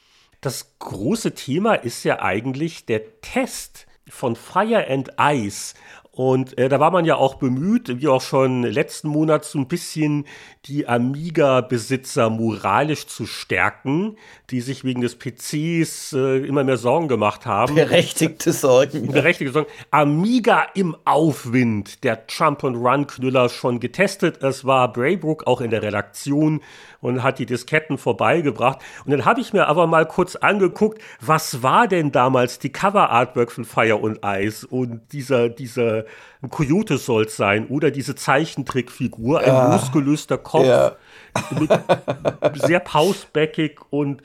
[0.40, 5.74] Das große Thema ist ja eigentlich der Test von Fire and Ice.
[6.18, 9.68] Und äh, da war man ja auch bemüht, wie auch schon letzten Monat, so ein
[9.68, 10.24] bisschen
[10.64, 14.16] die Amiga-Besitzer moralisch zu stärken,
[14.50, 17.76] die sich wegen des PCs äh, immer mehr Sorgen gemacht haben.
[17.76, 19.12] Berechtigte Sorgen.
[19.12, 19.70] Berechtigte Sorgen.
[19.92, 24.42] Amiga im Aufwind, der Jump-and-Run-Knüller schon getestet.
[24.42, 26.62] Es war Braybrook auch in der Redaktion
[27.00, 28.80] und hat die Disketten vorbeigebracht.
[29.04, 33.52] Und dann habe ich mir aber mal kurz angeguckt, was war denn damals die Cover-Artwork
[33.52, 36.04] von Fire und Ice und dieser, dieser
[36.50, 39.68] Coyote soll es sein oder diese Zeichentrickfigur, ein ja.
[39.68, 40.92] muskulöster Kopf, ja.
[42.54, 44.22] sehr pausbäckig und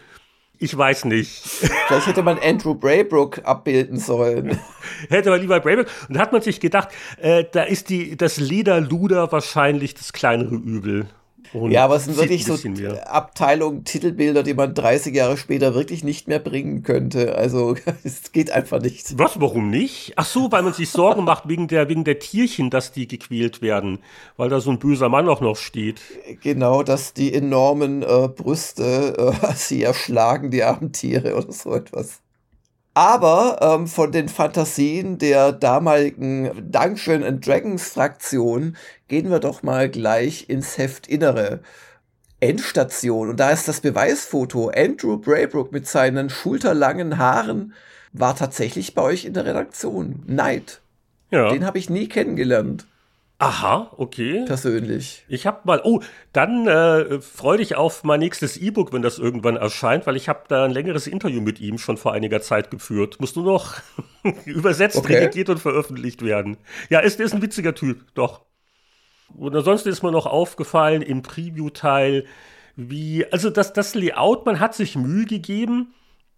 [0.59, 1.41] ich weiß nicht.
[1.87, 4.57] Vielleicht hätte man Andrew Braybrook abbilden sollen.
[5.09, 5.87] hätte man lieber Braybrook.
[6.07, 6.87] Und da hat man sich gedacht,
[7.19, 11.07] äh, da ist die, das Lederluder wahrscheinlich das kleinere Übel.
[11.53, 12.57] Und ja, aber es sind wirklich so
[13.05, 17.35] Abteilungen, Titelbilder, die man 30 Jahre später wirklich nicht mehr bringen könnte.
[17.35, 19.17] Also es geht einfach nicht.
[19.17, 20.13] Was, warum nicht?
[20.15, 23.61] Ach so, weil man sich Sorgen macht wegen der, wegen der Tierchen, dass die gequält
[23.61, 23.99] werden,
[24.38, 26.01] weil da so ein böser Mann auch noch steht.
[26.41, 32.23] Genau, dass die enormen äh, Brüste äh, sie erschlagen, die armen Tiere oder so etwas.
[32.95, 38.77] Aber ähm, von den Fantasien der damaligen Dungeon and Dragons Fraktion
[39.14, 41.60] gehen wir doch mal gleich ins Heftinnere.
[42.40, 43.30] Endstation.
[43.30, 44.72] Und da ist das Beweisfoto.
[44.76, 47.76] Andrew Braybrook mit seinen schulterlangen Haaren
[48.11, 50.23] war tatsächlich bei euch in der Redaktion.
[50.26, 50.81] Neid.
[51.30, 51.52] Ja.
[51.52, 52.88] Den habe ich nie kennengelernt.
[53.38, 54.45] Aha, okay.
[54.48, 55.26] Persönlich.
[55.27, 59.57] Ich habe mal, oh, dann äh, freue dich auf mein nächstes E-Book, wenn das irgendwann
[59.57, 63.19] erscheint, weil ich habe da ein längeres Interview mit ihm schon vor einiger Zeit geführt.
[63.19, 63.76] Muss nur noch
[64.45, 65.18] übersetzt, okay.
[65.18, 66.57] redigiert und veröffentlicht werden.
[66.90, 68.41] Ja, ist, ist ein witziger Typ, doch.
[69.38, 72.26] Und ansonsten ist mir noch aufgefallen im Preview-Teil,
[72.76, 75.93] wie, also das, das Layout, man hat sich Mühe gegeben,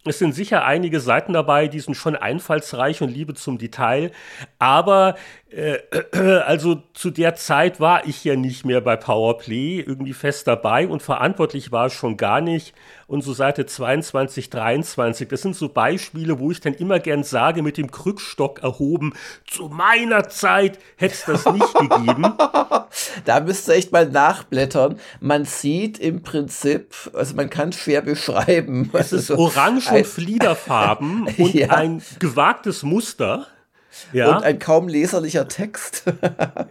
[0.07, 4.11] es sind sicher einige Seiten dabei, die sind schon einfallsreich und Liebe zum Detail.
[4.59, 5.15] Aber
[5.49, 5.79] äh,
[6.45, 11.01] also zu der Zeit war ich ja nicht mehr bei Powerplay irgendwie fest dabei und
[11.01, 12.75] verantwortlich war es schon gar nicht
[13.07, 15.27] und so Seite 22, 23.
[15.27, 19.13] Das sind so Beispiele, wo ich dann immer gern sage, mit dem Krückstock erhoben,
[19.47, 22.33] zu meiner Zeit hätte es das nicht gegeben.
[23.25, 24.99] Da müsst ihr echt mal nachblättern.
[25.19, 28.89] Man sieht im Prinzip, also man kann es schwer beschreiben.
[28.93, 31.69] Es ist also orange und Fliederfarben und ja.
[31.69, 33.47] ein gewagtes Muster.
[34.13, 34.35] Ja.
[34.35, 36.03] Und ein kaum leserlicher Text.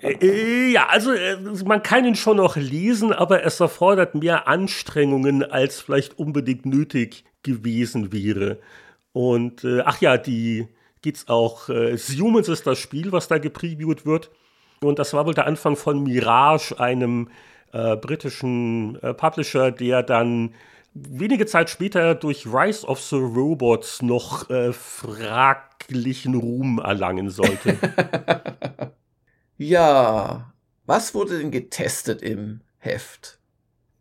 [0.03, 4.49] Äh, äh, ja, also äh, man kann ihn schon noch lesen, aber es erfordert mehr
[4.49, 8.59] Anstrengungen, als vielleicht unbedingt nötig gewesen wäre.
[9.13, 10.69] Und äh, ach ja, die
[11.03, 11.69] geht's auch.
[11.69, 14.31] Äh, Humans ist das Spiel, was da gepreviewt wird.
[14.81, 17.29] Und das war wohl der Anfang von Mirage, einem
[17.73, 20.55] äh, britischen Publisher, der dann
[20.95, 27.77] wenige Zeit später durch Rise of the Robots noch äh, fraglichen Ruhm erlangen sollte.
[29.59, 30.53] ja,
[30.87, 33.39] was wurde denn getestet im Heft?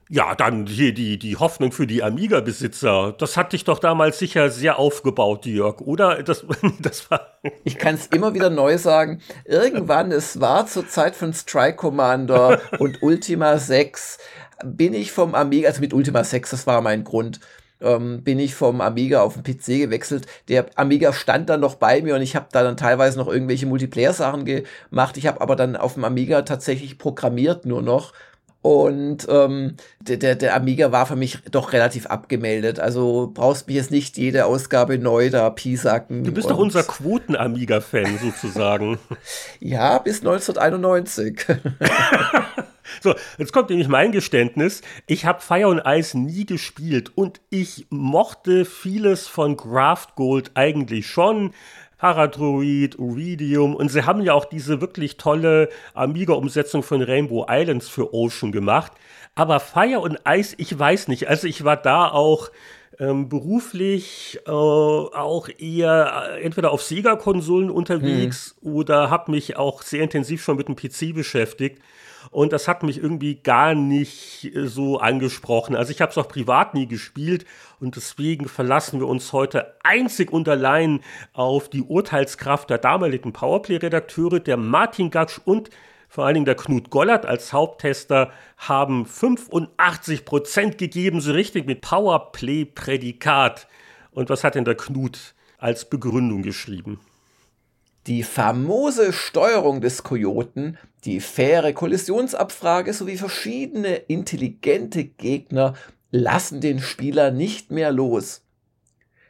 [0.10, 3.14] Ja, dann hier die, die Hoffnung für die Amiga-Besitzer.
[3.18, 6.22] Das hat dich doch damals sicher sehr aufgebaut, Jörg, oder?
[6.22, 6.46] Das,
[6.80, 7.34] das war
[7.64, 9.22] ich kann es immer wieder neu sagen.
[9.46, 14.18] Irgendwann, es war zur Zeit von Strike Commander und Ultima 6,
[14.64, 17.40] bin ich vom Amiga, also mit Ultima 6, das war mein Grund,
[17.82, 20.26] ähm, bin ich vom Amiga auf den PC gewechselt.
[20.48, 23.66] Der Amiga stand dann noch bei mir und ich habe da dann teilweise noch irgendwelche
[23.66, 25.18] Multiplayer-Sachen gemacht.
[25.18, 28.14] Ich habe aber dann auf dem Amiga tatsächlich programmiert nur noch
[28.64, 32.80] Und ähm, der, der, der Amiga war für mich doch relativ abgemeldet.
[32.80, 36.24] Also brauchst mich jetzt nicht jede Ausgabe neu da piesacken.
[36.24, 39.00] Du bist doch unser Quoten-Amiga-Fan sozusagen.
[39.60, 41.46] ja, bis 1991.
[43.02, 44.82] So, jetzt kommt nämlich mein Geständnis.
[45.08, 51.08] Ich habe Fire and Ice nie gespielt und ich mochte vieles von Graft Gold eigentlich
[51.08, 51.54] schon.
[52.04, 58.14] Paradroid, Uridium und sie haben ja auch diese wirklich tolle Amiga-Umsetzung von Rainbow Islands für
[58.14, 58.92] Ocean gemacht.
[59.36, 61.30] Aber Fire und Ice, ich weiß nicht.
[61.30, 62.52] Also ich war da auch
[63.00, 68.74] ähm, beruflich äh, auch eher äh, entweder auf Sega-Konsolen unterwegs hm.
[68.74, 71.82] oder habe mich auch sehr intensiv schon mit dem PC beschäftigt.
[72.34, 75.76] Und das hat mich irgendwie gar nicht äh, so angesprochen.
[75.76, 77.46] Also ich habe es auch privat nie gespielt
[77.80, 81.02] und deswegen verlassen wir uns heute einzig und allein
[81.34, 85.70] auf die Urteilskraft der damaligen Powerplay-Redakteure, der Martin Gatsch und
[86.10, 91.82] vor allen Dingen der Knut Gollert als Haupttester haben 85 Prozent gegeben, so richtig mit
[91.82, 93.68] Powerplay-Prädikat.
[94.12, 97.00] Und was hat denn der Knut als Begründung geschrieben?
[98.08, 105.76] Die famose Steuerung des Kojoten, die faire Kollisionsabfrage sowie verschiedene intelligente Gegner
[106.12, 108.42] lassen den Spieler nicht mehr los.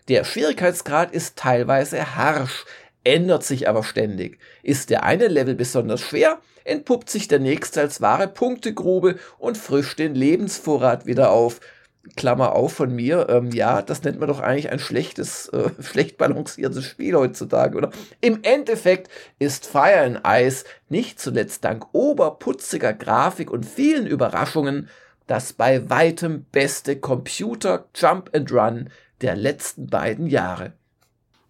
[0.08, 2.66] Der Schwierigkeitsgrad ist teilweise harsch,
[3.04, 4.40] ändert sich aber ständig.
[4.64, 10.00] Ist der eine Level besonders schwer, entpuppt sich der nächste als wahre Punktegrube und frischt
[10.00, 11.60] den Lebensvorrat wieder auf,
[12.16, 16.18] Klammer auf von mir, ähm, ja, das nennt man doch eigentlich ein schlechtes, äh, schlecht
[16.18, 17.92] balanciertes Spiel heutzutage, oder?
[18.20, 19.10] Im Endeffekt
[19.40, 24.90] ist Fire and Ice nicht zuletzt dank oberputziger Grafik und vielen Überraschungen
[25.28, 28.90] das bei weitem beste Computer Jump and Run
[29.22, 30.74] der letzten beiden Jahre.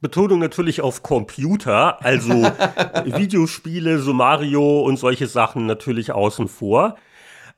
[0.01, 2.33] Betonung natürlich auf Computer, also
[3.05, 6.97] Videospiele, so Mario und solche Sachen natürlich außen vor.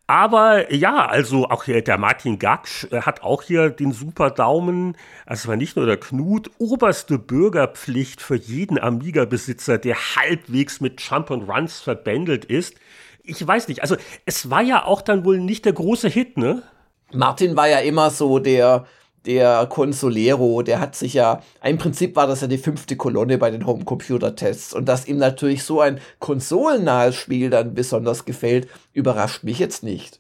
[0.08, 4.96] Aber ja, also auch hier der Martin Gaksch äh, hat auch hier den super Daumen.
[5.26, 11.32] Also war nicht nur der Knut, oberste Bürgerpflicht für jeden Amiga-Besitzer, der halbwegs mit Jump
[11.32, 12.76] and Runs verbändelt ist.
[13.24, 13.96] Ich weiß nicht, also
[14.26, 16.62] es war ja auch dann wohl nicht der große Hit, ne?
[17.12, 18.86] Martin war ja immer so der,
[19.26, 23.52] der Consolero, der hat sich ja, im Prinzip war das ja die fünfte Kolonne bei
[23.52, 24.74] den Homecomputer-Tests.
[24.74, 30.20] Und dass ihm natürlich so ein konsolennahes Spiel dann besonders gefällt, überrascht mich jetzt nicht.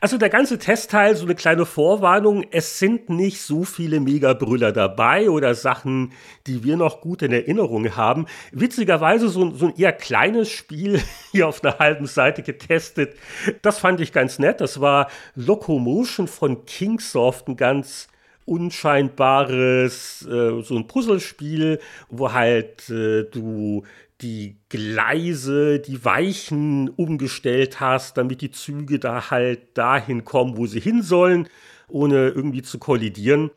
[0.00, 5.30] Also der ganze Testteil, so eine kleine Vorwarnung, es sind nicht so viele Megabrüller dabei
[5.30, 6.12] oder Sachen,
[6.46, 8.26] die wir noch gut in Erinnerung haben.
[8.52, 11.00] Witzigerweise so, so ein eher kleines Spiel
[11.32, 13.16] hier auf einer halben Seite getestet.
[13.62, 14.60] Das fand ich ganz nett.
[14.60, 18.08] Das war Locomotion von Kingsoft, ein ganz
[18.48, 23.84] unscheinbares, äh, so ein Puzzlespiel, wo halt äh, du
[24.20, 30.80] die Gleise, die Weichen umgestellt hast, damit die Züge da halt dahin kommen, wo sie
[30.80, 31.48] hin sollen,
[31.88, 33.50] ohne irgendwie zu kollidieren.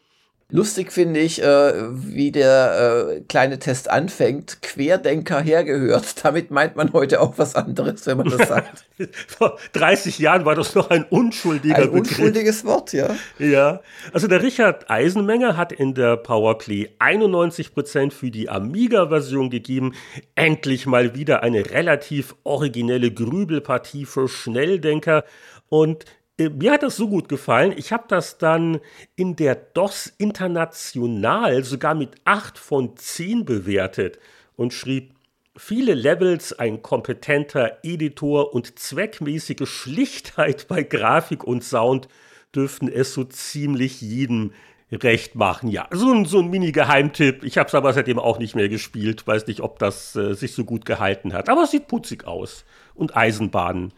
[0.54, 4.62] Lustig finde ich, äh, wie der äh, kleine Test anfängt.
[4.62, 6.14] Querdenker hergehört.
[6.24, 8.86] Damit meint man heute auch was anderes, wenn man das sagt.
[9.28, 12.00] Vor 30 Jahren war das noch ein unschuldiger ein Begriff.
[12.12, 13.16] unschuldiges Wort, ja.
[13.40, 13.80] Ja.
[14.12, 19.94] Also der Richard Eisenmenger hat in der Powerplay 91% für die Amiga-Version gegeben.
[20.36, 25.24] Endlich mal wieder eine relativ originelle Grübelpartie für Schnelldenker.
[25.70, 26.04] Und
[26.50, 27.74] mir hat das so gut gefallen.
[27.76, 28.80] Ich habe das dann
[29.16, 34.20] in der DOS International sogar mit 8 von 10 bewertet
[34.56, 35.14] und schrieb,
[35.56, 42.08] viele Levels, ein kompetenter Editor und zweckmäßige Schlichtheit bei Grafik und Sound
[42.56, 44.52] dürften es so ziemlich jedem
[44.92, 45.70] recht machen.
[45.70, 47.44] Ja, so ein, so ein Mini-Geheimtipp.
[47.44, 49.26] Ich habe es aber seitdem auch nicht mehr gespielt.
[49.26, 51.50] Weiß nicht, ob das äh, sich so gut gehalten hat.
[51.50, 52.66] Aber es sieht putzig aus.
[52.94, 53.94] Und Eisenbahnen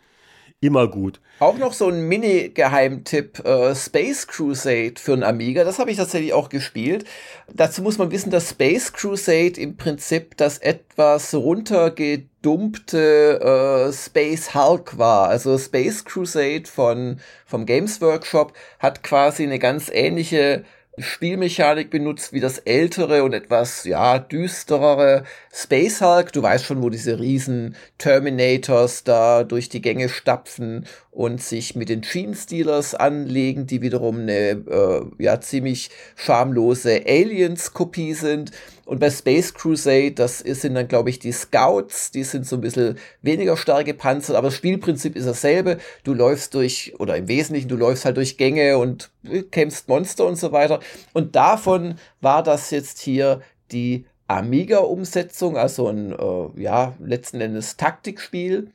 [0.64, 1.20] immer gut.
[1.40, 6.34] Auch noch so ein Mini-Geheimtipp, äh, Space Crusade für einen Amiga, das habe ich tatsächlich
[6.34, 7.06] auch gespielt.
[7.54, 14.98] Dazu muss man wissen, dass Space Crusade im Prinzip das etwas runtergedumpte äh, Space Hulk
[14.98, 15.30] war.
[15.30, 20.64] Also Space Crusade von, vom Games Workshop hat quasi eine ganz ähnliche
[21.00, 26.32] Spielmechanik benutzt wie das ältere und etwas, ja, düsterere Space Hulk.
[26.34, 31.90] Du weißt schon, wo diese riesen Terminators da durch die Gänge stapfen und sich mit
[31.90, 38.52] den Gene Stealers anlegen, die wiederum eine, äh, ja, ziemlich schamlose Aliens-Kopie sind.
[38.86, 42.62] Und bei Space Crusade, das sind dann, glaube ich, die Scouts, die sind so ein
[42.62, 45.78] bisschen weniger stark gepanzert, aber das Spielprinzip ist dasselbe.
[46.04, 49.12] Du läufst durch, oder im Wesentlichen, du läufst halt durch Gänge und
[49.52, 50.80] kämpfst Monster und so weiter.
[51.14, 53.42] Und davon war das jetzt hier
[53.72, 58.72] die Amiga-Umsetzung, also ein, äh, ja, letzten Endes Taktikspiel.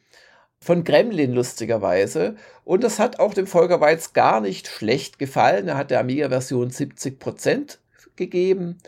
[0.60, 2.36] Von Gremlin lustigerweise.
[2.64, 5.68] Und das hat auch dem Volker Weiz gar nicht schlecht gefallen.
[5.68, 7.78] Er hat der Amiga-Version 70%
[8.16, 8.78] gegeben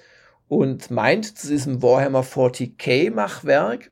[0.49, 3.91] und meint zu diesem Warhammer 40k-Machwerk,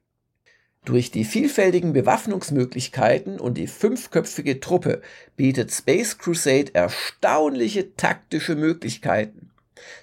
[0.84, 5.02] durch die vielfältigen Bewaffnungsmöglichkeiten und die fünfköpfige Truppe
[5.36, 9.50] bietet Space Crusade erstaunliche taktische Möglichkeiten.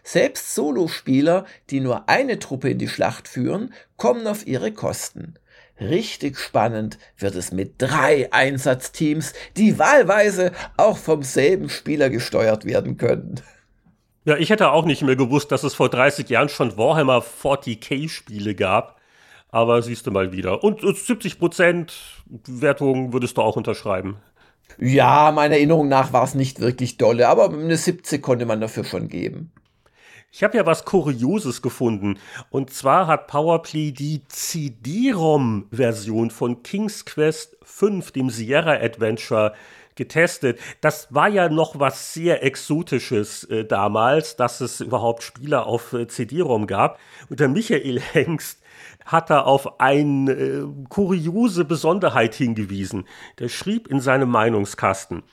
[0.04, 5.40] Selbst Solospieler, die nur eine Truppe in die Schlacht führen, kommen auf ihre Kosten.
[5.80, 12.98] Richtig spannend wird es mit drei Einsatzteams, die wahlweise auch vom selben Spieler gesteuert werden
[12.98, 13.42] können.
[14.24, 18.56] Ja, ich hätte auch nicht mehr gewusst, dass es vor 30 Jahren schon Warhammer 40k-Spiele
[18.56, 19.00] gab.
[19.50, 20.64] Aber siehst du mal wieder.
[20.64, 21.92] Und 70%
[22.48, 24.18] Wertung würdest du auch unterschreiben.
[24.80, 28.84] Ja, meiner Erinnerung nach war es nicht wirklich dolle, aber eine 70 konnte man dafür
[28.84, 29.52] schon geben.
[30.36, 32.20] Ich habe ja was Kurioses gefunden.
[32.50, 39.54] Und zwar hat Powerplay die CD-ROM-Version von King's Quest 5, dem Sierra Adventure,
[39.96, 40.60] getestet.
[40.82, 46.06] Das war ja noch was sehr Exotisches äh, damals, dass es überhaupt Spieler auf äh,
[46.06, 47.00] CD-ROM gab.
[47.30, 48.62] Und der Michael Hengst
[49.06, 53.08] hat er auf eine äh, kuriose Besonderheit hingewiesen.
[53.40, 55.24] Der schrieb in seinem Meinungskasten,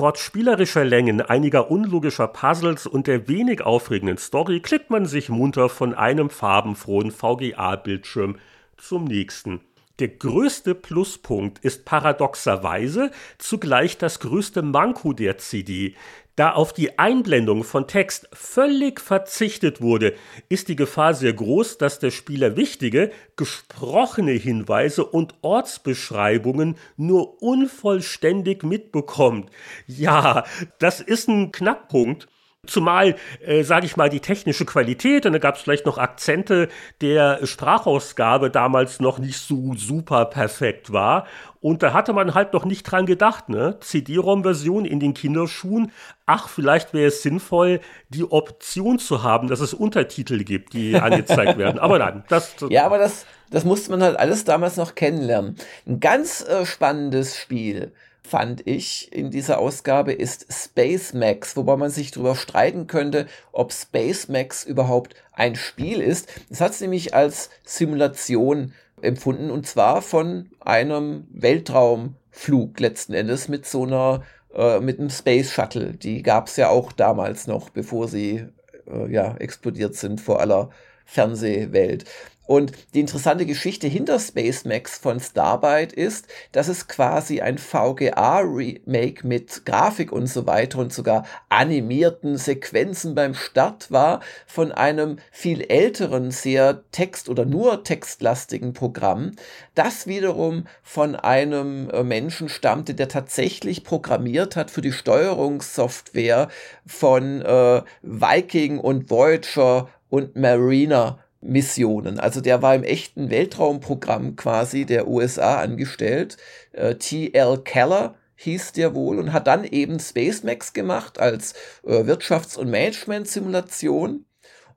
[0.00, 5.68] Trotz spielerischer Längen, einiger unlogischer Puzzles und der wenig aufregenden Story klickt man sich munter
[5.68, 8.36] von einem farbenfrohen VGA-Bildschirm
[8.78, 9.60] zum nächsten.
[10.00, 15.94] Der größte Pluspunkt ist paradoxerweise zugleich das größte Manko der CD.
[16.36, 20.14] Da auf die Einblendung von Text völlig verzichtet wurde,
[20.48, 28.62] ist die Gefahr sehr groß, dass der Spieler wichtige, gesprochene Hinweise und Ortsbeschreibungen nur unvollständig
[28.62, 29.50] mitbekommt.
[29.86, 30.44] Ja,
[30.78, 32.26] das ist ein Knackpunkt.
[32.66, 36.68] Zumal, äh, sage ich mal, die technische Qualität, und da gab es vielleicht noch Akzente
[37.00, 41.26] der Sprachausgabe damals noch nicht so super perfekt war.
[41.60, 43.78] Und da hatte man halt noch nicht dran gedacht, ne?
[43.80, 45.90] CD-ROM-Version in den Kinderschuhen.
[46.26, 47.80] Ach, vielleicht wäre es sinnvoll,
[48.10, 51.78] die Option zu haben, dass es Untertitel gibt, die angezeigt werden.
[51.78, 52.56] Aber nein, das.
[52.68, 55.56] Ja, aber das, das musste man halt alles damals noch kennenlernen.
[55.86, 57.92] Ein ganz äh, spannendes Spiel
[58.30, 63.72] fand ich in dieser Ausgabe, ist Space Max, wobei man sich darüber streiten könnte, ob
[63.72, 66.28] Space Max überhaupt ein Spiel ist.
[66.48, 73.66] Es hat es nämlich als Simulation empfunden und zwar von einem Weltraumflug letzten Endes mit
[73.66, 74.22] so einer,
[74.54, 75.94] äh, mit einem Space Shuttle.
[75.94, 78.44] Die gab es ja auch damals noch, bevor sie
[78.86, 80.70] äh, ja explodiert sind vor aller
[81.04, 82.04] Fernsehwelt.
[82.46, 89.24] Und die interessante Geschichte hinter Space Max von Starbyte ist, dass es quasi ein VGA-Remake
[89.24, 94.18] mit Grafik und so weiter und sogar animierten Sequenzen beim Start war
[94.48, 99.30] von einem viel älteren, sehr text- oder nur textlastigen Programm,
[99.76, 106.48] das wiederum von einem äh, Menschen stammte, der tatsächlich programmiert hat für die Steuerungssoftware
[106.84, 112.20] von äh, Viking und Voyager und Mariner Missionen.
[112.20, 116.36] Also der war im echten Weltraumprogramm quasi der USA angestellt.
[116.72, 117.58] Äh, T.L.
[117.64, 121.54] Keller hieß der wohl und hat dann eben SpaceMax gemacht als
[121.84, 124.24] äh, Wirtschafts- und Management-Simulation.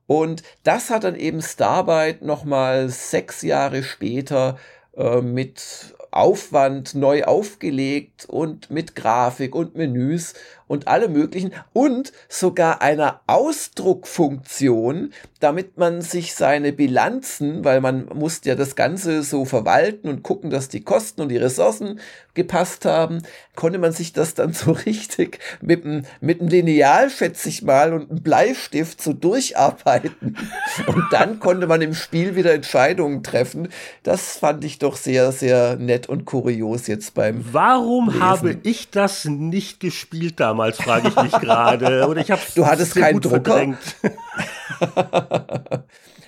[0.06, 4.58] Und das hat dann eben Starbyte nochmal sechs Jahre später
[4.96, 10.34] äh, mit Aufwand neu aufgelegt und mit Grafik und Menüs
[10.66, 18.48] und alle möglichen und sogar einer Ausdruckfunktion, damit man sich seine Bilanzen, weil man musste
[18.48, 22.00] ja das Ganze so verwalten und gucken, dass die Kosten und die Ressourcen
[22.32, 23.22] gepasst haben,
[23.54, 28.10] konnte man sich das dann so richtig mit einem mit Lineal, schätze ich mal, und
[28.10, 30.36] einem Bleistift so durcharbeiten.
[30.86, 33.68] Und dann konnte man im Spiel wieder Entscheidungen treffen.
[34.02, 37.44] Das fand ich doch sehr, sehr nett und kurios jetzt beim.
[37.52, 38.22] Warum Lesen.
[38.22, 40.53] habe ich das nicht gespielt damals?
[40.54, 42.06] Damals, frage ich mich gerade.
[42.06, 43.76] Oder ich habe Du hattest keinen Drucker.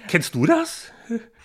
[0.09, 0.93] Kennst du das?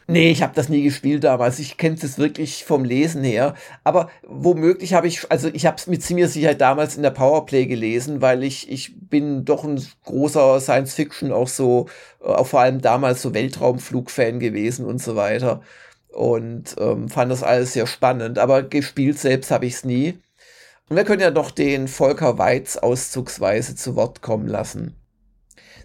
[0.08, 1.60] Nee, ich habe das nie gespielt damals.
[1.60, 3.54] Ich kenne es wirklich vom Lesen her.
[3.84, 7.66] Aber womöglich habe ich, also ich habe es mit ziemlicher Sicherheit damals in der Powerplay
[7.66, 11.88] gelesen, weil ich, ich bin doch ein großer Science-Fiction, auch so,
[12.20, 15.62] auch vor allem damals so Weltraumflug-Fan gewesen und so weiter.
[16.10, 18.38] Und ähm, fand das alles sehr spannend.
[18.38, 20.20] Aber gespielt selbst habe ich es nie.
[20.92, 24.98] Und wir können ja doch den Volker Weiz auszugsweise zu Wort kommen lassen.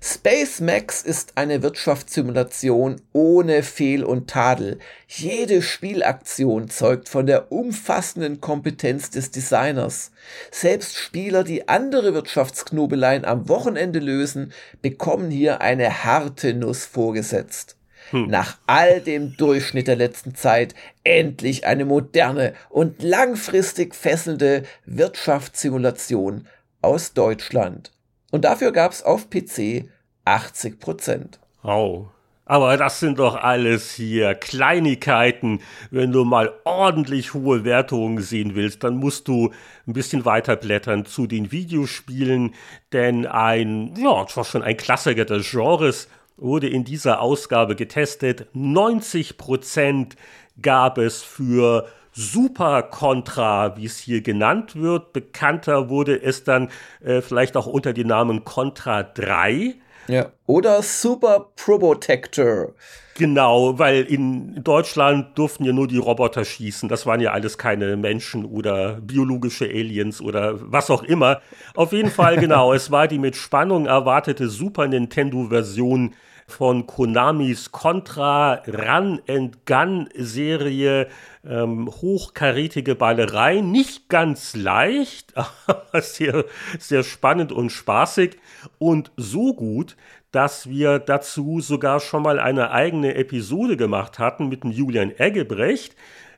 [0.03, 4.81] Space Max ist eine Wirtschaftssimulation ohne Fehl und Tadel.
[5.07, 10.11] Jede Spielaktion zeugt von der umfassenden Kompetenz des Designers.
[10.51, 14.53] Selbst Spieler, die andere Wirtschaftsknobeleien am Wochenende lösen,
[14.83, 17.76] bekommen hier eine harte Nuss vorgesetzt.
[18.11, 18.29] Hm.
[18.29, 20.75] Nach all dem Durchschnitt der letzten Zeit
[21.05, 26.47] endlich eine moderne und langfristig fesselnde Wirtschaftssimulation
[26.83, 27.93] aus Deutschland.
[28.31, 29.89] Und dafür gab es auf PC
[30.25, 31.41] 80 Prozent.
[31.63, 32.07] Oh,
[32.49, 35.61] aber das sind doch alles hier Kleinigkeiten.
[35.91, 39.53] Wenn du mal ordentlich hohe Wertungen sehen willst, dann musst du
[39.87, 42.55] ein bisschen weiter blättern zu den Videospielen,
[42.93, 48.47] denn ein, ja, das war schon ein Klassiker des Genres, wurde in dieser Ausgabe getestet.
[48.53, 50.17] 90 Prozent
[50.61, 55.13] gab es für Super Contra, wie es hier genannt wird.
[55.13, 56.71] Bekannter wurde es dann
[57.05, 59.75] äh, vielleicht auch unter dem Namen Contra 3.
[60.09, 60.33] Ja.
[60.47, 62.73] Oder Super Probotector.
[63.19, 66.89] Genau, weil in Deutschland durften ja nur die Roboter schießen.
[66.89, 71.41] Das waren ja alles keine Menschen oder biologische Aliens oder was auch immer.
[71.75, 76.15] Auf jeden Fall, genau, es war die mit Spannung erwartete Super Nintendo-Version
[76.47, 81.09] von Konamis Contra Run and Gun Serie.
[81.45, 85.35] Ähm, hochkarätige Ballerei, nicht ganz leicht,
[85.67, 86.45] aber sehr,
[86.79, 88.39] sehr spannend und spaßig
[88.79, 89.97] und so gut,
[90.33, 95.95] dass wir dazu sogar schon mal eine eigene Episode gemacht hatten mit dem Julian Eggebrecht.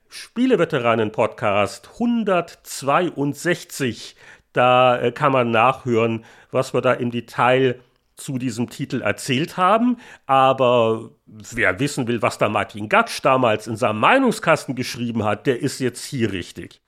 [0.09, 4.17] Spieleveteranen-Podcast 162.
[4.53, 7.79] Da äh, kann man nachhören, was wir da im Detail
[8.19, 9.97] zu diesem Titel erzählt haben,
[10.27, 15.61] aber wer wissen will, was da Martin Gatsch damals in seinem Meinungskasten geschrieben hat, der
[15.61, 16.83] ist jetzt hier richtig.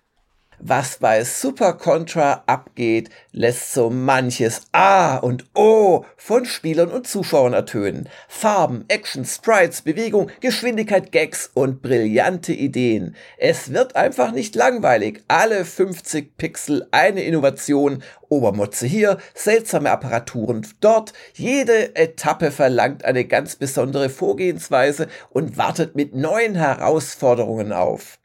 [0.62, 7.54] Was bei Super Contra abgeht, lässt so manches A und O von Spielern und Zuschauern
[7.54, 8.10] ertönen.
[8.28, 13.16] Farben, Action, Sprites, Bewegung, Geschwindigkeit, Gags und brillante Ideen.
[13.38, 15.24] Es wird einfach nicht langweilig.
[15.28, 18.02] Alle 50 Pixel eine Innovation.
[18.28, 21.14] Obermotze hier, seltsame Apparaturen dort.
[21.32, 28.19] Jede Etappe verlangt eine ganz besondere Vorgehensweise und wartet mit neuen Herausforderungen auf.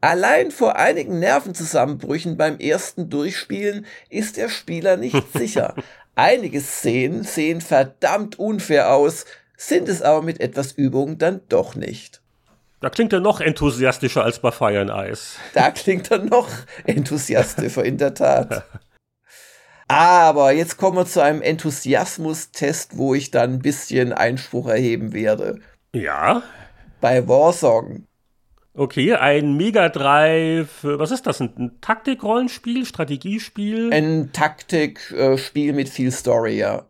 [0.00, 5.74] Allein vor einigen Nervenzusammenbrüchen beim ersten Durchspielen ist der Spieler nicht sicher.
[6.14, 12.22] Einige Szenen sehen verdammt unfair aus, sind es aber mit etwas Übung dann doch nicht.
[12.80, 15.36] Da klingt er noch enthusiastischer als bei Fire and Ice.
[15.52, 16.48] Da klingt er noch
[16.86, 18.64] enthusiastischer, in der Tat.
[19.88, 25.58] Aber jetzt kommen wir zu einem Enthusiasmus-Test, wo ich dann ein bisschen Einspruch erheben werde.
[25.92, 26.42] Ja.
[27.00, 28.06] Bei Warsong.
[28.72, 31.40] Okay, ein Mega Drive, was ist das?
[31.40, 33.92] Ein, Taktik-Rollenspiel, Strategiespiel?
[33.92, 36.86] Ein Taktikspiel mit viel Story, ja.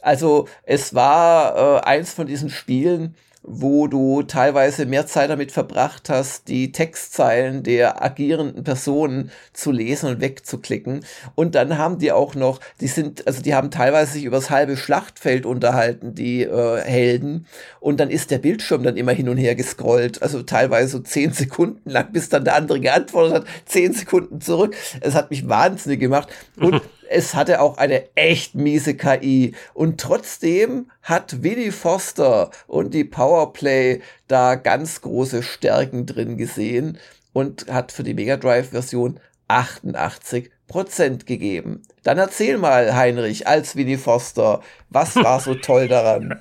[0.00, 3.14] Also es war äh, eins von diesen Spielen,
[3.46, 10.10] wo du teilweise mehr Zeit damit verbracht hast, die Textzeilen der agierenden Personen zu lesen
[10.10, 11.04] und wegzuklicken.
[11.34, 14.76] Und dann haben die auch noch, die sind, also die haben teilweise sich übers halbe
[14.76, 17.46] Schlachtfeld unterhalten, die äh, Helden.
[17.80, 21.32] Und dann ist der Bildschirm dann immer hin und her gescrollt, also teilweise so zehn
[21.32, 24.74] Sekunden lang, bis dann der andere geantwortet hat, zehn Sekunden zurück.
[25.00, 26.28] Es hat mich wahnsinnig gemacht.
[26.56, 29.54] Und es hatte auch eine echt miese KI.
[29.74, 36.98] Und trotzdem hat Winnie Foster und die Powerplay da ganz große Stärken drin gesehen
[37.32, 41.82] und hat für die Mega Drive Version 88 Prozent gegeben.
[42.02, 44.60] Dann erzähl mal, Heinrich, als Winnie Foster,
[44.90, 46.40] was war so toll daran?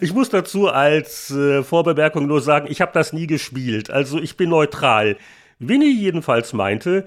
[0.00, 4.36] Ich muss dazu als äh, Vorbemerkung nur sagen, ich habe das nie gespielt, also ich
[4.36, 5.16] bin neutral.
[5.58, 7.06] Winnie jedenfalls meinte,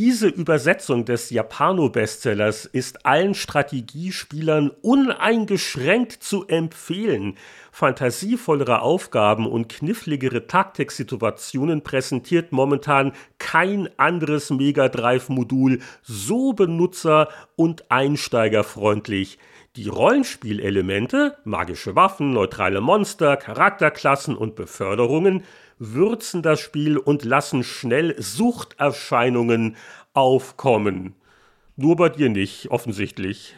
[0.00, 7.36] diese Übersetzung des Japano-Bestsellers ist allen Strategiespielern uneingeschränkt zu empfehlen.
[7.70, 19.38] Fantasievollere Aufgaben und kniffligere Taktiksituationen präsentiert momentan kein anderes Mega Drive-Modul so benutzer- und einsteigerfreundlich.
[19.76, 25.44] Die Rollenspielelemente, magische Waffen, neutrale Monster, Charakterklassen und Beförderungen
[25.80, 29.76] würzen das Spiel und lassen schnell Suchterscheinungen
[30.12, 31.14] aufkommen.
[31.76, 33.54] Nur bei dir nicht, offensichtlich.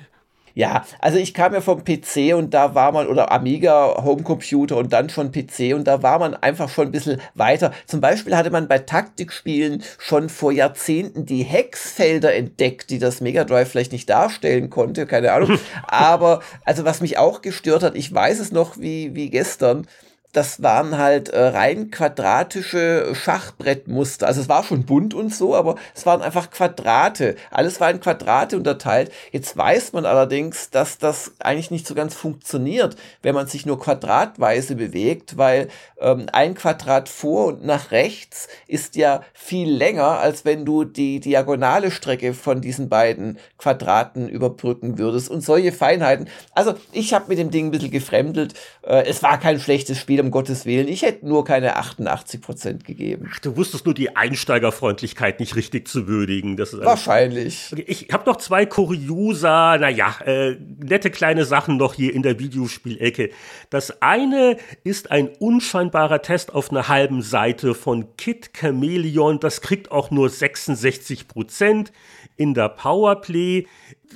[0.54, 4.92] Ja, also ich kam ja vom PC und da war man, oder Amiga, Homecomputer und
[4.92, 7.72] dann schon PC und da war man einfach schon ein bisschen weiter.
[7.86, 13.44] Zum Beispiel hatte man bei Taktikspielen schon vor Jahrzehnten die Hexfelder entdeckt, die das Mega
[13.44, 15.58] Drive vielleicht nicht darstellen konnte, keine Ahnung.
[15.86, 19.86] Aber, also was mich auch gestört hat, ich weiß es noch wie, wie gestern,
[20.32, 24.26] das waren halt äh, rein quadratische Schachbrettmuster.
[24.26, 27.36] Also es war schon bunt und so, aber es waren einfach Quadrate.
[27.50, 29.12] Alles war in Quadrate unterteilt.
[29.30, 33.78] Jetzt weiß man allerdings, dass das eigentlich nicht so ganz funktioniert, wenn man sich nur
[33.78, 35.68] quadratweise bewegt, weil
[36.00, 41.20] ähm, ein Quadrat vor und nach rechts ist ja viel länger, als wenn du die
[41.20, 46.28] diagonale Strecke von diesen beiden Quadraten überbrücken würdest und solche Feinheiten.
[46.54, 48.54] Also ich habe mit dem Ding ein bisschen gefremdelt.
[48.82, 50.88] Äh, es war kein schlechtes Spiel, um Gottes Willen.
[50.88, 53.28] Ich hätte nur keine 88 Prozent gegeben.
[53.32, 56.56] Ach, du wusstest nur die Einsteigerfreundlichkeit nicht richtig zu würdigen.
[56.56, 57.70] Das ist Wahrscheinlich.
[57.72, 62.38] Okay, ich habe noch zwei kuriosa, naja, äh, nette kleine Sachen noch hier in der
[62.38, 63.30] Videospielecke.
[63.70, 69.40] Das eine ist ein unscheinbarer Test auf einer halben Seite von Kid Chameleon.
[69.40, 71.92] Das kriegt auch nur 66 Prozent
[72.36, 73.66] in der Powerplay.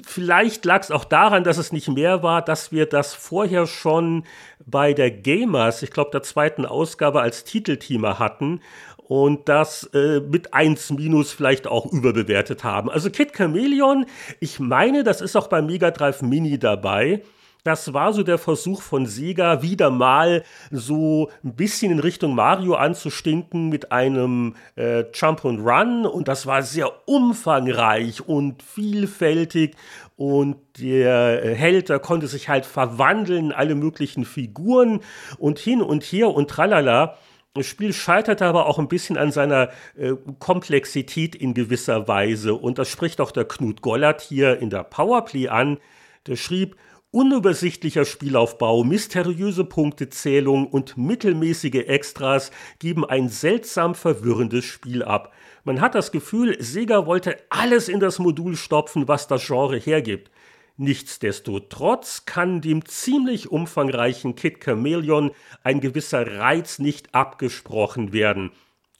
[0.05, 4.25] Vielleicht lag es auch daran, dass es nicht mehr war, dass wir das vorher schon
[4.67, 8.61] bei der Gamers, ich glaube der zweiten Ausgabe als Titelteamer hatten
[9.09, 12.91] und das äh, mit 1 minus vielleicht auch überbewertet haben.
[12.91, 14.07] Also Kid Chameleon,
[14.41, 17.23] ich meine, das ist auch beim Mega Drive Mini dabei.
[17.67, 22.75] Das war so der Versuch von Sega, wieder mal so ein bisschen in Richtung Mario
[22.75, 26.07] anzustinken mit einem äh, Jump and Run.
[26.07, 29.75] Und das war sehr umfangreich und vielfältig.
[30.17, 35.01] Und der äh, Held, der konnte sich halt verwandeln, alle möglichen Figuren
[35.39, 37.19] und hin und her und tralala.
[37.53, 42.55] Das Spiel scheiterte aber auch ein bisschen an seiner äh, Komplexität in gewisser Weise.
[42.55, 45.79] Und das spricht auch der Knut Gollert hier in der Powerplay an.
[46.27, 46.77] Der schrieb,
[47.13, 55.33] Unübersichtlicher Spielaufbau, mysteriöse Punktezählung und mittelmäßige Extras geben ein seltsam verwirrendes Spiel ab.
[55.67, 60.31] Man hat das Gefühl, Sega wollte alles in das Modul stopfen, was das Genre hergibt.
[60.77, 65.33] Nichtsdestotrotz kann dem ziemlich umfangreichen Kid Chameleon
[65.65, 68.53] ein gewisser Reiz nicht abgesprochen werden.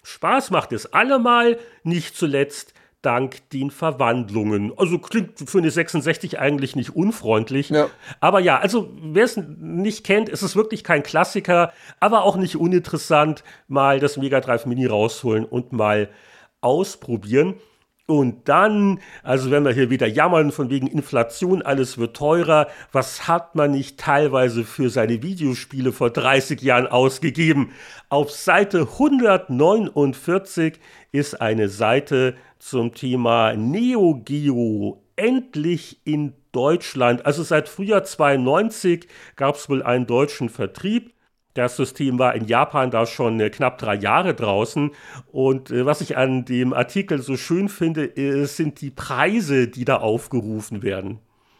[0.03, 4.73] Spaß macht es allemal, nicht zuletzt dank den Verwandlungen.
[4.77, 7.71] Also klingt für eine 66 eigentlich nicht unfreundlich.
[7.71, 7.91] Ja.
[8.19, 12.57] Aber ja, also wer es nicht kennt, ist es wirklich kein Klassiker, aber auch nicht
[12.57, 16.09] uninteressant, mal das Mega Drive Mini rausholen und mal
[16.67, 17.55] ausprobieren.
[18.09, 23.27] Und dann, also wenn wir hier wieder jammern von wegen Inflation, alles wird teurer, was
[23.27, 27.73] hat man nicht teilweise für seine Videospiele vor 30 Jahren ausgegeben?
[28.09, 30.79] Auf Seite 149
[31.11, 37.27] ist eine Seite zum Thema Neo Geo endlich in Deutschland.
[37.27, 41.13] Also seit Frühjahr 92 gab es wohl einen deutschen Vertrieb.
[41.57, 44.91] Das System war in Japan da schon äh, knapp drei Jahre draußen.
[45.33, 49.85] Und äh, was ich an dem Artikel so schön finde, ist, sind die Preise, die
[49.85, 51.19] da aufgerufen werden.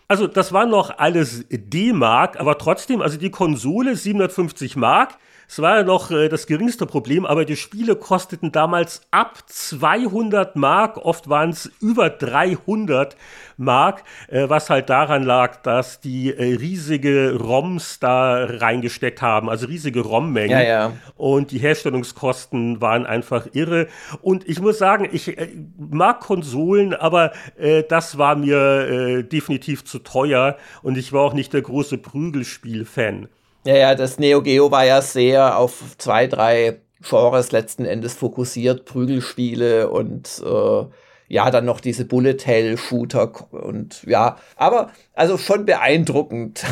[0.09, 5.19] Also das war noch alles D-Mark, aber trotzdem, also die Konsole 750 Mark,
[5.49, 10.57] es war ja noch äh, das geringste Problem, aber die Spiele kosteten damals ab 200
[10.57, 13.17] Mark, oft waren es über 300
[13.57, 19.67] Mark, äh, was halt daran lag, dass die äh, riesige ROMs da reingesteckt haben, also
[19.67, 20.51] riesige ROM-Mengen.
[20.51, 20.93] Ja, ja.
[21.17, 23.87] Und die Herstellungskosten waren einfach irre.
[24.21, 25.49] Und ich muss sagen, ich äh,
[25.79, 31.35] mag Konsolen, aber äh, das war mir äh, definitiv zu teuer und ich war auch
[31.35, 33.29] nicht der große Prügelspiel-Fan.
[33.67, 38.85] Ja, ja, das Neo Geo war ja sehr auf zwei, drei Genres letzten Endes fokussiert,
[38.85, 40.85] Prügelspiele und äh,
[41.29, 46.65] ja, dann noch diese Bullet Hell Shooter und ja, aber also schon beeindruckend.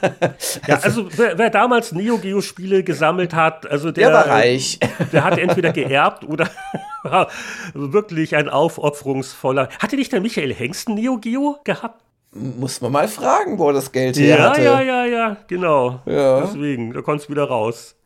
[0.66, 4.78] ja, also wer, wer, damals Neo Geo Spiele gesammelt hat, also der, der war reich.
[5.12, 6.48] Der hat entweder geerbt oder
[7.74, 9.68] wirklich ein aufopferungsvoller.
[9.78, 12.07] Hatte nicht der Michael Hengsten Neo Geo gehabt?
[12.58, 14.62] Muss man mal fragen, wo das Geld her ja, hatte.
[14.62, 16.00] Ja, ja, ja, genau.
[16.06, 16.40] Ja.
[16.42, 17.96] Deswegen, da kommst du wieder raus.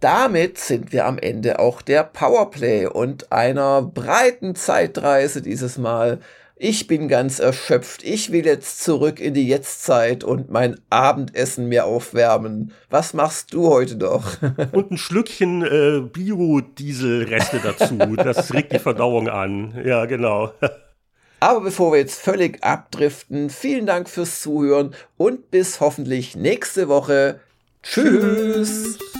[0.00, 6.20] Damit sind wir am Ende auch der Powerplay und einer breiten Zeitreise dieses Mal.
[6.56, 8.04] Ich bin ganz erschöpft.
[8.04, 12.72] Ich will jetzt zurück in die Jetztzeit und mein Abendessen mir aufwärmen.
[12.90, 14.36] Was machst du heute noch?
[14.72, 17.96] und ein Schlückchen äh, Biodieselreste dazu.
[18.14, 19.74] Das regt die Verdauung an.
[19.84, 20.52] Ja, genau.
[21.44, 27.38] Aber bevor wir jetzt völlig abdriften, vielen Dank fürs Zuhören und bis hoffentlich nächste Woche.
[27.82, 28.96] Tschüss.
[28.96, 29.13] Tschüss.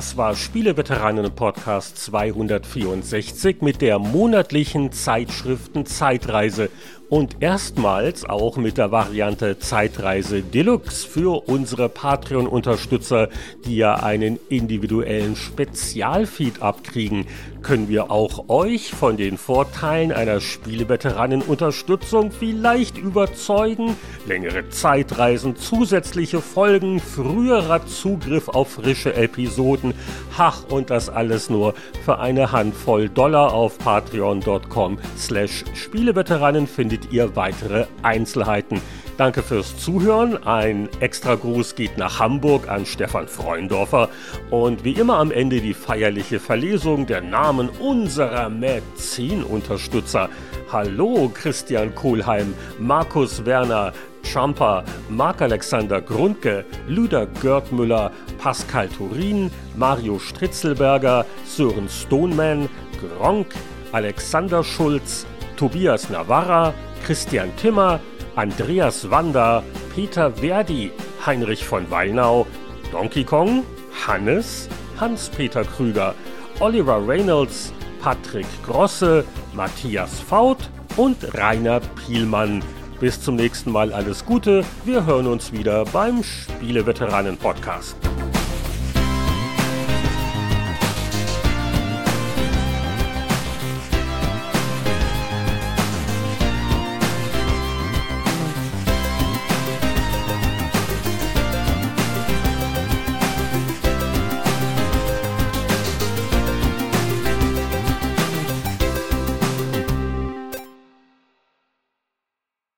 [0.00, 6.70] Das war Spieleveteranen Podcast 264 mit der monatlichen Zeitschriften Zeitreise
[7.10, 13.28] und erstmals auch mit der Variante Zeitreise Deluxe für unsere Patreon-Unterstützer,
[13.66, 17.26] die ja einen individuellen Spezialfeed abkriegen,
[17.62, 23.96] können wir auch euch von den Vorteilen einer Spieleveteranen-Unterstützung vielleicht überzeugen.
[24.26, 29.94] Längere Zeitreisen, zusätzliche Folgen, früherer Zugriff auf frische Episoden.
[30.38, 31.74] Ach, und das alles nur
[32.04, 38.80] für eine Handvoll Dollar auf patreon.com slash Spieleveteranen findet findet ihr weitere Einzelheiten.
[39.16, 40.42] Danke fürs Zuhören.
[40.44, 44.08] Ein extra Gruß geht nach Hamburg an Stefan Freundorfer.
[44.50, 50.30] Und wie immer am Ende die feierliche Verlesung der Namen unserer Mäzen-Unterstützer.
[50.72, 61.88] Hallo Christian Kohlheim, Markus Werner, Champer, Marc-Alexander Grundke, Lüder Görtmüller, Pascal Turin, Mario Stritzelberger, Sören
[61.88, 62.68] Stoneman,
[63.00, 63.48] Gronk,
[63.92, 66.72] Alexander Schulz, Tobias Navarra,
[67.04, 68.00] Christian Timmer,
[68.36, 69.62] Andreas Wander,
[69.94, 70.90] Peter Verdi,
[71.24, 72.46] Heinrich von Weinau,
[72.92, 73.64] Donkey Kong,
[74.06, 74.68] Hannes,
[74.98, 76.14] Hans-Peter Krüger,
[76.60, 77.72] Oliver Reynolds,
[78.02, 79.24] Patrick Grosse,
[79.54, 80.58] Matthias Faut
[80.96, 82.62] und Rainer Pielmann.
[83.00, 84.64] Bis zum nächsten Mal alles Gute.
[84.84, 87.96] Wir hören uns wieder beim Spieleveteranen-Podcast.